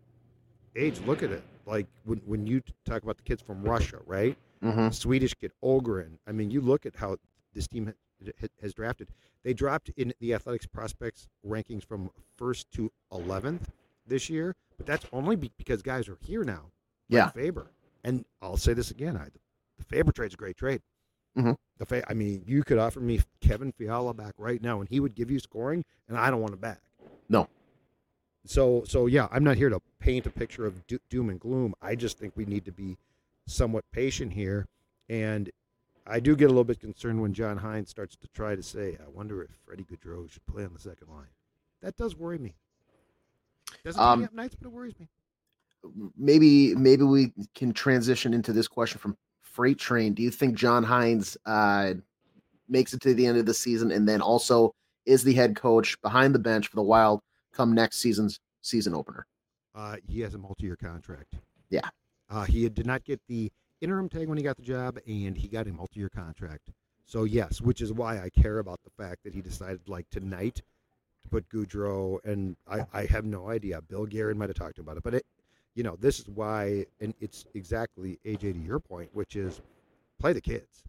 age. 0.77 1.01
Look 1.07 1.23
at 1.23 1.31
it. 1.31 1.43
Like 1.65 1.87
when 2.05 2.21
when 2.27 2.47
you 2.47 2.63
talk 2.85 3.03
about 3.03 3.17
the 3.17 3.23
kids 3.23 3.43
from 3.43 3.63
Russia, 3.63 3.99
right? 4.07 4.37
Mm-hmm. 4.63 4.91
Swedish 4.91 5.35
kid 5.35 5.53
Ohgren. 5.65 6.19
I 6.27 6.33
mean, 6.33 6.51
you 6.51 6.61
look 6.61 6.87
at 6.87 6.97
how 6.97 7.17
this 7.55 7.67
team 7.67 7.93
has 8.61 8.75
drafted. 8.75 9.09
They 9.45 9.55
dropped 9.55 9.91
in 9.97 10.13
the 10.21 10.35
athletics 10.35 10.67
prospects 10.67 11.29
rankings 11.47 11.85
from 11.85 12.11
first 12.37 12.71
to 12.73 12.91
eleventh 13.13 13.71
this 14.07 14.29
year, 14.31 14.55
but 14.77 14.87
that's 14.87 15.07
only 15.13 15.37
because 15.37 15.83
guys 15.83 16.09
are 16.09 16.19
here 16.23 16.45
now. 16.45 16.71
like 17.09 17.19
Yeah. 17.19 17.29
Faber. 17.31 17.71
And 18.05 18.25
I'll 18.43 18.57
say 18.57 18.73
this 18.75 18.91
again: 18.91 19.17
I, 19.17 19.29
the 19.79 19.85
Faber 19.85 20.13
trade's 20.13 20.35
a 20.35 20.37
great 20.37 20.57
trade. 20.57 20.83
Mhm. 21.37 21.57
The 21.79 21.87
Fa- 21.87 22.11
I 22.11 22.15
mean, 22.15 22.43
you 22.47 22.63
could 22.65 22.79
offer 22.79 23.01
me 23.01 23.21
Kevin 23.41 23.71
Fiala 23.73 24.15
back 24.15 24.35
right 24.39 24.61
now, 24.63 24.81
and 24.81 24.89
he 24.89 25.01
would 25.01 25.15
give 25.15 25.31
you 25.31 25.39
scoring, 25.39 25.85
and 26.09 26.17
I 26.17 26.31
don't 26.31 26.41
want 26.41 26.55
him 26.55 26.61
back. 26.61 26.81
No. 27.29 27.49
So, 28.45 28.85
so 28.85 29.07
yeah, 29.07 29.27
I'm 29.31 29.43
not 29.45 29.57
here 29.57 29.69
to 29.69 29.81
paint 29.99 30.27
a 30.27 30.31
picture 30.31 30.67
of 30.67 30.87
do- 30.87 31.01
doom 31.11 31.31
and 31.31 31.39
gloom. 31.41 31.75
I 31.83 31.97
just 31.97 32.19
think 32.19 32.37
we 32.37 32.45
need 32.45 32.65
to 32.67 32.73
be 32.73 32.97
somewhat 33.47 33.85
patient 33.93 34.33
here, 34.33 34.67
and 35.09 35.51
I 36.07 36.21
do 36.21 36.37
get 36.37 36.47
a 36.47 36.49
little 36.49 36.65
bit 36.65 36.81
concerned 36.81 37.21
when 37.21 37.33
John 37.35 37.59
Hynes 37.59 37.89
starts 37.89 38.17
to 38.17 38.29
try 38.29 38.55
to 38.55 38.63
say, 38.63 38.97
"I 39.05 39.09
wonder 39.09 39.43
if 39.43 39.51
Freddie 39.65 39.85
Gaudreau 39.85 40.31
should 40.31 40.47
play 40.47 40.65
on 40.65 40.73
the 40.73 40.79
second 40.79 41.09
line." 41.09 41.29
That 41.81 41.97
does 41.97 42.17
worry 42.17 42.39
me. 42.39 42.55
Doesn't 43.85 44.01
Um, 44.01 44.21
me 44.21 44.25
up 44.27 44.33
nights, 44.33 44.55
but 44.55 44.67
it 44.67 44.73
worries 44.73 44.99
me. 44.99 45.09
maybe 46.17 46.75
maybe 46.75 47.05
we 47.05 47.33
can 47.55 47.73
transition 47.73 48.35
into 48.35 48.53
this 48.53 48.67
question 48.69 48.99
from 48.99 49.17
Freight 49.41 49.79
Train. 49.79 50.15
Do 50.15 50.23
you 50.23 50.31
think 50.31 50.57
John 50.57 50.85
Hynes 50.85 51.37
uh, 51.47 51.95
makes 52.69 52.93
it 52.93 53.01
to 53.03 53.15
the 53.15 53.27
end 53.27 53.39
of 53.39 53.47
the 53.47 53.55
season 53.55 53.93
and 53.93 54.09
then 54.09 54.21
also 54.21 54.75
is 55.05 55.23
the 55.23 55.33
head 55.33 55.55
coach 55.55 56.01
behind 56.03 56.35
the 56.35 56.39
bench 56.41 56.67
for 56.69 56.77
the 56.77 56.83
Wild 56.83 57.23
come 57.53 57.73
next 57.75 57.99
season's 57.99 58.41
season 58.63 58.95
opener? 58.95 59.27
Uh, 59.75 59.97
he 60.09 60.21
has 60.21 60.35
a 60.35 60.39
multi-year 60.39 60.77
contract. 60.77 61.35
Yeah. 61.71 61.89
Uh, 62.29 62.45
he 62.45 62.69
did 62.69 62.87
not 62.87 63.05
get 63.05 63.21
the 63.29 63.53
interim 63.81 64.09
tag 64.09 64.29
when 64.29 64.39
he 64.39 64.45
got 64.45 64.57
the 64.57 64.63
job, 64.63 64.99
and 65.07 65.37
he 65.37 65.49
got 65.49 65.67
a 65.67 65.73
multi-year 65.73 66.09
contract. 66.09 66.71
So 67.05 67.25
yes, 67.25 67.61
which 67.61 67.81
is 67.81 67.93
why 67.93 68.19
I 68.21 68.31
care 68.31 68.59
about 68.59 68.81
the 68.83 68.91
fact 68.91 69.23
that 69.25 69.35
he 69.35 69.41
decided, 69.41 69.89
like 69.89 70.09
tonight, 70.11 70.63
to 71.23 71.29
put 71.29 71.49
Gaudreau, 71.49 72.19
and 72.25 72.57
I, 72.69 72.85
I 72.93 73.05
have 73.07 73.25
no 73.25 73.49
idea. 73.49 73.81
Bill 73.83 74.07
Guerin 74.07 74.39
might 74.39 74.49
have 74.49 74.57
talked 74.57 74.79
about 74.79 74.97
it, 74.97 75.03
but 75.05 75.15
it, 75.15 75.27
you 75.75 75.83
know, 75.83 75.97
this 76.01 76.19
is 76.19 76.29
why, 76.29 76.87
and 77.01 77.15
it's 77.21 77.45
exactly 77.55 78.19
AJ 78.25 78.55
to 78.55 78.59
your 78.59 78.81
point, 78.81 79.11
which 79.13 79.37
is 79.37 79.61
play 80.19 80.33
the 80.33 80.41
kids. 80.41 80.83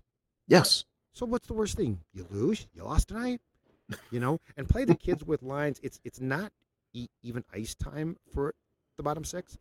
Yes. 0.47 0.85
So 1.13 1.25
what's 1.25 1.47
the 1.47 1.53
worst 1.53 1.75
thing? 1.77 1.99
You 2.13 2.25
lose. 2.29 2.67
You 2.73 2.83
lost 2.83 3.09
tonight. 3.09 3.41
You 4.11 4.19
know, 4.19 4.39
and 4.57 4.67
play 4.67 4.83
the 4.83 4.95
kids 4.95 5.23
with 5.23 5.41
lines. 5.41 5.79
It's 5.81 5.97
it's 6.03 6.19
not 6.19 6.51
e- 6.93 7.07
even 7.23 7.45
ice 7.53 7.73
time 7.73 8.17
for 8.33 8.53
the 8.97 9.03
bottom 9.03 9.23
six. 9.23 9.57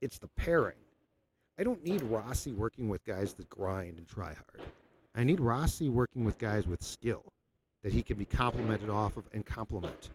It's 0.00 0.18
the 0.18 0.28
pairing. 0.28 0.78
I 1.58 1.64
don't 1.64 1.82
need 1.84 2.02
Rossi 2.02 2.52
working 2.52 2.88
with 2.88 3.04
guys 3.04 3.34
that 3.34 3.48
grind 3.48 3.98
and 3.98 4.06
try 4.06 4.34
hard. 4.34 4.68
I 5.14 5.24
need 5.24 5.40
Rossi 5.40 5.88
working 5.88 6.24
with 6.24 6.38
guys 6.38 6.66
with 6.66 6.82
skill 6.82 7.32
that 7.82 7.92
he 7.92 8.02
can 8.02 8.18
be 8.18 8.26
complimented 8.26 8.90
off 8.90 9.16
of 9.16 9.24
and 9.32 9.44
complement. 9.44 10.10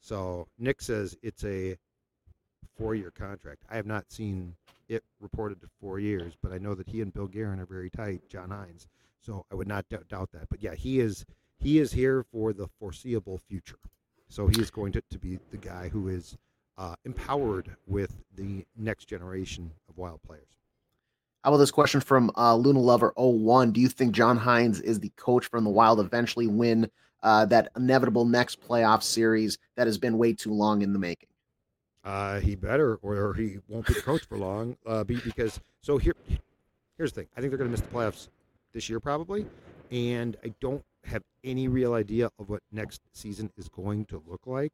So 0.00 0.46
Nick 0.58 0.82
says 0.82 1.16
it's 1.22 1.44
a 1.44 1.76
four-year 2.76 3.10
contract. 3.10 3.62
I 3.70 3.76
have 3.76 3.86
not 3.86 4.12
seen 4.12 4.54
it 4.88 5.02
reported 5.20 5.60
to 5.62 5.68
four 5.80 5.98
years, 5.98 6.34
but 6.42 6.52
I 6.52 6.58
know 6.58 6.74
that 6.74 6.88
he 6.88 7.00
and 7.00 7.12
Bill 7.12 7.26
Guerin 7.26 7.60
are 7.60 7.66
very 7.66 7.90
tight. 7.90 8.28
John 8.28 8.50
Hynes, 8.50 8.86
so 9.20 9.44
I 9.50 9.54
would 9.54 9.66
not 9.66 9.88
doubt, 9.88 10.08
doubt 10.08 10.30
that. 10.32 10.48
But 10.50 10.62
yeah, 10.62 10.74
he 10.74 11.00
is 11.00 11.24
he 11.58 11.78
is 11.78 11.92
here 11.92 12.22
for 12.22 12.52
the 12.52 12.68
foreseeable 12.78 13.38
future. 13.38 13.78
So 14.28 14.46
he 14.46 14.60
is 14.60 14.70
going 14.70 14.92
to, 14.92 15.02
to 15.10 15.18
be 15.18 15.38
the 15.50 15.56
guy 15.56 15.88
who 15.88 16.08
is 16.08 16.36
uh, 16.78 16.94
empowered 17.04 17.76
with 17.86 18.16
the 18.34 18.64
next 18.76 19.06
generation 19.06 19.72
of 19.88 19.96
wild 19.96 20.22
players. 20.22 20.48
How 21.42 21.50
about 21.50 21.58
this 21.58 21.70
question 21.70 22.00
from 22.00 22.30
uh, 22.36 22.56
Luna 22.56 22.80
Lover 22.80 23.12
01? 23.16 23.72
Do 23.72 23.80
you 23.80 23.88
think 23.88 24.12
John 24.12 24.38
Hynes 24.38 24.80
is 24.82 24.98
the 24.98 25.12
coach 25.16 25.46
from 25.46 25.64
the 25.64 25.70
Wild 25.70 26.00
eventually 26.00 26.48
win 26.48 26.90
uh, 27.22 27.46
that 27.46 27.70
inevitable 27.76 28.24
next 28.24 28.60
playoff 28.60 29.02
series 29.02 29.56
that 29.76 29.86
has 29.86 29.96
been 29.96 30.18
way 30.18 30.32
too 30.32 30.52
long 30.52 30.82
in 30.82 30.92
the 30.92 30.98
making? 30.98 31.28
Uh, 32.02 32.40
he 32.40 32.54
better, 32.54 32.96
or 32.96 33.34
he 33.34 33.58
won't 33.68 33.86
be 33.86 33.94
the 33.94 34.00
coach 34.00 34.24
for 34.24 34.38
long. 34.38 34.76
Uh, 34.86 35.04
be, 35.04 35.16
because 35.24 35.60
so 35.82 35.98
here, 35.98 36.14
here's 36.96 37.12
the 37.12 37.20
thing. 37.20 37.28
I 37.36 37.40
think 37.40 37.50
they're 37.50 37.58
going 37.58 37.68
to 37.68 37.72
miss 37.72 37.80
the 37.80 37.88
playoffs 37.88 38.28
this 38.72 38.88
year 38.88 39.00
probably, 39.00 39.46
and 39.90 40.36
I 40.44 40.52
don't 40.60 40.84
have 41.04 41.22
any 41.44 41.68
real 41.68 41.94
idea 41.94 42.30
of 42.38 42.48
what 42.48 42.62
next 42.72 43.00
season 43.12 43.50
is 43.56 43.68
going 43.68 44.04
to 44.06 44.22
look 44.26 44.42
like. 44.46 44.72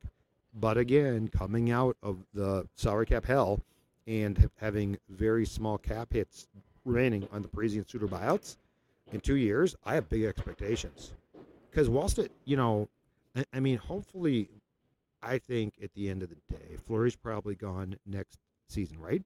But 0.54 0.76
again, 0.76 1.28
coming 1.28 1.70
out 1.70 1.96
of 2.02 2.18
the 2.34 2.68
salary 2.76 3.06
cap 3.06 3.24
hell 3.24 3.60
and 4.06 4.50
having 4.56 4.98
very 5.08 5.46
small 5.46 5.78
cap 5.78 6.12
hits 6.12 6.48
remaining 6.84 7.28
on 7.32 7.42
the 7.42 7.48
Parise 7.48 7.76
and 7.76 7.88
Suter 7.88 8.06
buyouts 8.06 8.56
in 9.12 9.20
two 9.20 9.36
years, 9.36 9.76
I 9.84 9.94
have 9.94 10.08
big 10.08 10.24
expectations. 10.24 11.14
Because 11.70 11.88
Wallstedt, 11.88 12.28
you 12.44 12.56
know, 12.56 12.88
I, 13.36 13.44
I, 13.54 13.60
mean, 13.60 13.78
hopefully, 13.78 14.48
I 15.22 15.38
think 15.38 15.74
at 15.82 15.92
the 15.94 16.10
end 16.10 16.22
of 16.22 16.28
the 16.28 16.36
day, 16.50 16.76
Fleury's 16.86 17.16
probably 17.16 17.54
gone 17.54 17.96
next 18.06 18.38
season, 18.68 18.98
right? 18.98 19.22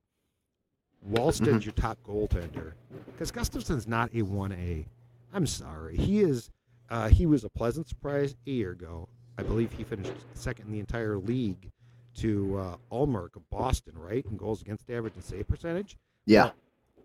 Wallstedt's 1.08 1.40
mm-hmm. 1.40 1.60
your 1.60 1.72
top 1.72 1.98
goaltender 2.04 2.72
because 3.12 3.30
Gustavsson's 3.30 3.86
not 3.86 4.10
a 4.10 4.22
1A. 4.22 4.86
I'm 5.32 5.46
sorry. 5.46 5.96
He 5.96 6.20
is 6.20 6.50
uh, 6.88 7.08
he 7.08 7.26
was 7.26 7.44
a 7.44 7.48
pleasant 7.48 7.88
surprise 7.88 8.36
a 8.46 8.50
year 8.50 8.70
ago. 8.70 9.08
I 9.38 9.42
believe 9.42 9.72
he 9.72 9.84
finished 9.84 10.12
second 10.34 10.66
in 10.66 10.72
the 10.72 10.80
entire 10.80 11.18
league 11.18 11.70
to 12.16 12.58
uh, 12.58 12.76
Ullmark 12.90 13.36
of 13.36 13.48
Boston, 13.50 13.92
right, 13.96 14.24
in 14.24 14.36
goals 14.36 14.62
against 14.62 14.90
average 14.90 15.14
and 15.14 15.24
save 15.24 15.46
percentage. 15.46 15.96
Yeah, 16.24 16.50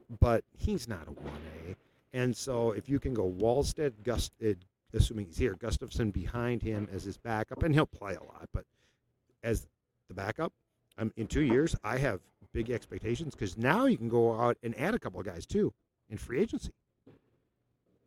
but, 0.09 0.19
but 0.19 0.43
he's 0.57 0.87
not 0.87 1.07
a 1.07 1.11
one 1.11 1.41
A, 1.67 1.75
and 2.13 2.35
so 2.35 2.71
if 2.71 2.89
you 2.89 2.99
can 2.99 3.13
go 3.13 3.29
Wallstedt, 3.29 3.93
Gust, 4.03 4.31
assuming 4.93 5.25
he's 5.25 5.37
here, 5.37 5.55
Gustavsson 5.55 6.13
behind 6.13 6.61
him 6.61 6.87
as 6.91 7.03
his 7.03 7.17
backup, 7.17 7.63
and 7.63 7.73
he'll 7.73 7.85
play 7.85 8.15
a 8.15 8.23
lot, 8.23 8.47
but 8.53 8.65
as 9.43 9.67
the 10.07 10.13
backup, 10.13 10.53
um, 10.97 11.11
in 11.17 11.27
two 11.27 11.41
years, 11.41 11.75
I 11.83 11.97
have 11.97 12.19
big 12.53 12.69
expectations 12.69 13.33
because 13.33 13.57
now 13.57 13.85
you 13.85 13.97
can 13.97 14.09
go 14.09 14.33
out 14.39 14.57
and 14.63 14.77
add 14.79 14.93
a 14.93 14.99
couple 14.99 15.19
of 15.19 15.25
guys 15.25 15.45
too 15.45 15.73
in 16.09 16.17
free 16.17 16.41
agency. 16.41 16.71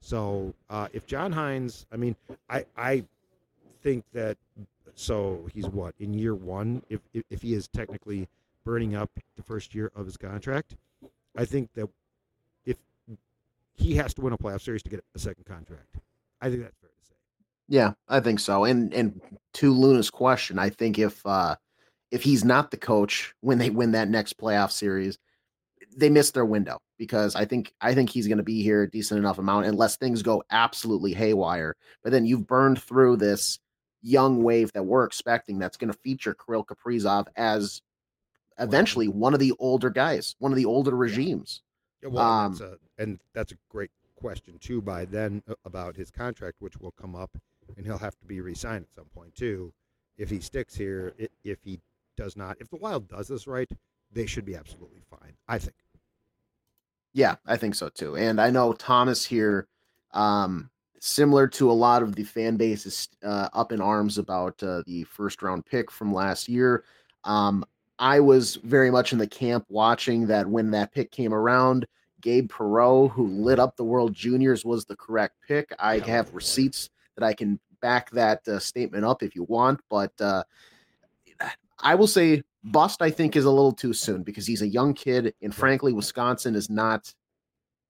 So 0.00 0.54
uh, 0.68 0.88
if 0.92 1.06
John 1.06 1.32
Hynes, 1.32 1.86
I 1.90 1.96
mean, 1.96 2.14
I 2.48 2.66
I 2.76 3.04
think 3.84 4.04
that 4.12 4.36
so 4.96 5.46
he's 5.52 5.66
what 5.68 5.94
in 6.00 6.14
year 6.14 6.34
one 6.34 6.82
if, 6.88 7.00
if 7.30 7.42
he 7.42 7.54
is 7.54 7.68
technically 7.68 8.28
burning 8.64 8.96
up 8.96 9.10
the 9.36 9.42
first 9.42 9.74
year 9.74 9.92
of 9.94 10.06
his 10.06 10.16
contract, 10.16 10.74
I 11.36 11.44
think 11.44 11.68
that 11.74 11.88
if 12.64 12.78
he 13.74 13.94
has 13.96 14.14
to 14.14 14.22
win 14.22 14.32
a 14.32 14.38
playoff 14.38 14.62
series 14.62 14.82
to 14.84 14.90
get 14.90 15.04
a 15.14 15.18
second 15.18 15.44
contract, 15.44 15.96
I 16.40 16.48
think 16.48 16.62
that's 16.62 16.78
fair 16.78 16.90
to 16.90 17.06
say. 17.08 17.14
Yeah, 17.68 17.92
I 18.08 18.20
think 18.20 18.40
so. 18.40 18.64
And 18.64 18.92
and 18.94 19.20
to 19.54 19.72
Luna's 19.72 20.10
question, 20.10 20.58
I 20.58 20.70
think 20.70 20.98
if 20.98 21.24
uh 21.26 21.56
if 22.10 22.22
he's 22.22 22.44
not 22.44 22.70
the 22.70 22.76
coach 22.76 23.34
when 23.40 23.58
they 23.58 23.70
win 23.70 23.92
that 23.92 24.08
next 24.08 24.38
playoff 24.38 24.70
series, 24.70 25.18
they 25.96 26.08
missed 26.08 26.34
their 26.34 26.44
window 26.44 26.78
because 26.96 27.34
I 27.34 27.44
think 27.44 27.74
I 27.80 27.94
think 27.94 28.10
he's 28.10 28.28
going 28.28 28.38
to 28.38 28.44
be 28.44 28.62
here 28.62 28.84
a 28.84 28.90
decent 28.90 29.18
enough 29.18 29.38
amount 29.38 29.66
unless 29.66 29.96
things 29.96 30.22
go 30.22 30.42
absolutely 30.50 31.12
haywire. 31.12 31.74
But 32.02 32.12
then 32.12 32.24
you've 32.24 32.46
burned 32.46 32.80
through 32.80 33.16
this 33.16 33.58
young 34.04 34.42
wave 34.42 34.72
that 34.72 34.84
we're 34.84 35.04
expecting 35.04 35.58
that's 35.58 35.78
going 35.78 35.90
to 35.90 35.98
feature 35.98 36.34
Kirill 36.34 36.64
Kaprizov 36.64 37.26
as 37.36 37.80
eventually 38.58 39.08
one 39.08 39.32
of 39.32 39.40
the 39.40 39.54
older 39.58 39.90
guys, 39.90 40.36
one 40.38 40.52
of 40.52 40.56
the 40.56 40.66
older 40.66 40.94
regimes. 40.94 41.62
Yeah, 42.02 42.10
well, 42.10 42.24
um, 42.24 42.52
that's 42.52 42.60
a, 42.60 43.02
and 43.02 43.20
that's 43.32 43.52
a 43.52 43.56
great 43.70 43.90
question 44.14 44.58
too. 44.58 44.82
By 44.82 45.06
then 45.06 45.42
uh, 45.48 45.54
about 45.64 45.96
his 45.96 46.10
contract, 46.10 46.56
which 46.60 46.76
will 46.76 46.92
come 46.92 47.16
up, 47.16 47.36
and 47.76 47.86
he'll 47.86 47.98
have 47.98 48.18
to 48.18 48.26
be 48.26 48.40
re-signed 48.40 48.84
at 48.88 48.94
some 48.94 49.06
point 49.14 49.34
too. 49.34 49.72
If 50.18 50.30
he 50.30 50.38
sticks 50.38 50.76
here, 50.76 51.14
if 51.42 51.58
he 51.64 51.80
does 52.16 52.36
not, 52.36 52.58
if 52.60 52.68
the 52.68 52.76
Wild 52.76 53.08
does 53.08 53.26
this 53.26 53.46
right, 53.46 53.68
they 54.12 54.26
should 54.26 54.44
be 54.44 54.54
absolutely 54.54 55.02
fine. 55.10 55.32
I 55.48 55.58
think. 55.58 55.74
Yeah, 57.14 57.36
I 57.46 57.56
think 57.56 57.74
so 57.74 57.88
too. 57.88 58.16
And 58.16 58.40
I 58.40 58.50
know 58.50 58.72
Thomas 58.74 59.24
here, 59.24 59.66
um, 60.12 60.70
similar 61.04 61.46
to 61.46 61.70
a 61.70 61.72
lot 61.72 62.02
of 62.02 62.14
the 62.14 62.24
fan 62.24 62.56
base, 62.56 62.86
is 62.86 63.08
uh, 63.22 63.48
up 63.52 63.72
in 63.72 63.80
arms 63.80 64.16
about 64.16 64.60
uh, 64.62 64.82
the 64.86 65.04
first 65.04 65.42
round 65.42 65.66
pick 65.66 65.90
from 65.90 66.14
last 66.14 66.48
year. 66.48 66.84
Um, 67.24 67.64
I 67.98 68.20
was 68.20 68.56
very 68.56 68.90
much 68.90 69.12
in 69.12 69.18
the 69.18 69.26
camp 69.26 69.66
watching 69.68 70.26
that 70.28 70.48
when 70.48 70.70
that 70.70 70.92
pick 70.92 71.10
came 71.10 71.34
around. 71.34 71.86
Gabe 72.22 72.50
Perreault, 72.50 73.10
who 73.10 73.26
lit 73.26 73.58
up 73.58 73.76
the 73.76 73.84
World 73.84 74.14
Juniors, 74.14 74.64
was 74.64 74.86
the 74.86 74.96
correct 74.96 75.36
pick. 75.46 75.70
I 75.78 75.98
have 75.98 76.32
receipts 76.32 76.88
that 77.16 77.24
I 77.24 77.34
can 77.34 77.60
back 77.82 78.10
that 78.12 78.46
uh, 78.48 78.58
statement 78.58 79.04
up 79.04 79.22
if 79.22 79.36
you 79.36 79.42
want, 79.44 79.80
but 79.90 80.12
uh, 80.22 80.42
I 81.78 81.94
will 81.94 82.06
say 82.06 82.42
bust 82.64 83.02
I 83.02 83.10
think 83.10 83.36
is 83.36 83.44
a 83.44 83.50
little 83.50 83.72
too 83.72 83.92
soon 83.92 84.22
because 84.22 84.46
he's 84.46 84.62
a 84.62 84.66
young 84.66 84.94
kid 84.94 85.34
and 85.42 85.54
frankly 85.54 85.92
Wisconsin 85.92 86.54
is 86.54 86.70
not 86.70 87.12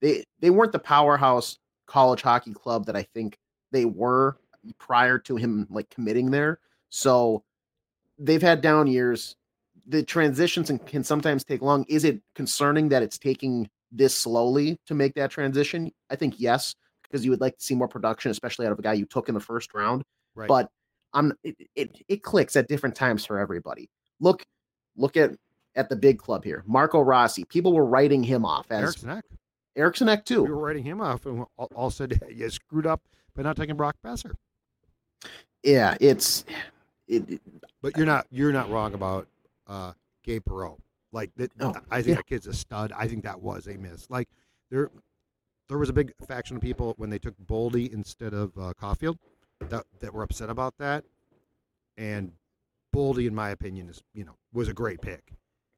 they 0.01 0.25
they 0.41 0.51
weren't 0.51 0.73
the 0.73 0.81
powerhouse 0.81 1.61
college 1.87 2.23
hockey 2.23 2.53
club 2.53 2.87
that 2.87 2.97
I 2.97 3.03
think 3.03 3.39
they 3.71 3.85
were 3.85 4.37
prior 4.79 5.19
to 5.19 5.37
him 5.37 5.67
like 5.71 5.91
committing 5.91 6.31
there. 6.31 6.59
So 6.91 7.43
they've 8.19 8.43
had 8.43 8.61
down 8.61 8.87
years. 8.87 9.37
The 9.87 10.03
transitions 10.03 10.71
can 10.87 11.05
sometimes 11.05 11.45
take 11.45 11.61
long. 11.61 11.85
Is 11.89 12.05
it 12.05 12.21
concerning 12.35 12.89
that 12.89 13.03
it's 13.03 13.19
taking 13.19 13.69
this 13.93 14.15
slowly 14.15 14.81
to 14.87 14.95
make 14.95 15.15
that 15.15 15.31
transition? 15.31 15.93
I 16.11 16.17
think 16.17 16.35
yes, 16.39 16.75
because 17.03 17.25
you 17.25 17.31
would 17.31 17.41
like 17.41 17.59
to 17.59 17.65
see 17.65 17.75
more 17.75 17.89
production, 17.89 18.31
especially 18.31 18.67
out 18.67 18.73
of 18.73 18.79
a 18.79 18.83
guy 18.83 18.95
you 18.95 19.07
took 19.07 19.29
in 19.29 19.35
the 19.35 19.41
first 19.41 19.75
round. 19.75 20.05
Right. 20.35 20.49
But 20.49 20.71
I'm 21.13 21.33
it, 21.43 21.57
it, 21.77 22.03
it 22.09 22.23
clicks 22.23 22.57
at 22.57 22.69
different 22.69 22.97
times 22.97 23.27
for 23.27 23.39
everybody. 23.39 23.91
Look, 24.21 24.45
look 24.97 25.17
at 25.17 25.33
at 25.77 25.89
the 25.89 25.97
big 25.97 26.19
club 26.19 26.45
here. 26.45 26.63
Marco 26.67 27.01
Rossi. 27.01 27.45
People 27.45 27.73
were 27.73 27.85
writing 27.85 28.23
him 28.23 28.45
off 28.45 28.67
as 28.71 29.05
Ek. 29.77 29.81
Eriksson 29.81 30.23
too. 30.25 30.43
We 30.43 30.51
were 30.51 30.59
writing 30.59 30.85
him 30.85 31.01
off 31.01 31.27
and 31.27 31.45
all, 31.57 31.91
said 31.91 32.21
you 32.31 32.49
screwed 32.51 32.87
up 32.87 33.03
by 33.35 33.43
not 33.43 33.57
taking 33.57 33.77
Brock 33.77 33.97
Boeser. 34.05 34.33
Yeah, 35.63 35.97
it's 36.01 36.45
it, 37.09 37.29
it, 37.29 37.41
But 37.83 37.97
you're 37.97 38.07
not 38.07 38.27
you're 38.31 38.53
not 38.53 38.71
wrong 38.71 38.95
about 38.95 39.29
uh 39.67 39.93
Gabe 40.23 40.45
Perreault. 40.45 40.79
Like 41.13 41.31
that, 41.37 41.53
oh, 41.61 41.73
I 41.91 41.97
think 42.03 42.09
yeah. 42.09 42.15
that 42.17 42.27
kid's 42.27 42.47
a 42.49 42.53
stud. 42.53 42.93
I 42.97 43.07
think 43.07 43.23
that 43.23 43.41
was 43.41 43.69
a 43.69 43.75
miss. 43.75 44.11
Like 44.11 44.29
there 44.71 44.91
there 45.69 45.79
was 45.79 45.89
a 45.89 45.93
big 45.93 46.13
faction 46.27 46.57
of 46.57 46.63
people 46.63 46.95
when 46.99 47.11
they 47.11 47.19
took 47.19 47.35
Boldy 47.39 47.93
instead 47.93 48.35
of 48.35 48.57
uh, 48.59 48.73
Caufield 48.81 49.17
that 49.61 49.85
that 50.01 50.13
were 50.13 50.23
upset 50.23 50.51
about 50.51 50.75
that. 50.79 51.05
And 51.97 52.33
Boldy, 52.95 53.27
in 53.27 53.35
my 53.35 53.51
opinion, 53.51 53.89
is 53.89 54.03
you 54.13 54.25
know 54.25 54.37
was 54.53 54.69
a 54.69 54.75
great 54.75 55.01
pick. 55.01 55.33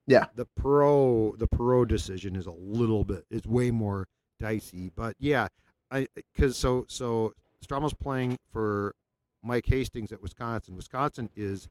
Yeah. 0.07 0.26
The 0.34 0.46
pro 0.57 1.34
the 1.38 1.48
pro 1.48 1.84
decision 1.84 2.36
is 2.36 2.46
a 2.46 2.52
little 2.52 3.04
bit 3.04 3.24
it's 3.30 3.46
way 3.46 3.70
more 3.70 4.07
dicey, 4.38 4.90
but 4.94 5.16
yeah, 5.18 5.48
I 5.90 6.07
because 6.14 6.57
so 6.57 6.84
so 6.88 7.32
Stramel's 7.61 7.94
playing 7.94 8.38
for 8.52 8.94
Mike 9.42 9.66
Hastings 9.66 10.12
at 10.12 10.22
Wisconsin. 10.22 10.76
Wisconsin 10.76 11.30
is 11.34 11.68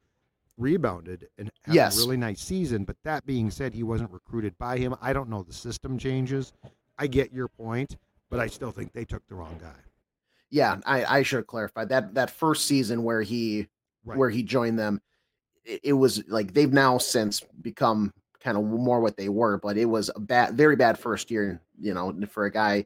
rebounded 0.57 1.27
and 1.37 1.51
had 1.63 1.75
yes. 1.75 1.97
a 1.97 1.99
really 1.99 2.17
nice 2.17 2.41
season. 2.41 2.83
But 2.83 2.97
that 3.03 3.25
being 3.25 3.51
said, 3.51 3.73
he 3.73 3.83
wasn't 3.83 4.11
recruited 4.11 4.57
by 4.57 4.77
him. 4.77 4.95
I 5.01 5.13
don't 5.13 5.29
know 5.29 5.43
the 5.43 5.53
system 5.53 5.97
changes. 5.97 6.53
I 6.97 7.07
get 7.07 7.33
your 7.33 7.47
point, 7.47 7.97
but 8.29 8.39
I 8.39 8.47
still 8.47 8.71
think 8.71 8.93
they 8.93 9.05
took 9.05 9.25
the 9.27 9.35
wrong 9.35 9.57
guy. 9.61 9.75
Yeah, 10.49 10.77
I, 10.85 11.03
I 11.05 11.23
should 11.23 11.37
have 11.37 11.47
clarified 11.47 11.89
that 11.89 12.13
that 12.13 12.29
first 12.29 12.65
season 12.65 13.03
where 13.03 13.21
he 13.21 13.67
right. 14.05 14.17
where 14.17 14.29
he 14.29 14.43
joined 14.43 14.79
them, 14.79 15.01
it, 15.65 15.81
it 15.83 15.93
was 15.93 16.23
like 16.27 16.53
they've 16.53 16.71
now 16.71 16.97
since 16.97 17.41
become 17.61 18.13
kind 18.45 18.57
of 18.57 18.63
more 18.63 19.01
what 19.01 19.17
they 19.17 19.27
were, 19.27 19.57
but 19.57 19.75
it 19.75 19.85
was 19.85 20.11
a 20.15 20.19
bad, 20.19 20.55
very 20.55 20.75
bad 20.75 20.99
first 20.99 21.31
year. 21.31 21.59
You 21.81 21.95
know, 21.95 22.15
for 22.29 22.45
a 22.45 22.51
guy 22.51 22.85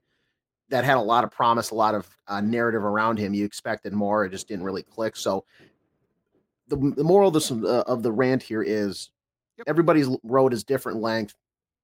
that 0.69 0.85
had 0.85 0.97
a 0.97 1.01
lot 1.01 1.25
of 1.25 1.31
promise, 1.31 1.71
a 1.71 1.75
lot 1.75 1.95
of 1.95 2.07
uh, 2.27 2.39
narrative 2.39 2.83
around 2.83 3.19
him, 3.19 3.33
you 3.33 3.43
expected 3.43 3.91
more. 3.91 4.23
It 4.23 4.31
just 4.31 4.47
didn't 4.47 4.63
really 4.63 4.83
click. 4.83 5.17
So 5.17 5.43
the, 6.69 6.77
the 6.95 7.03
moral 7.03 7.27
of 7.27 7.33
the 7.33 7.67
uh, 7.67 7.91
of 7.91 8.03
the 8.03 8.11
rant 8.11 8.41
here 8.41 8.63
is 8.63 9.09
yep. 9.57 9.65
everybody's 9.67 10.07
road 10.23 10.53
is 10.53 10.63
different 10.63 11.01
length. 11.01 11.35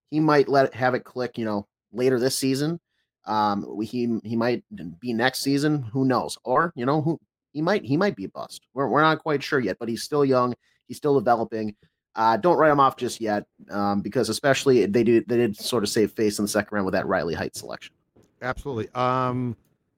He 0.09 0.21
might 0.21 0.47
let 0.47 0.67
it 0.67 0.73
have 0.73 0.93
it 0.93 1.03
click, 1.03 1.37
you 1.37 1.43
know, 1.45 1.67
later 1.91 2.17
this 2.17 2.37
season. 2.37 2.79
Um, 3.25 3.81
he 3.81 4.19
he 4.23 4.37
might 4.37 4.63
be 4.99 5.11
next 5.11 5.41
season. 5.41 5.81
Who 5.91 6.05
knows? 6.05 6.37
Or 6.45 6.71
you 6.75 6.85
know, 6.85 7.01
who 7.01 7.19
he 7.51 7.61
might 7.61 7.83
he 7.83 7.97
might 7.97 8.15
be 8.15 8.25
a 8.25 8.29
bust. 8.29 8.61
We're 8.73 8.87
we're 8.87 9.01
not 9.01 9.19
quite 9.19 9.43
sure 9.43 9.59
yet, 9.59 9.77
but 9.79 9.89
he's 9.89 10.03
still 10.03 10.23
young. 10.23 10.53
He's 10.87 10.97
still 10.97 11.19
developing. 11.19 11.75
Uh, 12.15 12.37
don't 12.37 12.57
write 12.57 12.71
him 12.71 12.79
off 12.79 12.95
just 12.95 13.19
yet, 13.19 13.45
um, 13.69 14.01
because 14.01 14.29
especially 14.29 14.85
they 14.85 15.03
do 15.03 15.21
they 15.27 15.37
did 15.37 15.57
sort 15.57 15.83
of 15.83 15.89
save 15.89 16.11
face 16.11 16.39
in 16.39 16.45
the 16.45 16.49
second 16.49 16.73
round 16.73 16.85
with 16.85 16.93
that 16.93 17.05
Riley 17.07 17.33
Heidt 17.33 17.55
selection. 17.55 17.93
Absolutely. 18.41 18.89
Um, 18.93 19.57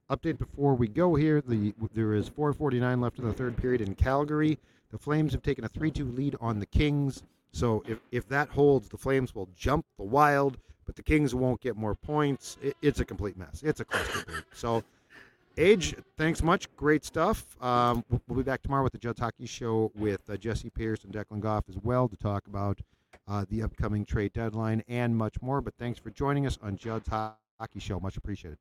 update 0.10 0.40
before 0.40 0.74
we 0.74 0.88
go 0.88 1.16
here. 1.16 1.42
The 1.42 1.74
there 1.94 2.14
is 2.14 2.30
4:49 2.30 3.02
left 3.02 3.20
in 3.20 3.26
the 3.26 3.34
third 3.34 3.56
period 3.58 3.82
in 3.82 3.94
Calgary. 3.96 4.58
The 4.92 4.98
Flames 4.98 5.34
have 5.34 5.42
taken 5.42 5.66
a 5.66 5.70
3-2 5.70 6.16
lead 6.16 6.36
on 6.40 6.60
the 6.60 6.66
Kings. 6.66 7.24
So 7.52 7.84
if 7.88 8.00
if 8.12 8.28
that 8.30 8.50
holds, 8.50 8.90
the 8.90 8.98
Flames 8.98 9.36
will 9.36 9.50
jump 9.56 9.86
the 9.98 10.06
Wild, 10.06 10.58
but 10.86 10.96
the 10.96 11.04
Kings 11.04 11.36
won't 11.36 11.62
get 11.62 11.76
more 11.76 11.94
points. 11.94 12.58
It, 12.62 12.76
it's 12.82 13.00
a 13.00 13.06
complete 13.06 13.38
mess. 13.38 13.62
It's 13.64 13.80
a 13.80 13.86
cluster. 13.86 14.44
so. 14.54 14.84
AJ, 15.58 16.04
thanks 16.18 16.44
much. 16.44 16.74
Great 16.76 17.04
stuff. 17.04 17.62
Um, 17.64 18.06
we'll- 18.10 18.38
be 18.38 18.44
back 18.44 18.62
tomorrow 18.62 18.84
with 18.84 18.94
the 18.94 19.00
Judd's 19.00 19.20
Hockey 19.20 19.48
Show 19.48 19.92
with 19.96 20.22
uh, 20.30 20.38
Jesse 20.38 20.70
Pierce 20.70 21.04
and 21.04 21.12
Declan 21.12 21.40
Goff 21.40 21.66
as 21.68 21.78
well 21.82 22.08
to 22.08 22.16
talk 22.16 22.46
about 22.48 22.80
uh, 23.28 23.44
the 23.50 23.64
upcoming 23.64 24.06
trade 24.06 24.34
deadline 24.34 24.84
and 24.88 25.18
much 25.18 25.42
more. 25.42 25.60
But 25.62 25.74
thanks 25.80 26.00
for 26.00 26.12
joining 26.12 26.46
us 26.46 26.60
on 26.62 26.78
Judd's 26.78 27.10
Hockey 27.10 27.80
Show. 27.80 28.00
Much 28.00 28.18
appreciated. 28.18 28.56